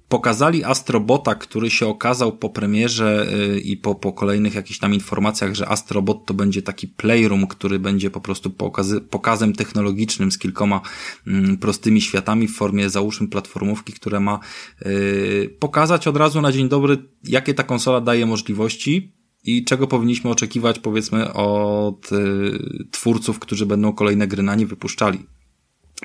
[0.08, 5.54] pokazali Astrobota, który się okazał po premierze y, i po, po kolejnych jakichś tam informacjach,
[5.54, 10.80] że Astrobot to będzie taki playroom, który będzie po prostu pokazy, pokazem technologicznym z kilkoma
[11.26, 14.40] mm, prostymi światami w formie załóżmy platformówki, które ma
[14.86, 19.15] y, pokazać od razu na dzień dobry, jakie ta konsola daje możliwości,
[19.46, 25.26] i czego powinniśmy oczekiwać, powiedzmy, od y, twórców, którzy będą kolejne gry na nie wypuszczali.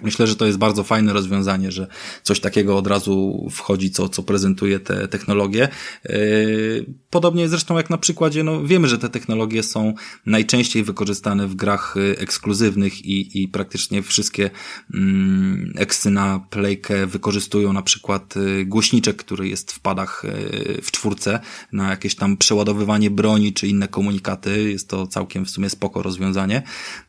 [0.01, 1.87] Myślę, że to jest bardzo fajne rozwiązanie, że
[2.23, 5.67] coś takiego od razu wchodzi, co, co prezentuje te technologie.
[6.09, 9.93] Yy, podobnie zresztą jak na przykładzie, no wiemy, że te technologie są
[10.25, 14.49] najczęściej wykorzystane w grach y, ekskluzywnych i, i praktycznie wszystkie
[14.93, 20.91] mm, eksy na playkę wykorzystują na przykład y, głośniczek, który jest w padach y, w
[20.91, 21.39] czwórce
[21.71, 24.69] na jakieś tam przeładowywanie broni czy inne komunikaty.
[24.71, 26.63] Jest to całkiem w sumie spoko rozwiązanie.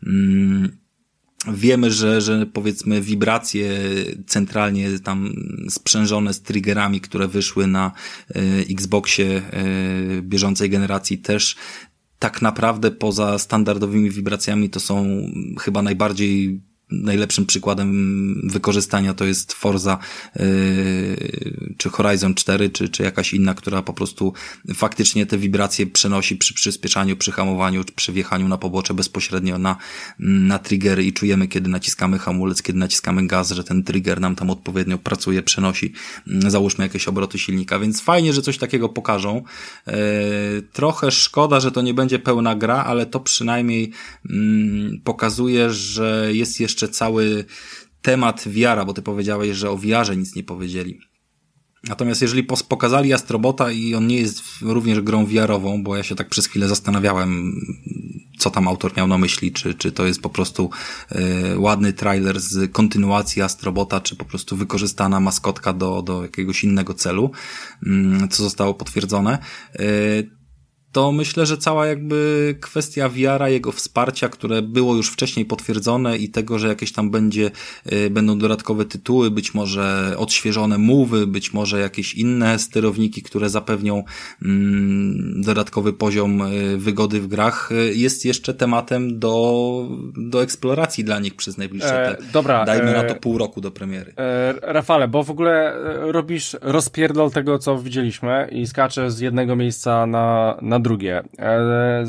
[0.06, 0.81] Mm,
[1.48, 3.70] Wiemy, że, że powiedzmy wibracje
[4.26, 5.32] centralnie tam
[5.70, 7.92] sprzężone z triggerami, które wyszły na
[8.36, 8.40] y,
[8.70, 9.42] Xboxie
[10.18, 11.56] y, bieżącej generacji też
[12.18, 15.06] tak naprawdę poza standardowymi wibracjami to są
[15.60, 16.60] chyba najbardziej
[16.92, 17.92] najlepszym przykładem
[18.44, 19.98] wykorzystania to jest Forza
[20.36, 24.32] yy, czy Horizon 4, czy, czy jakaś inna, która po prostu
[24.74, 29.76] faktycznie te wibracje przenosi przy przyspieszaniu, przy hamowaniu, przy wjechaniu na pobocze bezpośrednio na,
[30.18, 34.50] na triggery i czujemy, kiedy naciskamy hamulec, kiedy naciskamy gaz, że ten trigger nam tam
[34.50, 35.92] odpowiednio pracuje, przenosi,
[36.28, 39.42] mm, załóżmy jakieś obroty silnika, więc fajnie, że coś takiego pokażą.
[39.86, 39.92] Yy,
[40.72, 43.92] trochę szkoda, że to nie będzie pełna gra, ale to przynajmniej
[44.30, 47.44] mm, pokazuje, że jest jeszcze jeszcze cały
[48.02, 50.98] temat wiara, bo ty powiedziałeś, że o wiarze nic nie powiedzieli.
[51.88, 56.28] Natomiast jeżeli pokazali Astrobota i on nie jest również grą wiarową, bo ja się tak
[56.28, 57.60] przez chwilę zastanawiałem,
[58.38, 60.70] co tam autor miał na myśli, czy, czy to jest po prostu
[61.12, 66.94] y, ładny trailer z kontynuacji Astrobota, czy po prostu wykorzystana maskotka do, do jakiegoś innego
[66.94, 67.30] celu,
[67.82, 69.38] y, co zostało potwierdzone.
[69.80, 70.41] Y,
[70.92, 76.28] to myślę, że cała jakby kwestia wiara, jego wsparcia, które było już wcześniej potwierdzone i
[76.28, 77.50] tego, że jakieś tam będzie,
[77.92, 84.04] y, będą dodatkowe tytuły, być może odświeżone mowy, być może jakieś inne sterowniki, które zapewnią
[84.42, 91.18] mm, dodatkowy poziom y, wygody w grach, y, jest jeszcze tematem do, do eksploracji dla
[91.18, 94.12] nich przez najbliższe e, te, dobra, dajmy e, na to pół roku do premiery.
[94.16, 99.56] E, Rafale, bo w ogóle e, robisz rozpierdol tego, co widzieliśmy i skaczesz z jednego
[99.56, 101.22] miejsca na, na drugie.
[101.38, 102.04] E,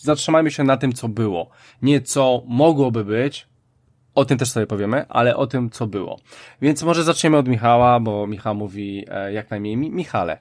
[0.00, 1.48] zatrzymajmy się na tym, co było.
[1.82, 3.46] Nie co mogłoby być,
[4.14, 6.18] o tym też sobie powiemy, ale o tym, co było.
[6.62, 10.38] Więc może zaczniemy od Michała, bo Michał mówi e, jak najmniej Mi Michale.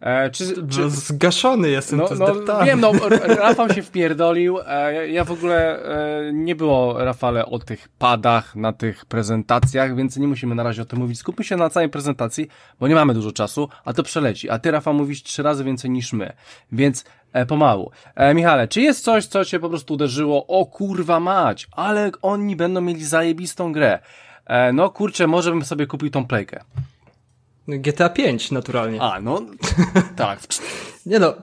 [0.00, 0.80] E, czy, czy...
[0.80, 2.92] No, zgaszony jestem, no, no Wiem, no,
[3.42, 4.58] Rafał się wpierdolił.
[4.66, 5.82] E, ja w ogóle
[6.28, 10.82] e, nie było, Rafale, o tych padach na tych prezentacjach, więc nie musimy na razie
[10.82, 11.18] o tym mówić.
[11.18, 12.48] Skupmy się na całej prezentacji,
[12.80, 14.50] bo nie mamy dużo czasu, a to przeleci.
[14.50, 16.32] A ty, Rafał, mówisz trzy razy więcej niż my.
[16.72, 17.04] Więc
[17.48, 17.90] pomału.
[18.14, 20.46] E, Michale, czy jest coś, co cię po prostu uderzyło?
[20.46, 23.98] O kurwa mać, ale oni będą mieli zajebistą grę.
[24.46, 26.60] E, no kurczę, może bym sobie kupił tą playkę.
[27.68, 29.02] GTA 5 naturalnie.
[29.02, 29.42] A, no
[30.16, 30.40] tak.
[31.06, 31.38] nie no, e,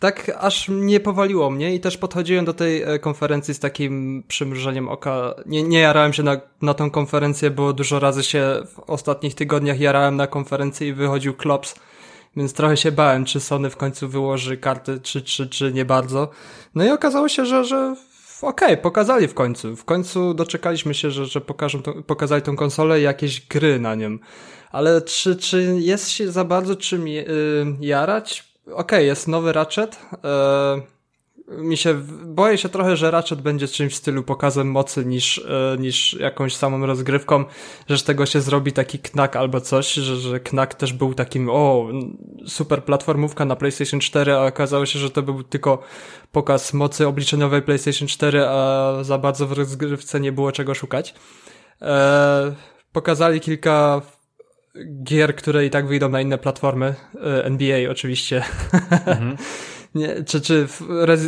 [0.00, 4.88] tak aż nie powaliło mnie i też podchodziłem do tej e, konferencji z takim przymrużeniem
[4.88, 5.34] oka.
[5.46, 9.80] Nie, nie jarałem się na, na tą konferencję, bo dużo razy się w ostatnich tygodniach
[9.80, 11.74] jarałem na konferencję i wychodził klops
[12.36, 16.30] więc trochę się bałem, czy Sony w końcu wyłoży karty, czy, czy, czy nie bardzo.
[16.74, 17.96] No i okazało się, że, że
[18.42, 19.76] okej, okay, pokazali w końcu.
[19.76, 23.94] W końcu doczekaliśmy się, że, że pokażą to, pokazali tą konsolę i jakieś gry na
[23.94, 24.18] nią.
[24.70, 27.26] Ale czy, czy jest się za bardzo czym yy,
[27.80, 28.54] jarać?
[28.66, 29.98] Okej, okay, jest nowy Ratchet.
[30.12, 30.97] Yy,
[31.50, 31.94] mi się,
[32.24, 36.56] boję się trochę, że Ratchet będzie czymś w stylu pokazem mocy niż, e, niż jakąś
[36.56, 37.44] samą rozgrywką,
[37.88, 41.50] że z tego się zrobi taki knak albo coś, że, że knak też był takim,
[41.50, 41.88] o,
[42.46, 45.82] super platformówka na PlayStation 4, a okazało się, że to był tylko
[46.32, 51.14] pokaz mocy obliczeniowej PlayStation 4, a za bardzo w rozgrywce nie było czego szukać.
[51.82, 52.54] E,
[52.92, 54.02] pokazali kilka
[55.02, 58.44] gier, które i tak wyjdą na inne platformy, e, NBA oczywiście.
[59.06, 59.36] Mhm.
[59.98, 60.66] Nie, czy, czy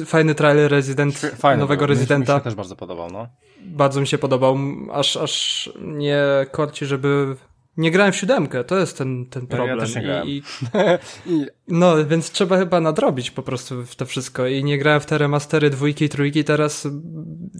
[0.06, 2.34] fajny trailer Resident, Fajny, nowego Residenta.
[2.34, 3.28] Mi się też bardzo podobał, no.
[3.60, 4.58] Bardzo mi się podobał,
[4.92, 7.36] aż, aż nie korci, żeby
[7.76, 9.78] nie grałem w siódemkę, to jest ten, ten problem.
[9.78, 10.28] Ja też nie grałem.
[10.28, 10.42] I,
[11.26, 14.46] i, no, więc trzeba chyba nadrobić po prostu w to wszystko.
[14.46, 16.88] I nie grałem w te remastery dwójki, trójki teraz,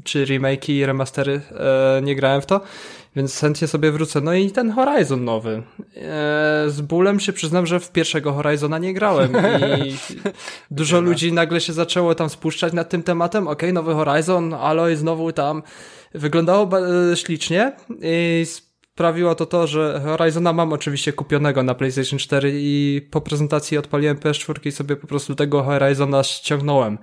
[0.05, 2.61] czy remake'i i remastery, e, nie grałem w to,
[3.17, 4.21] więc chętnie sobie wrócę.
[4.21, 5.63] No i ten Horizon nowy.
[5.97, 9.33] E, z bólem się przyznam, że w pierwszego Horizona nie grałem
[9.85, 9.95] i
[10.71, 13.49] dużo ludzi nagle się zaczęło tam spuszczać nad tym tematem.
[13.49, 15.63] Okej, okay, nowy Horizon, Aloy znowu tam.
[16.15, 16.71] Wyglądało
[17.15, 17.73] ślicznie
[18.03, 18.47] i
[18.95, 24.17] sprawiło to to, że Horizona mam oczywiście kupionego na PlayStation 4 i po prezentacji odpaliłem
[24.17, 26.99] PS4 i sobie po prostu tego Horizona ściągnąłem.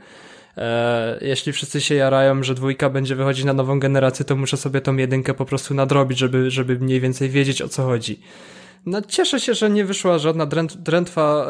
[0.57, 4.81] E, jeśli wszyscy się jarają, że dwójka będzie wychodzić na nową generację, to muszę sobie
[4.81, 8.19] tą jedynkę po prostu nadrobić, żeby, żeby mniej więcej wiedzieć o co chodzi.
[8.85, 10.47] No, cieszę się, że nie wyszła żadna
[10.79, 11.47] drętwa,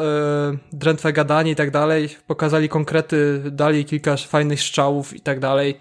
[0.52, 2.08] e, drętwe gadanie i tak dalej.
[2.26, 5.80] Pokazali konkrety, dali kilka fajnych strzałów i tak dalej.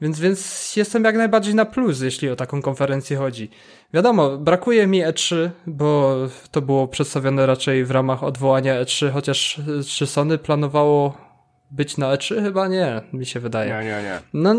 [0.00, 3.50] Więc, więc jestem jak najbardziej na plus, jeśli o taką konferencję chodzi.
[3.94, 6.16] Wiadomo, brakuje mi E3, bo
[6.50, 11.29] to było przedstawione raczej w ramach odwołania E3, chociaż czy Sony planowało
[11.70, 12.42] być na E3?
[12.42, 13.70] Chyba nie, mi się wydaje.
[13.70, 14.20] Nie, nie, nie.
[14.32, 14.54] No,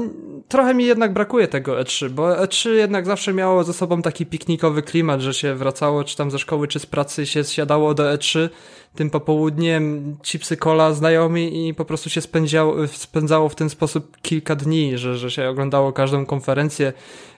[0.47, 4.81] trochę mi jednak brakuje tego E3, bo E3 jednak zawsze miało ze sobą taki piknikowy
[4.81, 8.49] klimat, że się wracało czy tam ze szkoły, czy z pracy się siadało do E3,
[8.95, 14.55] tym popołudniem chipsy cola znajomi i po prostu się spędzało, spędzało w ten sposób kilka
[14.55, 16.93] dni, że, że się oglądało każdą konferencję,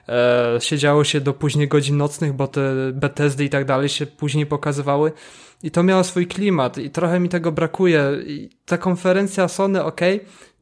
[0.08, 4.46] e, siedziało się do późnych godzin nocnych, bo te Bethesdy i tak dalej się później
[4.46, 5.12] pokazywały.
[5.64, 8.04] I to miało swój klimat i trochę mi tego brakuje.
[8.26, 10.00] I ta konferencja Sony, ok,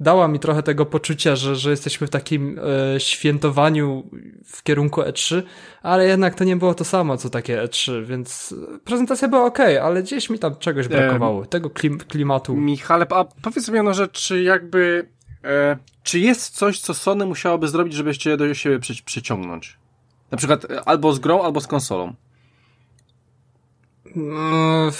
[0.00, 2.60] dała mi trochę tego poczucia, że, że jesteśmy w takim
[2.94, 4.10] e, świętowaniu
[4.46, 5.42] w kierunku E3,
[5.82, 8.54] ale jednak to nie było to samo, co takie E3, więc
[8.84, 12.56] prezentacja była ok, ale gdzieś mi tam czegoś brakowało, e, tego klim klimatu.
[12.56, 15.08] Michale, a powiedz mi jedną rzecz, czy jakby,
[15.44, 19.78] e, czy jest coś, co Sony musiałoby zrobić, żebyście do siebie przy, przyciągnąć?
[20.30, 22.14] Na przykład e, albo z grą, albo z konsolą.
[24.16, 24.90] No,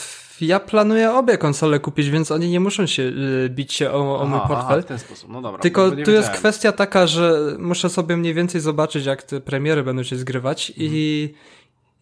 [0.41, 4.27] ja planuję obie konsole kupić, więc oni nie muszą się y, bić się o, o
[4.27, 4.59] mój portfel.
[4.59, 5.61] Aha, w ten sposób, no dobra.
[5.61, 10.03] Tylko tu jest kwestia taka, że muszę sobie mniej więcej zobaczyć, jak te premiery będą
[10.03, 10.89] się zgrywać mhm.
[10.91, 11.35] i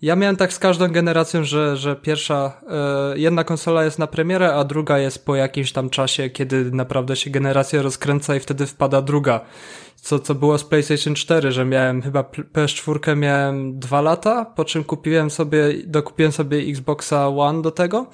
[0.02, 4.54] ja miałem tak z każdą generacją, że, że pierwsza, e, jedna konsola jest na premierę,
[4.54, 9.02] a druga jest po jakimś tam czasie, kiedy naprawdę się generacja rozkręca i wtedy wpada
[9.02, 9.40] druga
[10.02, 14.84] co, co było z PlayStation 4, że miałem chyba PS4 miałem dwa lata, po czym
[14.84, 18.06] kupiłem sobie, dokupiłem sobie Xboxa One do tego,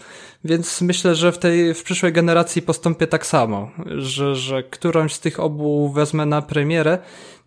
[0.44, 5.20] więc myślę, że w tej, w przyszłej generacji postąpię tak samo, że, że którąś z
[5.20, 6.98] tych obu wezmę na premierę.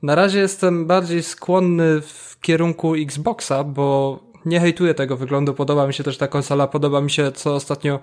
[0.04, 5.94] Na razie jestem bardziej skłonny w kierunku Xboxa, bo nie hejtuję tego wyglądu, podoba mi
[5.94, 8.00] się też ta konsola, podoba mi się, co ostatnio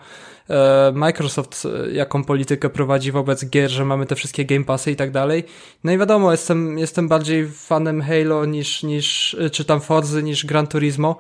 [0.51, 4.97] e, Microsoft, e, jaką politykę prowadzi wobec gier, że mamy te wszystkie Game Passy i
[4.97, 5.45] tak dalej.
[5.85, 10.47] No i wiadomo, jestem, jestem bardziej fanem Halo niż, niż e, czy tam Forzy niż
[10.47, 11.17] Gran Turismo.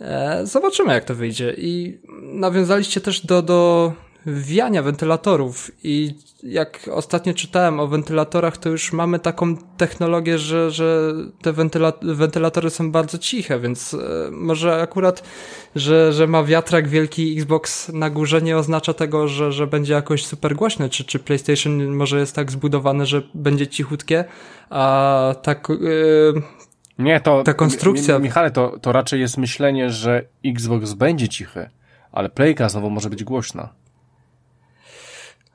[0.00, 1.54] E, zobaczymy, jak to wyjdzie.
[1.58, 3.92] I nawiązaliście też do, do
[4.26, 11.12] wiania wentylatorów i jak ostatnio czytałem o wentylatorach, to już mamy taką technologię, że, że
[11.42, 13.98] te wentyla wentylatory są bardzo ciche, więc e,
[14.30, 15.22] może akurat,
[15.76, 20.26] że, że ma wiatrak wielki Xbox na górze nie oznacza tego, że, że będzie jakoś
[20.26, 24.24] super głośne, czy, czy PlayStation może jest tak zbudowane, że będzie cichutkie,
[24.70, 25.68] a tak...
[25.68, 26.42] Yy,
[26.98, 28.18] nie, to ta konstrukcja.
[28.18, 31.70] Michale, to, to raczej jest myślenie, że Xbox będzie cichy,
[32.12, 33.81] ale Playka znowu może być głośna.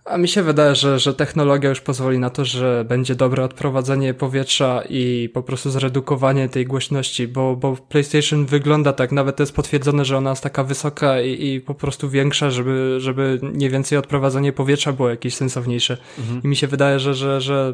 [0.10, 4.14] A mi się wydaje, że, że technologia już pozwoli na to, że będzie dobre odprowadzenie
[4.14, 10.06] powietrza i po prostu zredukowanie tej głośności, bo, bo PlayStation wygląda tak, nawet jest potwierdzone,
[10.06, 14.54] że ona jest taka wysoka i, i po prostu większa, żeby, żeby nie więcej odprowadzenie
[14.54, 15.98] powietrza było jakieś sensowniejsze.
[16.20, 16.42] Mhm.
[16.44, 17.74] I mi się wydaje, że, że, że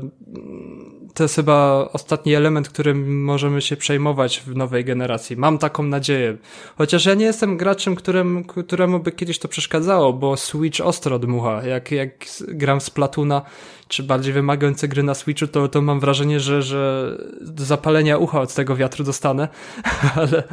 [1.13, 5.37] to jest chyba ostatni element, którym możemy się przejmować w nowej generacji.
[5.37, 6.37] Mam taką nadzieję.
[6.77, 11.63] Chociaż ja nie jestem graczem, którym, któremu by kiedyś to przeszkadzało, bo Switch ostro dmucha.
[11.63, 13.41] Jak, jak gram z Platuna,
[13.87, 17.11] czy bardziej wymagające gry na Switchu, to, to mam wrażenie, że, że
[17.41, 19.47] do zapalenia ucha od tego wiatru dostanę,
[20.15, 20.43] ale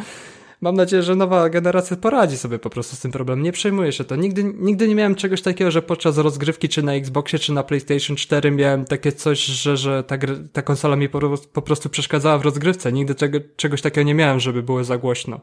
[0.60, 3.44] mam nadzieję, że nowa generacja poradzi sobie po prostu z tym problemem.
[3.44, 4.16] Nie przejmuję się to.
[4.16, 8.16] Nigdy, nigdy nie miałem czegoś takiego, że podczas rozgrywki, czy na Xboxie, czy na PlayStation
[8.16, 10.16] 4 miałem takie coś, że, że ta,
[10.52, 12.92] ta konsola mi po, po prostu przeszkadzała w rozgrywce.
[12.92, 15.40] Nigdy czego, czegoś takiego nie miałem, żeby było za głośno.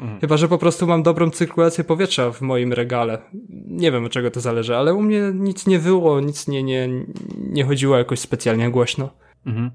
[0.00, 0.20] Mhm.
[0.20, 3.18] Chyba, że po prostu mam dobrą cyrkulację powietrza w moim regale.
[3.66, 6.88] Nie wiem, od czego to zależy, ale u mnie nic nie było, nic nie, nie,
[7.38, 9.10] nie chodziło jakoś specjalnie głośno.
[9.46, 9.70] Mhm.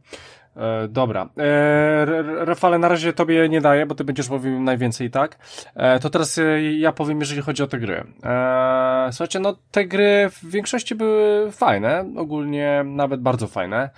[0.58, 1.30] E, dobra.
[1.40, 2.06] E,
[2.46, 5.38] Rafale, na razie tobie nie daję, bo ty będziesz mówił najwięcej, tak?
[5.76, 8.04] E, to teraz e, ja powiem, jeżeli chodzi o te gry.
[8.24, 13.90] E, słuchajcie, no te gry w większości były fajne, ogólnie nawet bardzo fajne.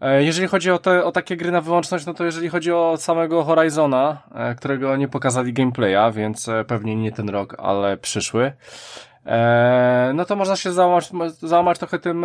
[0.00, 2.96] E, jeżeli chodzi o, te, o takie gry na wyłączność, no to jeżeli chodzi o
[2.96, 4.22] samego Horizona,
[4.56, 8.52] którego nie pokazali gameplaya, więc pewnie nie ten rok, ale przyszły,
[10.14, 11.10] no to można się załamać,
[11.42, 12.24] załamać trochę tym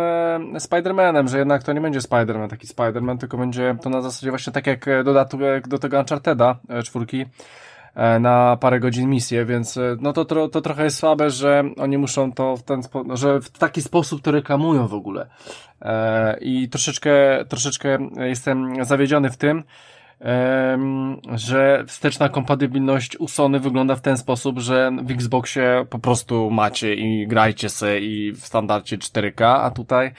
[0.54, 4.52] Spider-Manem, że jednak to nie będzie Spider-Man, taki Spider-Man, tylko będzie to na zasadzie właśnie
[4.52, 6.54] tak jak dodatek do tego Uncharted'a
[6.84, 7.26] czwórki,
[8.20, 12.32] na parę godzin misję, więc no to, to, to trochę jest słabe, że oni muszą
[12.32, 15.26] to w ten sposób, że w taki sposób to reklamują w ogóle.
[15.82, 19.64] E, I troszeczkę, troszeczkę jestem zawiedziony w tym,
[21.34, 26.94] że wsteczna kompatybilność u Sony wygląda w ten sposób, że w Xboxie po prostu macie
[26.94, 30.12] i grajcie se i w standardzie 4K, a tutaj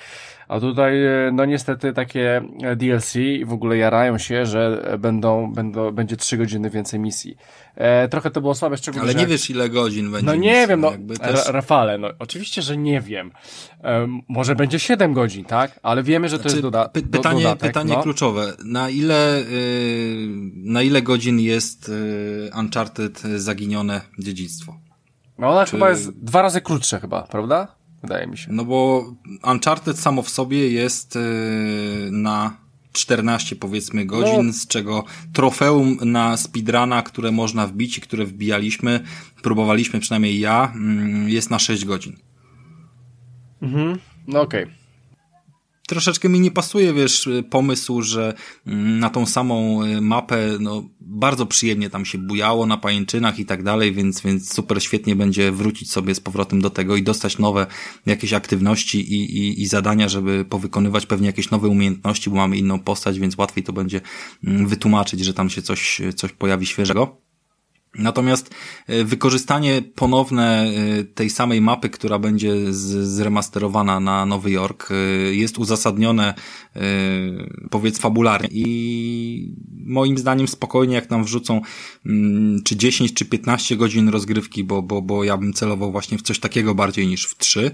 [0.47, 2.41] A tutaj, e, no niestety takie
[2.75, 7.37] DLC i w ogóle jarają się, że będą, będą, będzie trzy godziny więcej misji.
[7.75, 10.67] E, trochę to było słabe, szczególnie, Ale nie wiesz ile godzin będzie No nie misji,
[10.67, 10.91] wiem, no,
[11.21, 11.47] też...
[11.47, 13.31] Rafale, no oczywiście, że nie wiem.
[13.83, 15.79] E, może będzie 7 godzin, tak?
[15.83, 17.69] Ale wiemy, że to znaczy, jest doda py pytanie, do, dodatek.
[17.69, 18.03] Pytanie no.
[18.03, 18.53] kluczowe.
[18.65, 24.75] Na ile, yy, na ile godzin jest yy, Uncharted zaginione dziedzictwo?
[25.37, 25.71] No ona Czy...
[25.71, 27.76] chyba jest dwa razy krótsze chyba, prawda?
[28.07, 28.47] Wydaje mi się.
[28.51, 29.05] No bo
[29.51, 32.57] Uncharted samo w sobie jest yy, na
[32.91, 34.53] 14 powiedzmy godzin, no.
[34.53, 35.03] z czego
[35.33, 38.99] trofeum na speedruna, które można wbić i które wbijaliśmy,
[39.43, 42.15] próbowaliśmy przynajmniej ja, mm, jest na 6 godzin.
[43.61, 44.63] Mhm, no okej.
[44.63, 44.86] Okay
[45.87, 48.33] troszeczkę mi nie pasuje, wiesz, pomysł, że
[48.67, 53.45] mm, na tą samą y, mapę, no, bardzo przyjemnie tam się bujało na pajęczynach i
[53.45, 57.37] tak dalej, więc, więc super świetnie będzie wrócić sobie z powrotem do tego i dostać
[57.37, 57.65] nowe
[58.05, 62.79] jakieś aktywności i, i, i zadania, żeby powykonywać pewnie jakieś nowe umiejętności, bo mamy inną
[62.79, 64.01] postać, więc łatwiej to będzie
[64.43, 67.26] mm, wytłumaczyć, że tam się coś, coś pojawi świeżego.
[67.97, 68.55] Natomiast
[68.87, 74.95] e, wykorzystanie ponowne e, tej samej mapy, która będzie zremasterowana na Nowy Jork, e,
[75.35, 76.33] jest uzasadnione,
[77.69, 78.49] powiedz, fabularnie.
[78.51, 79.55] I
[79.85, 81.61] moim zdaniem spokojnie, jak nam wrzucą
[82.05, 86.21] mm, czy 10, czy 15 godzin rozgrywki, bo, bo, bo ja bym celował właśnie w
[86.21, 87.71] coś takiego bardziej niż w 3.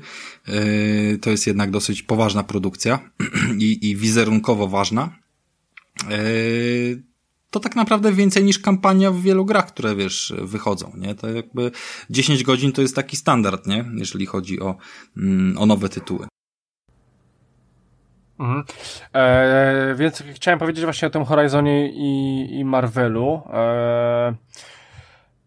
[1.22, 3.00] To jest jednak dosyć poważna produkcja
[3.60, 5.20] i, i wizerunkowo ważna
[7.54, 11.16] to tak naprawdę więcej niż kampania w wielu grach, które wiesz, wychodzą, nie?
[11.16, 11.72] To jakby
[12.10, 13.86] 10 godzin to jest taki standard, nie?
[13.96, 14.76] Jeżeli chodzi o,
[15.18, 16.28] mm, o nowe tytuły.
[18.40, 18.64] Mhm.
[19.14, 23.42] E, więc chciałem powiedzieć właśnie o tym Horizonie i, i Marvelu.
[23.54, 24.34] E,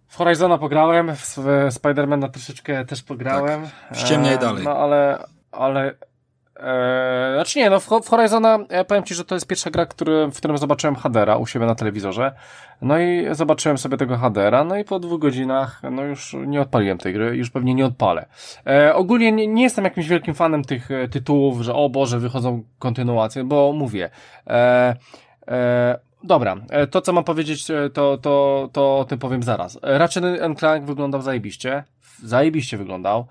[0.09, 1.39] w Horizona pograłem, w,
[1.71, 3.63] Spidermana troszeczkę też pograłem.
[3.89, 3.99] Tak.
[3.99, 4.65] Ściemniaj e, dalej.
[4.65, 5.95] No ale, ale
[6.61, 10.27] Eee, znaczy nie, no w, Horizona ja powiem Ci, że to jest pierwsza gra, który,
[10.27, 12.33] w którym zobaczyłem Hadera u siebie na telewizorze.
[12.83, 16.99] No i zobaczyłem sobie tego Hadera, no i po dwóch godzinach, no już nie odpaliłem
[16.99, 18.27] tej gry, już pewnie nie odpalę.
[18.67, 22.63] Eee, ogólnie nie, nie, jestem jakimś wielkim fanem tych e, tytułów, że o Boże, wychodzą
[22.79, 24.11] kontynuacje, bo mówię.
[24.47, 24.95] Eee,
[25.47, 29.79] eee, Dobra, e, to co mam powiedzieć, e, to, to, to o tym powiem zaraz.
[29.83, 30.25] Ratchet
[30.59, 31.85] Clank wyglądał zajebiście.
[32.23, 33.27] Zajebiście wyglądał.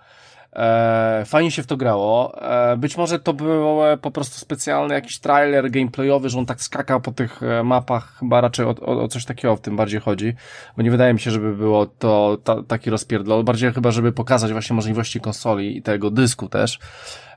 [0.55, 2.41] E, fajnie się w to grało.
[2.41, 7.01] E, być może to był po prostu specjalny jakiś trailer gameplayowy, że on tak skakał
[7.01, 10.33] po tych e, mapach, chyba raczej o, o, o coś takiego w tym bardziej chodzi,
[10.77, 14.51] bo nie wydaje mi się, żeby było to ta, taki rozpierdol, bardziej chyba, żeby pokazać
[14.51, 16.79] właśnie możliwości konsoli i tego dysku też,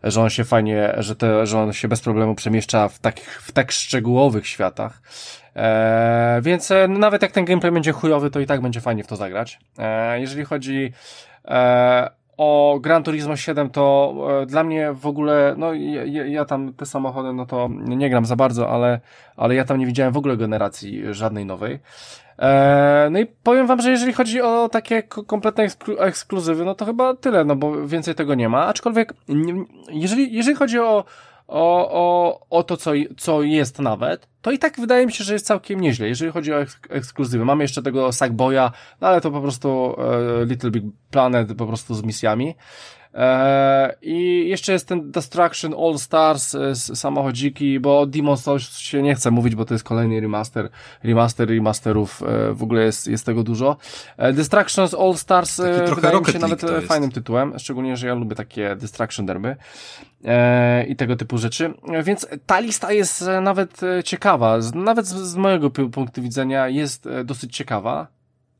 [0.03, 3.53] że on się fajnie, że, te, że on się bez problemu przemieszcza w takich, w
[3.53, 5.03] tak szczegółowych światach.
[5.57, 9.07] E, więc e, nawet jak ten gameplay będzie chujowy, to i tak będzie fajnie w
[9.07, 9.59] to zagrać.
[9.78, 10.93] E, jeżeli chodzi
[11.45, 16.73] e, o Gran Turismo 7 to e, dla mnie w ogóle, no ja, ja, tam
[16.73, 19.01] te samochody, no to nie gram za bardzo, ale,
[19.36, 21.78] ale ja tam nie widziałem w ogóle generacji żadnej nowej.
[22.39, 26.85] E, no i powiem wam, że jeżeli chodzi o takie kompletne eksklu ekskluzywy, no to
[26.85, 28.66] chyba tyle, no bo więcej tego nie ma.
[28.66, 29.15] Aczkolwiek,
[29.90, 31.05] jeżeli, jeżeli chodzi o,
[31.48, 35.32] o, o, o to, co, co jest nawet, to i tak wydaje mi się, że
[35.32, 37.44] jest całkiem nieźle, jeżeli chodzi o eks ekskluzywy.
[37.44, 39.96] Mamy jeszcze tego Sackboya, no ale to po prostu
[40.40, 42.54] e, Little Big Planet po prostu z misjami.
[43.14, 49.14] Eee, I jeszcze jest ten Destruction All Stars e, samochodziki, bo Demon Souls się nie
[49.14, 50.68] chce mówić, bo to jest kolejny remaster,
[51.02, 53.76] remaster remasterów, e, w ogóle jest, jest tego dużo.
[54.16, 58.36] E, Destruction All Stars Taki wydaje mi się nawet fajnym tytułem, szczególnie, że ja lubię
[58.36, 59.56] takie Destruction derby
[60.89, 61.74] i tego typu rzeczy.
[62.02, 68.06] Więc ta lista jest nawet ciekawa, nawet z mojego punktu widzenia jest dosyć ciekawa,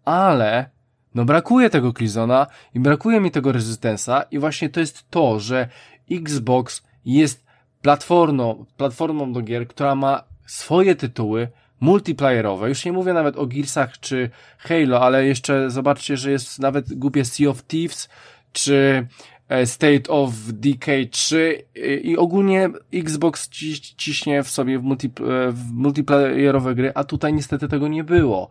[0.05, 0.70] ale
[1.19, 5.69] no brakuje tego Killzona i brakuje mi tego Resistance'a i właśnie to jest to, że
[6.11, 7.45] Xbox jest
[7.82, 11.49] platformą, platformą do gier, która ma swoje tytuły
[11.81, 12.69] multiplayerowe.
[12.69, 17.24] Już nie mówię nawet o Gearsach czy Halo, ale jeszcze zobaczcie, że jest nawet głupie
[17.24, 18.09] Sea of Thieves
[18.53, 19.07] czy
[19.49, 21.65] e, State of Decay 3
[22.03, 23.49] i ogólnie Xbox
[23.97, 25.11] ciśnie w sobie w, multi, e,
[25.51, 28.51] w multiplayerowe gry, a tutaj niestety tego nie było.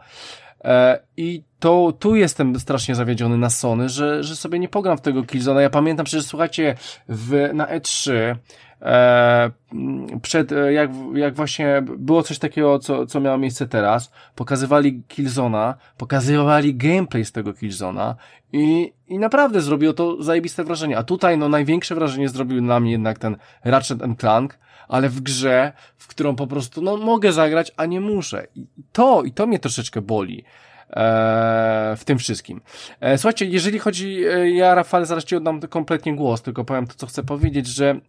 [0.63, 5.01] E, I to tu jestem strasznie zawiedziony na Sony, że, że sobie nie pogram w
[5.01, 5.61] tego Killzona.
[5.61, 6.75] Ja pamiętam przecież, słuchajcie,
[7.09, 8.35] w, na E3
[8.81, 9.51] e,
[10.21, 15.75] przed, e, jak, jak właśnie było coś takiego, co, co miało miejsce teraz, pokazywali Killzona,
[15.97, 18.15] pokazywali gameplay z tego Killzona
[18.53, 20.97] i, i naprawdę zrobiło to zajebiste wrażenie.
[20.97, 25.73] A tutaj, no, największe wrażenie zrobił na mnie jednak ten Ratchet Clank, ale w grze,
[25.97, 28.47] w którą po prostu, no, mogę zagrać, a nie muszę.
[28.55, 30.43] I to, i to mnie troszeczkę boli.
[31.97, 32.61] w tym wszystkim.
[33.17, 34.23] Słuchajcie, jeżeli chodzi,
[34.53, 37.99] ja Rafale zaraz Ci oddam kompletnie głos, tylko powiem to, co chcę powiedzieć, że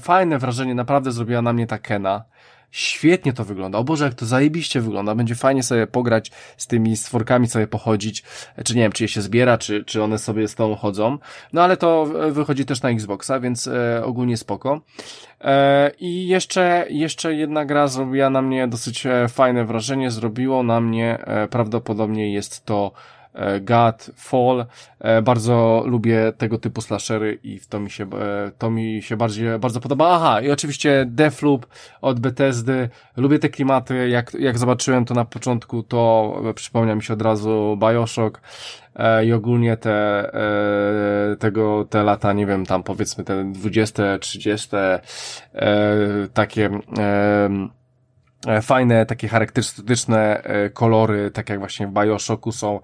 [0.00, 2.24] fajne wrażenie naprawdę zrobiła na mnie ta Kena.
[2.70, 3.78] Świetnie to wygląda.
[3.78, 5.14] O Boże, jak to zajebiście wygląda.
[5.14, 8.22] Będzie fajnie sobie pograć z tymi stworkami, sobie pochodzić.
[8.64, 11.18] Czy nie wiem, czy je się zbiera, czy, czy one sobie z tą chodzą.
[11.52, 14.80] No ale to wychodzi też na Xboxa, więc e, ogólnie spoko.
[15.40, 20.10] E, I jeszcze, jeszcze jedna gra zrobiła na mnie dosyć e, fajne wrażenie.
[20.10, 22.92] Zrobiło na mnie, e, prawdopodobnie jest to
[23.60, 24.66] God, Fall.
[25.00, 29.58] E, bardzo lubię tego typu slashery i to mi się, e, to mi się bardziej,
[29.58, 30.08] bardzo podoba.
[30.10, 31.66] Aha, i oczywiście Deathloop
[32.00, 32.88] od Bethesdy.
[33.16, 34.08] Lubię te klimaty.
[34.08, 38.40] Jak, jak zobaczyłem to na początku, to przypomniał mi się od razu Bioshock
[39.24, 40.30] i ogólnie te,
[41.38, 44.68] tego, te lata, nie wiem, tam powiedzmy te 20, 30,
[46.34, 47.77] takie, E,
[48.62, 52.80] fajne, takie charakterystyczne e, kolory, tak jak właśnie w Bioshocku są.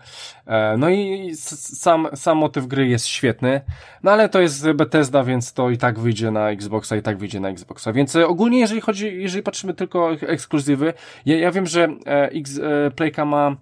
[0.47, 3.61] E, no i sam, sam motyw gry jest świetny,
[4.03, 7.41] no ale to jest Bethesda, więc to i tak wyjdzie na Xboxa, i tak wyjdzie
[7.41, 7.93] na Xboxa.
[7.93, 10.95] Więc ogólnie, jeżeli chodzi, jeżeli patrzymy tylko ekskluzywy,
[11.27, 11.89] ja, ja wiem, że
[12.33, 12.61] X,
[12.97, 13.57] Playka ma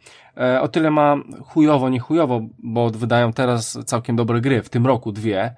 [0.61, 5.13] o tyle ma chujowo, nie chujowo, bo wydają teraz całkiem dobre gry, w tym roku
[5.13, 5.55] dwie,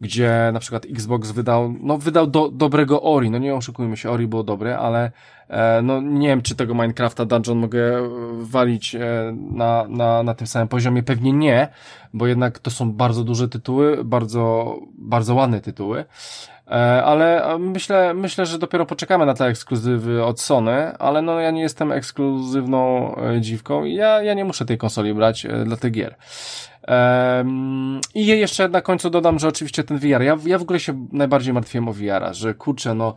[0.00, 4.26] gdzie na przykład Xbox wydał, no wydał do, dobrego Ori, no nie oszukujmy się, Ori
[4.26, 5.10] było dobre, ale
[5.48, 8.08] E, no nie wiem, czy tego Minecrafta Dungeon mogę
[8.40, 9.00] walić e,
[9.50, 11.68] na, na, na tym samym poziomie, pewnie nie,
[12.14, 16.04] bo jednak to są bardzo duże tytuły, bardzo, bardzo ładne tytuły.
[16.70, 21.50] E, ale myślę, myślę, że dopiero poczekamy na te ekskluzywy od Sony, ale no ja
[21.50, 26.14] nie jestem ekskluzywną dziwką i ja, ja nie muszę tej konsoli brać dla tych gier.
[28.14, 31.54] I jeszcze na końcu dodam, że oczywiście ten VR, ja, ja w ogóle się najbardziej
[31.54, 33.14] martwiłem o VR-a, że kurczę, no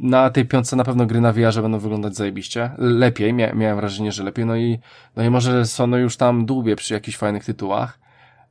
[0.00, 4.12] na tej piątce na pewno gry na VR-ze będą wyglądać zajebiście, lepiej, Mia, miałem wrażenie,
[4.12, 4.78] że lepiej, no i,
[5.16, 7.98] no i może Sony już tam dłubie przy jakichś fajnych tytułach,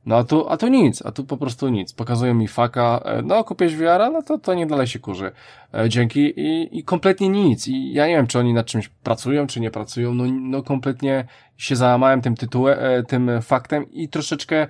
[0.06, 1.92] no a tu, a tu nic, a tu po prostu nic.
[1.92, 5.32] Pokazują mi faka, e, no kupiłeś wiara, no to, to nie dalej się kurzy.
[5.74, 7.68] E, dzięki i, i kompletnie nic.
[7.68, 11.24] I ja nie wiem, czy oni nad czymś pracują, czy nie pracują, no, no kompletnie
[11.56, 14.66] się załamałem tym tytułem, e, tym faktem i troszeczkę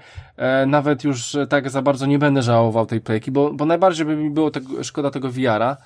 [0.66, 4.30] nawet już tak za bardzo nie będę żałował tej playki, bo, bo najbardziej by mi
[4.30, 5.76] było tego, szkoda tego wiara,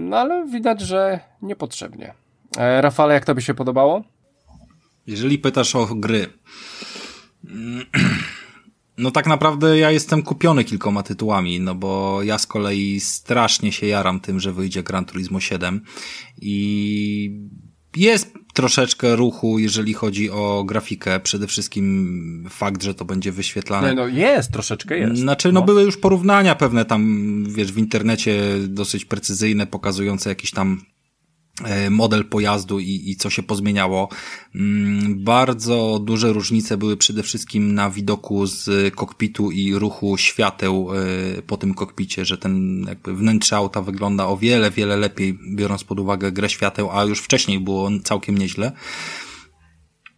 [0.00, 2.14] no ale widać, że niepotrzebnie.
[2.80, 4.02] Rafale, jak to by się podobało?
[5.06, 6.26] Jeżeli pytasz o gry,
[8.98, 13.86] no tak naprawdę ja jestem kupiony kilkoma tytułami, no bo ja z kolei strasznie się
[13.86, 15.80] jaram tym, że wyjdzie Gran Turismo 7
[16.40, 17.40] i
[17.96, 21.20] jest troszeczkę ruchu, jeżeli chodzi o grafikę.
[21.20, 23.94] Przede wszystkim fakt, że to będzie wyświetlane.
[23.94, 25.20] No, no jest, troszeczkę jest.
[25.20, 30.50] Znaczy, no, no były już porównania pewne tam, wiesz, w internecie dosyć precyzyjne, pokazujące jakieś
[30.50, 30.80] tam
[31.90, 34.08] model pojazdu i, i co się pozmieniało.
[34.54, 40.88] Mm, bardzo duże różnice były przede wszystkim na widoku z kokpitu i ruchu świateł
[41.38, 45.84] e, po tym kokpicie, że ten jakby wnętrze auta wygląda o wiele, wiele lepiej, biorąc
[45.84, 48.72] pod uwagę grę świateł, a już wcześniej było całkiem nieźle.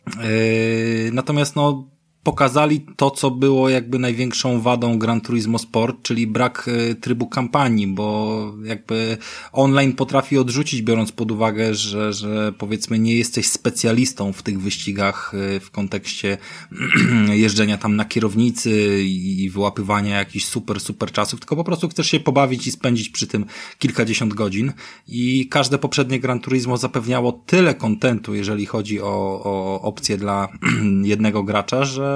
[0.07, 1.94] E, natomiast no,
[2.25, 7.87] pokazali to, co było jakby największą wadą Gran Turismo Sport, czyli brak e, trybu kampanii,
[7.87, 9.17] bo jakby
[9.53, 15.33] online potrafi odrzucić, biorąc pod uwagę, że, że powiedzmy nie jesteś specjalistą w tych wyścigach
[15.35, 16.39] e, w kontekście
[17.45, 22.21] jeżdżenia tam na kierownicy i wyłapywania jakichś super, super czasów, tylko po prostu chcesz się
[22.21, 23.47] pobawić i spędzić przy tym
[23.79, 24.73] kilkadziesiąt godzin.
[25.09, 30.49] I każde poprzednie Gran Turismo zapewniało tyle kontentu, jeżeli chodzi o, o opcje dla
[31.03, 32.14] jednego gracza, że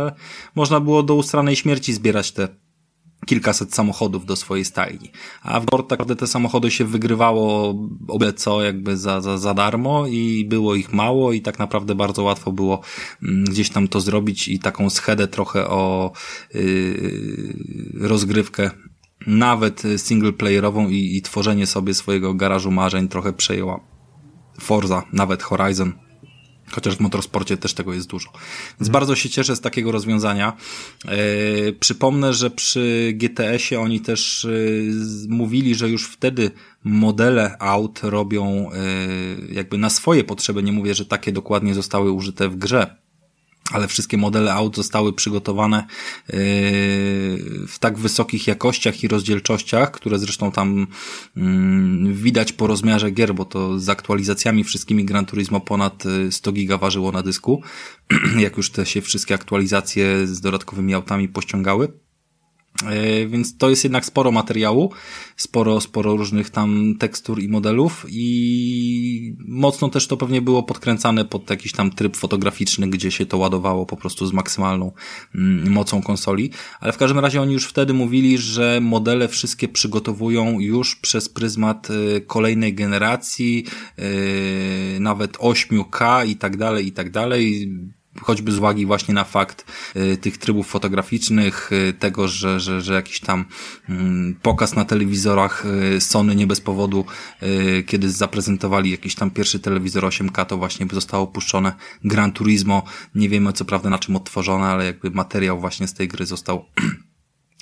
[0.54, 2.48] można było do ustranej śmierci zbierać te
[3.26, 5.10] kilkaset samochodów do swojej stajni.
[5.42, 7.74] A w Gord tak te samochody się wygrywało
[8.08, 12.22] obie co jakby za, za, za darmo i było ich mało i tak naprawdę bardzo
[12.22, 12.80] łatwo było
[13.22, 16.12] mm, gdzieś tam to zrobić i taką schedę trochę o
[16.54, 17.56] yy,
[18.00, 18.70] rozgrywkę
[19.26, 23.80] nawet singleplayerową i, i tworzenie sobie swojego garażu marzeń trochę przejęła
[24.60, 26.07] Forza, nawet Horizon
[26.70, 28.30] Chociaż w motorsporcie też tego jest dużo.
[28.80, 30.56] Więc bardzo się cieszę z takiego rozwiązania.
[31.04, 34.92] Yy, przypomnę, że przy GTS-ie oni też yy,
[35.28, 36.50] mówili, że już wtedy
[36.84, 38.70] modele aut robią
[39.38, 40.62] yy, jakby na swoje potrzeby.
[40.62, 42.96] Nie mówię, że takie dokładnie zostały użyte w grze
[43.72, 45.86] ale wszystkie modele aut zostały przygotowane
[46.28, 46.36] yy,
[47.68, 50.86] w tak wysokich jakościach i rozdzielczościach, które zresztą tam
[51.36, 56.78] mm, widać po rozmiarze gier, bo to z aktualizacjami wszystkimi Gran Turismo ponad 100 giga
[56.78, 57.62] ważyło na dysku,
[58.38, 62.07] jak już te się wszystkie aktualizacje z dodatkowymi autami pościągały.
[62.86, 64.92] E, więc to jest jednak sporo materiału,
[65.36, 71.50] sporo, sporo różnych tam tekstur i modelów i mocno też to pewnie było podkręcane pod
[71.50, 74.92] jakiś tam tryb fotograficzny, gdzie się to ładowało po prostu z maksymalną
[75.34, 76.50] mm, mocą konsoli,
[76.80, 81.88] ale w każdym razie oni już wtedy mówili, że modele wszystkie przygotowują już przez pryzmat
[81.90, 83.64] e, kolejnej generacji,
[83.96, 87.72] e, nawet 8K i tak dalej, i tak dalej
[88.22, 89.64] choćby z uwagi właśnie na fakt
[89.96, 93.44] y, tych trybów fotograficznych, y, tego, że, że, że jakiś tam
[93.88, 95.64] mm, pokaz na telewizorach
[95.96, 97.04] y, Sony nie bez powodu,
[97.86, 101.72] kiedy zaprezentowali jakiś tam pierwszy telewizor 8K, to właśnie zostało opuszczone
[102.04, 102.82] Gran Turismo.
[103.14, 106.64] Nie wiemy co prawda na czym odtworzone, ale jakby materiał właśnie z tej gry został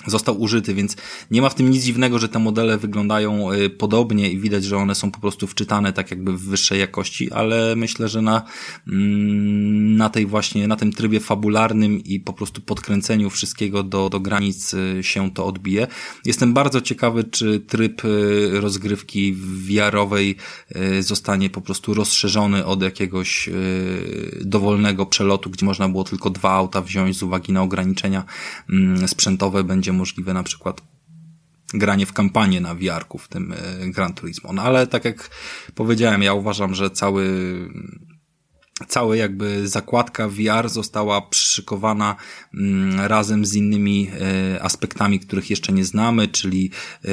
[0.05, 0.95] został użyty, więc
[1.31, 4.77] nie ma w tym nic dziwnego, że te modele wyglądają y, podobnie i widać, że
[4.77, 8.41] one są po prostu wczytane tak jakby w wyższej jakości, ale myślę, że na,
[8.87, 14.19] mm, na tej właśnie, na tym trybie fabularnym i po prostu podkręceniu wszystkiego do, do
[14.19, 15.87] granic y, się to odbije.
[16.25, 19.35] Jestem bardzo ciekawy, czy tryb y, rozgrywki
[19.67, 20.35] wiarowej
[20.99, 23.49] zostanie po prostu rozszerzony od jakiegoś
[24.41, 28.23] dowolnego przelotu, gdzie można było tylko dwa auta wziąć z uwagi na ograniczenia
[28.69, 30.81] mm, sprzętowe, będzie możliwe na przykład
[31.73, 33.55] granie w kampanię na VR-ku w tym e,
[33.89, 34.53] Gran Turismo.
[34.53, 35.29] No ale tak jak
[35.75, 37.27] powiedziałem, ja uważam, że cały
[38.87, 42.15] cała jakby zakładka VR została przyszykowana
[42.53, 44.09] mm, razem z innymi
[44.53, 46.71] e, aspektami, których jeszcze nie znamy, czyli
[47.05, 47.11] e,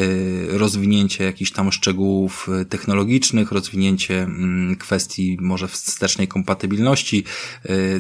[0.59, 7.25] rozwinięcie jakichś tam szczegółów technologicznych, rozwinięcie mm, kwestii może wstecznej kompatybilności,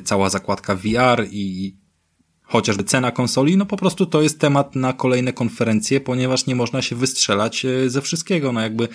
[0.04, 1.76] cała zakładka VR i
[2.44, 6.82] chociażby cena konsoli, no po prostu to jest temat na kolejne konferencje, ponieważ nie można
[6.82, 8.88] się wystrzelać e, ze wszystkiego, no jakby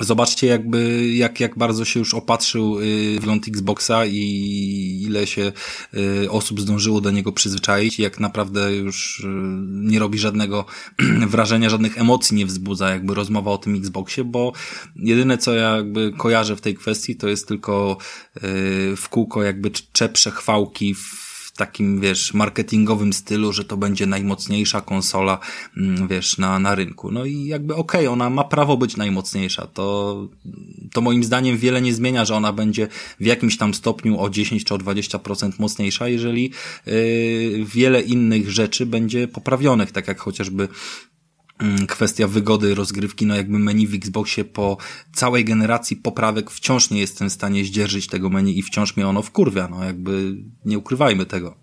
[0.00, 5.52] Zobaczcie jakby, jak, jak bardzo się już opatrzył y, wygląd Xboxa i ile się
[5.94, 7.98] y, osób zdążyło do niego przyzwyczaić.
[7.98, 9.26] Jak naprawdę już
[9.68, 10.64] nie robi żadnego
[11.28, 14.52] wrażenia, żadnych emocji nie wzbudza jakby rozmowa o tym Xboxie, bo
[14.96, 17.96] jedyne co ja jakby kojarzę w tej kwestii to jest tylko
[18.96, 25.38] w kółko jakby czeprze chwałki w takim, wiesz, marketingowym stylu, że to będzie najmocniejsza konsola,
[25.76, 27.10] mm, wiesz, na, na rynku.
[27.10, 29.66] No i jakby okej, okay, ona ma prawo być najmocniejsza.
[29.66, 30.28] To,
[30.92, 32.88] to moim zdaniem wiele nie zmienia, że ona będzie
[33.20, 36.52] w jakimś tam stopniu o 10 czy o 20% mocniejsza, jeżeli
[36.86, 40.68] yy, wiele innych rzeczy będzie poprawionych, tak jak chociażby
[41.88, 44.76] kwestia wygody rozgrywki, no jakby menu w Xboxie po
[45.12, 49.22] całej generacji poprawek wciąż nie jestem w stanie zdzierżyć tego menu i wciąż mnie ono
[49.22, 51.56] wkurwia, no jakby nie ukrywajmy tego.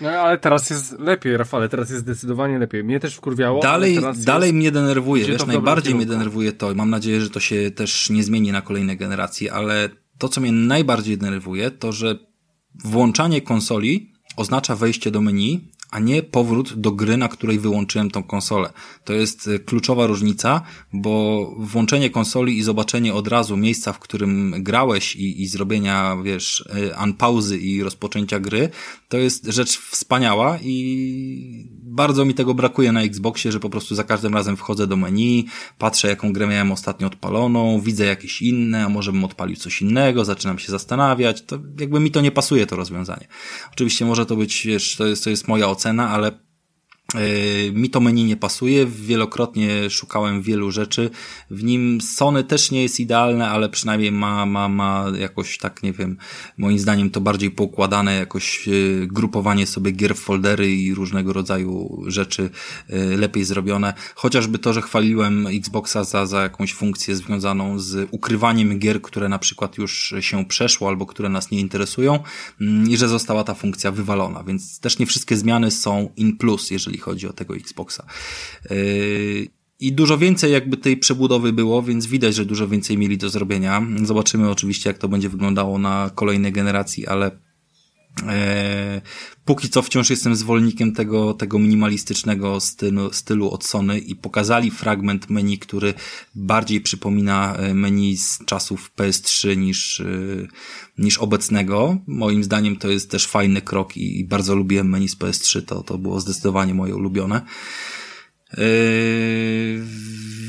[0.00, 2.84] No ale teraz jest lepiej, Rafale, teraz jest zdecydowanie lepiej.
[2.84, 3.62] Mnie też wkurwiało.
[3.62, 4.56] Dalej, dalej jest...
[4.56, 8.52] mnie denerwuje, wiesz, najbardziej mnie denerwuje to, mam nadzieję, że to się też nie zmieni
[8.52, 9.88] na kolejne generacje, ale
[10.18, 12.18] to, co mnie najbardziej denerwuje, to, że
[12.84, 18.22] włączanie konsoli oznacza wejście do menu, a nie powrót do gry, na której wyłączyłem tą
[18.22, 18.72] konsolę.
[19.04, 20.62] To jest e, kluczowa różnica,
[20.92, 26.64] bo włączenie konsoli i zobaczenie od razu miejsca, w którym grałeś i, i zrobienia, wiesz,
[26.94, 28.68] e, unpauzy i rozpoczęcia gry,
[29.08, 34.04] to jest rzecz wspaniała i bardzo mi tego brakuje na Xboxie, że po prostu za
[34.04, 35.46] każdym razem wchodzę do menu,
[35.78, 40.24] patrzę jaką grę miałem ostatnio odpaloną, widzę jakieś inne, a może bym odpalił coś innego,
[40.24, 43.26] zaczynam się zastanawiać, to jakby mi to nie pasuje to rozwiązanie.
[43.72, 46.51] Oczywiście może to być, wiesz, to jest, to jest moja ocena, ale E,
[47.72, 51.10] mi to menu nie pasuje, wielokrotnie szukałem wielu rzeczy.
[51.50, 55.92] W nim Sony też nie jest idealne, ale przynajmniej ma, ma, ma jakoś tak, nie
[55.92, 56.16] wiem,
[56.58, 58.72] moim zdaniem to bardziej poukładane, jakoś e,
[59.06, 62.50] grupowanie sobie gier w foldery i różnego rodzaju rzeczy
[62.88, 63.94] e, lepiej zrobione.
[64.14, 69.38] Chociażby to, że chwaliłem Xboxa za, za jakąś funkcję związaną z ukrywaniem gier, które na
[69.38, 72.18] przykład już się przeszło albo które nas nie interesują
[72.60, 76.70] mm, i że została ta funkcja wywalona, więc też nie wszystkie zmiany są in plus,
[76.70, 78.06] jeżeli chodzi o tego Xboxa.
[78.70, 79.48] Yy,
[79.80, 83.82] I dużo więcej jakby tej przebudowy było, więc widać, że dużo więcej mieli do zrobienia.
[84.04, 87.30] Zobaczymy oczywiście, jak to będzie wyglądało na kolejnej generacji, ale
[89.44, 95.30] póki co wciąż jestem zwolennikiem tego, tego minimalistycznego stylu, stylu od Sony i pokazali fragment
[95.30, 95.94] menu, który
[96.34, 100.04] bardziej przypomina e, menu z czasów PS3 niż, e,
[100.98, 101.98] niż obecnego.
[102.06, 105.82] Moim zdaniem to jest też fajny krok i, i bardzo lubiłem menu z PS3, to,
[105.82, 107.42] to było zdecydowanie moje ulubione.
[108.58, 109.82] Yy,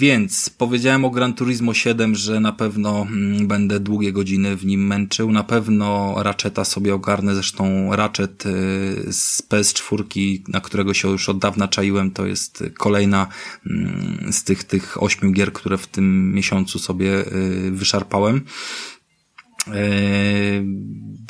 [0.04, 4.88] więc powiedziałem o Gran Turismo 7, że na pewno mm, będę długie godziny w nim
[4.88, 5.32] męczył.
[5.32, 7.36] Na pewno Ratcheta sobie ogarnę.
[7.36, 13.28] Zresztą Ratchet yy, z PS4, na którego się już od dawna czaiłem, to jest kolejna
[13.66, 18.42] mm, z tych, tych ośmiu gier, które w tym miesiącu sobie yy, wyszarpałem.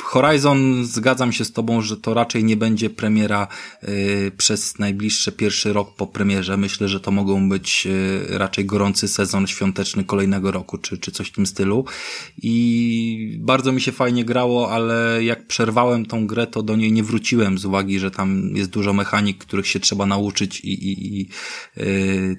[0.04, 3.48] Horizon, zgadzam się z tobą, że to raczej nie będzie premiera
[3.82, 6.56] y, przez najbliższy pierwszy rok po premierze.
[6.56, 11.28] Myślę, że to mogą być y, raczej gorący sezon świąteczny kolejnego roku, czy, czy coś
[11.28, 11.84] w tym stylu.
[12.42, 17.02] I bardzo mi się fajnie grało, ale jak przerwałem tą grę, to do niej nie
[17.02, 21.28] wróciłem z uwagi, że tam jest dużo mechanik, których się trzeba nauczyć i, i, i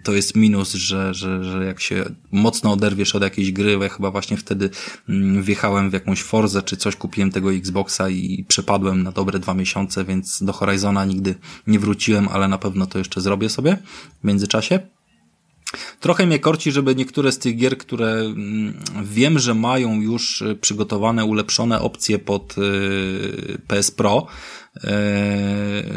[0.04, 4.12] to jest minus, że, że, że jak się mocno oderwiesz od jakiejś gry, ja chyba
[4.12, 4.70] właśnie wtedy
[5.10, 5.44] mm,
[5.86, 10.06] wjechałem w jakąś Forzę, czy coś, kupiłem tego Xboxa i przepadłem na dobre dwa miesiące,
[10.06, 11.36] więc do Horizona nigdy
[11.68, 13.78] nie wróciłem, ale na pewno to jeszcze zrobię sobie
[14.22, 14.80] w międzyczasie.
[16.00, 21.26] Trochę mnie korci, żeby niektóre z tych gier, które mm, wiem, że mają już przygotowane,
[21.26, 24.28] ulepszone opcje pod y, PS Pro,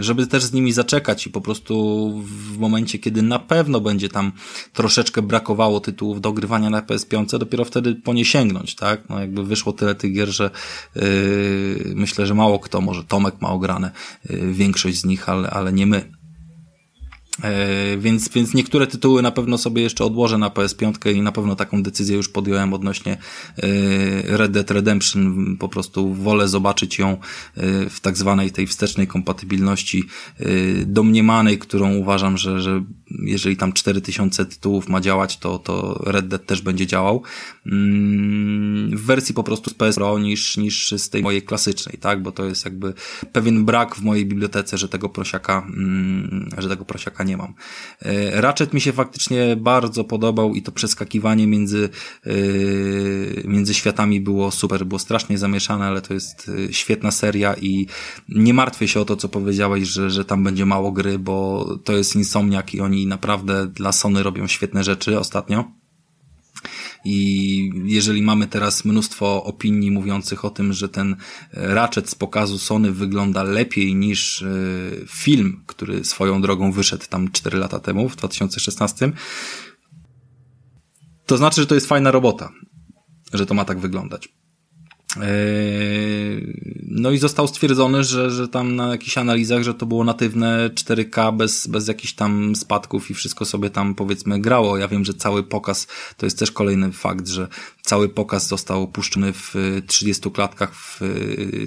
[0.00, 4.32] żeby też z nimi zaczekać i po prostu w momencie, kiedy na pewno będzie tam
[4.72, 9.08] troszeczkę brakowało tytułów do grywania na PS5, dopiero wtedy po nie sięgnąć, tak?
[9.08, 10.50] No jakby wyszło tyle tych gier, że
[10.94, 11.02] yy,
[11.94, 13.90] myślę, że mało kto, może Tomek ma ograne
[14.30, 16.17] yy, większość z nich, ale, ale nie my.
[17.42, 21.56] E, więc, więc niektóre tytuły na pewno sobie jeszcze odłożę na PS5 i na pewno
[21.56, 23.16] taką decyzję już podjąłem odnośnie e,
[24.36, 25.56] Red Dead Redemption.
[25.56, 30.04] Po prostu wolę zobaczyć ją e, w tak zwanej tej wstecznej kompatybilności
[30.86, 36.46] domniemanej, którą uważam, że, że jeżeli tam 4000 tytułów ma działać, to, to Red Dead
[36.46, 37.22] też będzie działał.
[37.66, 42.22] Mm, w wersji po prostu z PS Pro niż, niż z tej mojej klasycznej, tak?
[42.22, 42.94] Bo to jest jakby
[43.32, 47.54] pewien brak w mojej bibliotece, że tego prosiaka, mm, że tego prosiaka nie mam.
[48.02, 51.88] E, Ratchet mi się faktycznie bardzo podobał i to przeskakiwanie między,
[52.26, 52.32] e,
[53.44, 57.86] między światami było super, było strasznie zamieszane, ale to jest e, świetna seria i
[58.28, 61.96] nie martwię się o to, co powiedziałeś, że, że tam będzie mało gry, bo to
[61.96, 65.64] jest Insomniak i oni naprawdę dla Sony robią świetne rzeczy ostatnio.
[67.04, 71.16] I jeżeli mamy teraz mnóstwo opinii mówiących o tym, że ten
[71.52, 74.46] Ratchet z pokazu Sony wygląda lepiej niż e,
[75.06, 79.12] film, który swoją drogą wyszedł tam 4 lata temu, w 2016,
[81.26, 82.52] to znaczy, że to jest fajna robota,
[83.32, 84.37] że to ma tak wyglądać.
[85.16, 85.22] Yy,
[86.88, 91.36] no i został stwierdzony, że, że tam na jakichś analizach, że to było natywne 4K
[91.36, 94.78] bez, bez jakichś tam spadków i wszystko sobie tam powiedzmy grało.
[94.78, 95.86] Ja wiem, że cały pokaz,
[96.16, 97.48] to jest też kolejny fakt, że
[97.82, 99.54] cały pokaz został opuszczony w
[99.86, 101.00] 30 klatkach w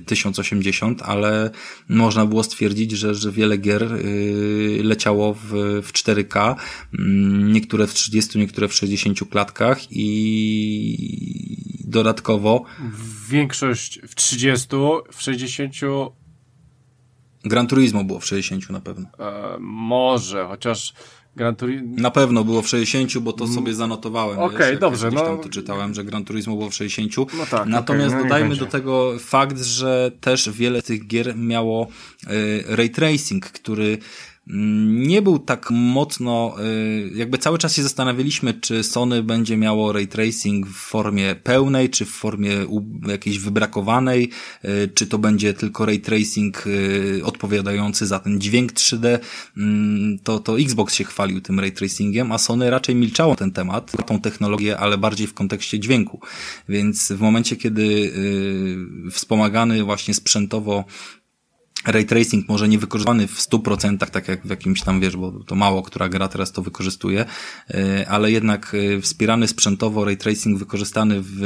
[0.06, 1.50] 1080, ale
[1.90, 5.50] można było stwierdzić, że, że wiele gier yy, leciało w,
[5.84, 6.56] w 4K,
[7.00, 11.58] mm, niektóre w 30, niektóre w 60 klatkach i
[11.92, 12.66] dodatkowo.
[13.32, 14.68] Większość w 30,
[15.12, 15.74] w 60.
[17.44, 19.08] Gran Turismo było w 60 na pewno.
[19.20, 20.94] E, może, chociaż
[21.36, 21.88] Gran Turismo...
[21.98, 24.40] Na pewno było w 60, bo to sobie zanotowałem.
[24.40, 25.12] Okej, okay, dobrze.
[25.12, 25.22] No...
[25.22, 27.16] tam to czytałem, że Gran Turismo było w 60.
[27.18, 31.88] No tak, Natomiast okay, no dodajmy do tego fakt, że też wiele tych gier miało
[32.24, 33.98] y, ray tracing, który
[34.48, 40.08] nie był tak mocno, y, jakby cały czas się zastanawialiśmy, czy Sony będzie miało ray
[40.08, 42.52] tracing w formie pełnej, czy w formie
[43.08, 44.30] jakiejś wybrakowanej,
[44.66, 49.20] y, czy to będzie tylko ray tracing y, odpowiadający za ten dźwięk 3D,
[49.58, 53.92] mm, to, to Xbox się chwalił tym ray tracingiem, a Sony raczej milczało ten temat,
[54.08, 56.20] tą technologię, ale bardziej w kontekście dźwięku.
[56.70, 58.12] Więc w momencie, kiedy
[59.12, 60.86] wspomagany właśnie sprzętowo
[61.86, 65.56] ray tracing może nie wykorzystany w 100%, tak jak w jakimś tam, wiesz, bo to
[65.56, 67.26] mało która gra teraz to wykorzystuje,
[67.70, 71.41] e, ale jednak e, wspierany sprzętowo ray tracing wykorzystany w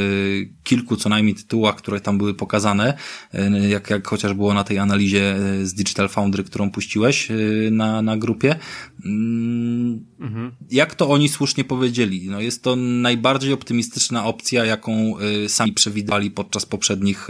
[0.63, 2.97] kilku co najmniej tytułach, które tam były pokazane,
[3.33, 7.27] e, jak, jak chociaż było na tej analizie z Digital Foundry, którą puściłeś
[7.71, 8.55] na, na grupie.
[10.71, 12.29] Jak to oni słusznie powiedzieli?
[12.29, 15.13] No jest to najbardziej optymistyczna opcja, jaką
[15.47, 17.27] sami przewidywali podczas poprzednich,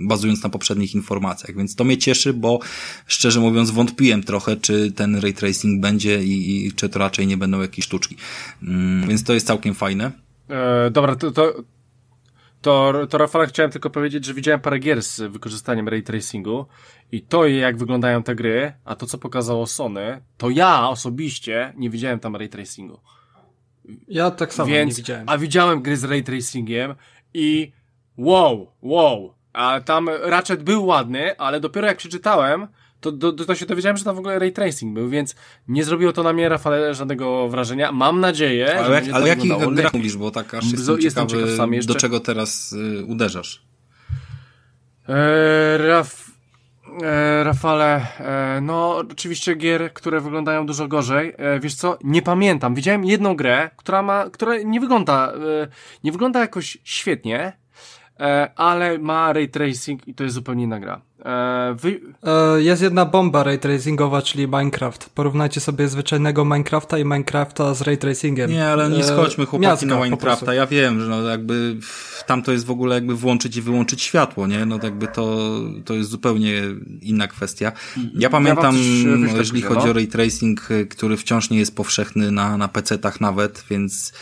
[0.00, 2.58] bazując na poprzednich informacjach, więc to mnie cieszy, cieszy, bo
[3.06, 7.36] szczerze mówiąc wątpiłem trochę, czy ten ray tracing będzie i, i czy to raczej nie
[7.36, 8.16] będą jakieś sztuczki.
[8.62, 10.12] Mm, więc to jest całkiem fajne.
[10.48, 11.54] E, dobra, to, to,
[12.62, 16.66] to, to Rafale chciałem tylko powiedzieć, że widziałem parę gier z wykorzystaniem ray tracingu
[17.12, 21.90] i to jak wyglądają te gry, a to co pokazało Sony, to ja osobiście nie
[21.90, 23.00] widziałem tam ray tracingu.
[24.08, 25.28] Ja tak samo Więc, nie widziałem.
[25.28, 26.94] A widziałem gry z ray tracingiem
[27.34, 27.72] i
[28.16, 32.68] wow, wow, a tam Ratchet był ładny, ale dopiero jak przeczytałem,
[33.02, 35.34] to, to, to się dowiedziałem, że tam w ogóle ray tracing był, więc
[35.68, 37.92] nie zrobiło to na mnie, Rafale, żadnego wrażenia.
[37.92, 41.56] Mam nadzieję, ale jak, Ale jakich grach mówisz, bo tak aż jestem, jestem ciekawy, ciekaw
[41.56, 41.92] sam jeszcze.
[41.92, 43.62] do czego teraz y, uderzasz?
[45.08, 46.30] E, Raf,
[47.02, 51.34] e, Rafale, e, no oczywiście gier, które wyglądają dużo gorzej.
[51.36, 52.74] E, wiesz co, nie pamiętam.
[52.74, 55.68] Widziałem jedną grę, która ma, która nie wygląda, e,
[56.04, 57.61] nie wygląda jakoś świetnie,
[58.56, 61.00] ale ma ray tracing i to jest zupełnie inna gra.
[61.24, 62.00] E, wy...
[62.22, 65.10] e, jest jedna bomba ray tracingowa, czyli Minecraft.
[65.14, 68.50] Porównajcie sobie zwyczajnego Minecrafta i Minecrafta z ray tracingiem.
[68.50, 70.54] Nie, ale nie e, schodźmy chłopaki Miacka, na Minecrafta.
[70.54, 71.76] Ja wiem, że no jakby
[72.26, 74.66] tam to jest w ogóle jakby włączyć i wyłączyć światło, nie?
[74.66, 75.48] No jakby to,
[75.84, 76.62] to jest zupełnie
[77.02, 77.72] inna kwestia.
[78.14, 79.90] Ja pamiętam, ja jeżeli chodzi no?
[79.90, 84.12] o ray tracing, który wciąż nie jest powszechny na, na PC-tach nawet, więc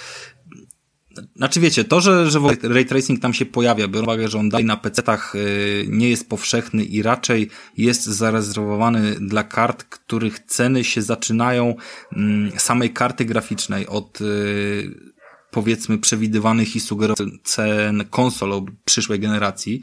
[1.36, 4.66] znaczy wiecie, to, że, że ray tracing tam się pojawia, biorąc uwagę, że on dalej
[4.66, 11.02] na PC-tach y, nie jest powszechny i raczej jest zarezerwowany dla kart, których ceny się
[11.02, 11.74] zaczynają
[12.16, 15.10] mm, samej karty graficznej od y,
[15.50, 19.80] powiedzmy przewidywanych i sugerowanych cen konsol przyszłej generacji,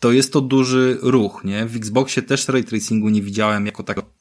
[0.00, 1.66] to jest to duży ruch, nie?
[1.66, 4.19] W Xboxie też ray tracingu nie widziałem jako takiego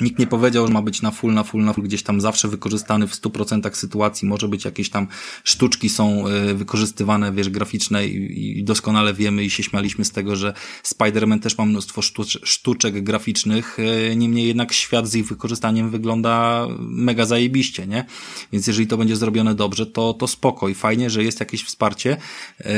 [0.00, 2.48] Nikt nie powiedział, że ma być na full, na full, na full, gdzieś tam zawsze
[2.48, 4.28] wykorzystany w 100% sytuacji.
[4.28, 5.06] Może być jakieś tam
[5.44, 10.54] sztuczki są e, wykorzystywane, wiesz, graficzne i, doskonale wiemy i się śmialiśmy z tego, że
[10.84, 12.02] Spider-Man też ma mnóstwo
[12.44, 13.78] sztuczek graficznych.
[14.10, 18.04] E, niemniej jednak świat z ich wykorzystaniem wygląda mega zajebiście, nie?
[18.52, 22.16] Więc jeżeli to będzie zrobione dobrze, to, to spoko i fajnie, że jest jakieś wsparcie.
[22.60, 22.74] E,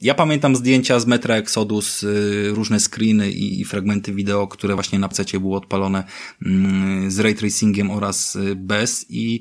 [0.00, 4.98] ja pamiętam zdjęcia z Metra Exodus, y, różne screeny i, i fragmenty wideo, które właśnie
[4.98, 6.04] na PC były odpalone
[6.46, 9.40] mm, z ray tracingiem oraz y, bez i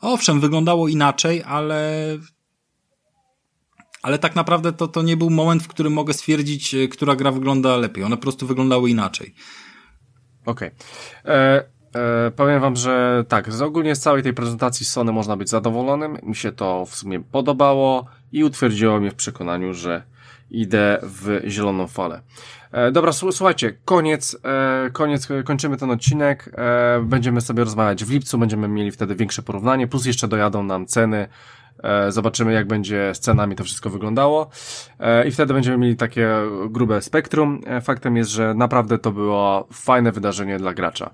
[0.00, 2.18] owszem, wyglądało inaczej, ale
[4.02, 7.32] ale tak naprawdę to, to nie był moment, w którym mogę stwierdzić, y, która gra
[7.32, 8.04] wygląda lepiej.
[8.04, 9.34] One po prostu wyglądały inaczej.
[10.46, 10.70] Okej.
[11.24, 11.77] Okay.
[11.98, 16.18] E, powiem wam, że tak, z ogólnie z całej tej prezentacji Sony można być zadowolonym.
[16.22, 20.02] Mi się to w sumie podobało i utwierdziło mnie w przekonaniu, że
[20.50, 22.20] idę w zieloną falę.
[22.72, 26.50] E, dobra, słuchajcie, koniec, e, koniec, kończymy ten odcinek.
[26.54, 30.86] E, będziemy sobie rozmawiać w lipcu, będziemy mieli wtedy większe porównanie, plus jeszcze dojadą nam
[30.86, 31.28] ceny
[32.08, 34.50] zobaczymy, jak będzie z cenami to wszystko wyglądało.
[35.00, 36.28] E, I wtedy będziemy mieli takie
[36.70, 37.60] grube spektrum.
[37.66, 41.10] E, faktem jest, że naprawdę to było fajne wydarzenie dla gracza.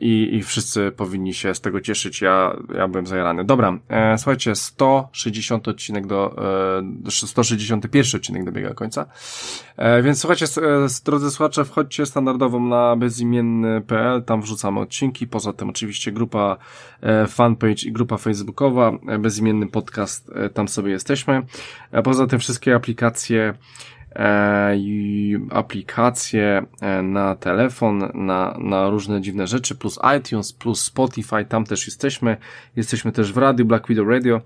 [0.00, 2.20] I, i wszyscy powinni się z tego cieszyć.
[2.20, 3.44] Ja, ja byłem zajarany.
[3.44, 3.78] Dobra,
[4.16, 6.36] słuchajcie, 160 odcinek do,
[7.08, 9.06] 161 odcinek dobiega końca.
[10.02, 10.46] Więc słuchajcie,
[11.04, 15.26] drodzy słuchacze, wchodźcie standardowo na bezimienny.pl, tam wrzucamy odcinki.
[15.26, 16.56] Poza tym oczywiście grupa
[17.28, 21.42] fanpage i grupa facebookowa bezimienny podcast, e, tam sobie jesteśmy.
[21.92, 23.54] A poza tym wszystkie aplikacje
[24.16, 31.44] e, i aplikacje e, na telefon, na, na różne dziwne rzeczy, plus iTunes, plus Spotify,
[31.48, 32.36] tam też jesteśmy.
[32.76, 34.40] Jesteśmy też w radiu, Black Widow Radio,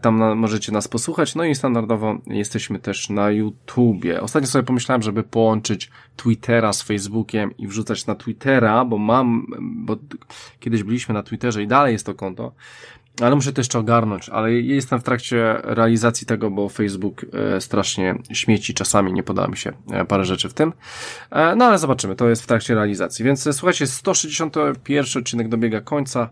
[0.00, 4.20] tam na, możecie nas posłuchać, no i standardowo jesteśmy też na YouTubie.
[4.20, 9.96] Ostatnio sobie pomyślałem, żeby połączyć Twittera z Facebookiem i wrzucać na Twittera, bo mam, bo
[10.60, 12.52] kiedyś byliśmy na Twitterze i dalej jest to konto,
[13.20, 17.26] ale muszę to jeszcze ogarnąć, ale jestem w trakcie realizacji tego, bo Facebook
[17.56, 20.72] e, strasznie śmieci czasami, nie podoba mi się e, parę rzeczy w tym.
[21.30, 23.24] E, no ale zobaczymy, to jest w trakcie realizacji.
[23.24, 26.28] Więc słuchajcie, 161 odcinek dobiega końca.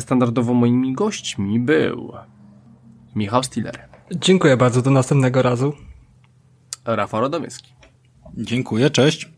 [0.00, 2.12] Standardowo moimi gośćmi był
[3.16, 3.88] Michał Stiller.
[4.10, 5.72] Dziękuję bardzo, do następnego razu.
[6.84, 7.72] Rafał Radomyski.
[8.36, 9.28] Dziękuję, cześć.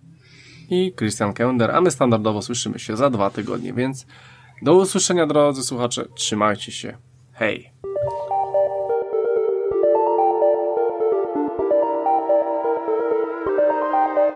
[0.70, 4.06] I Christian Kender, a my standardowo słyszymy się za dwa tygodnie, więc
[4.62, 6.04] do usłyszenia, drodzy słuchacze.
[6.14, 6.96] Trzymajcie się.
[7.32, 7.69] Hej.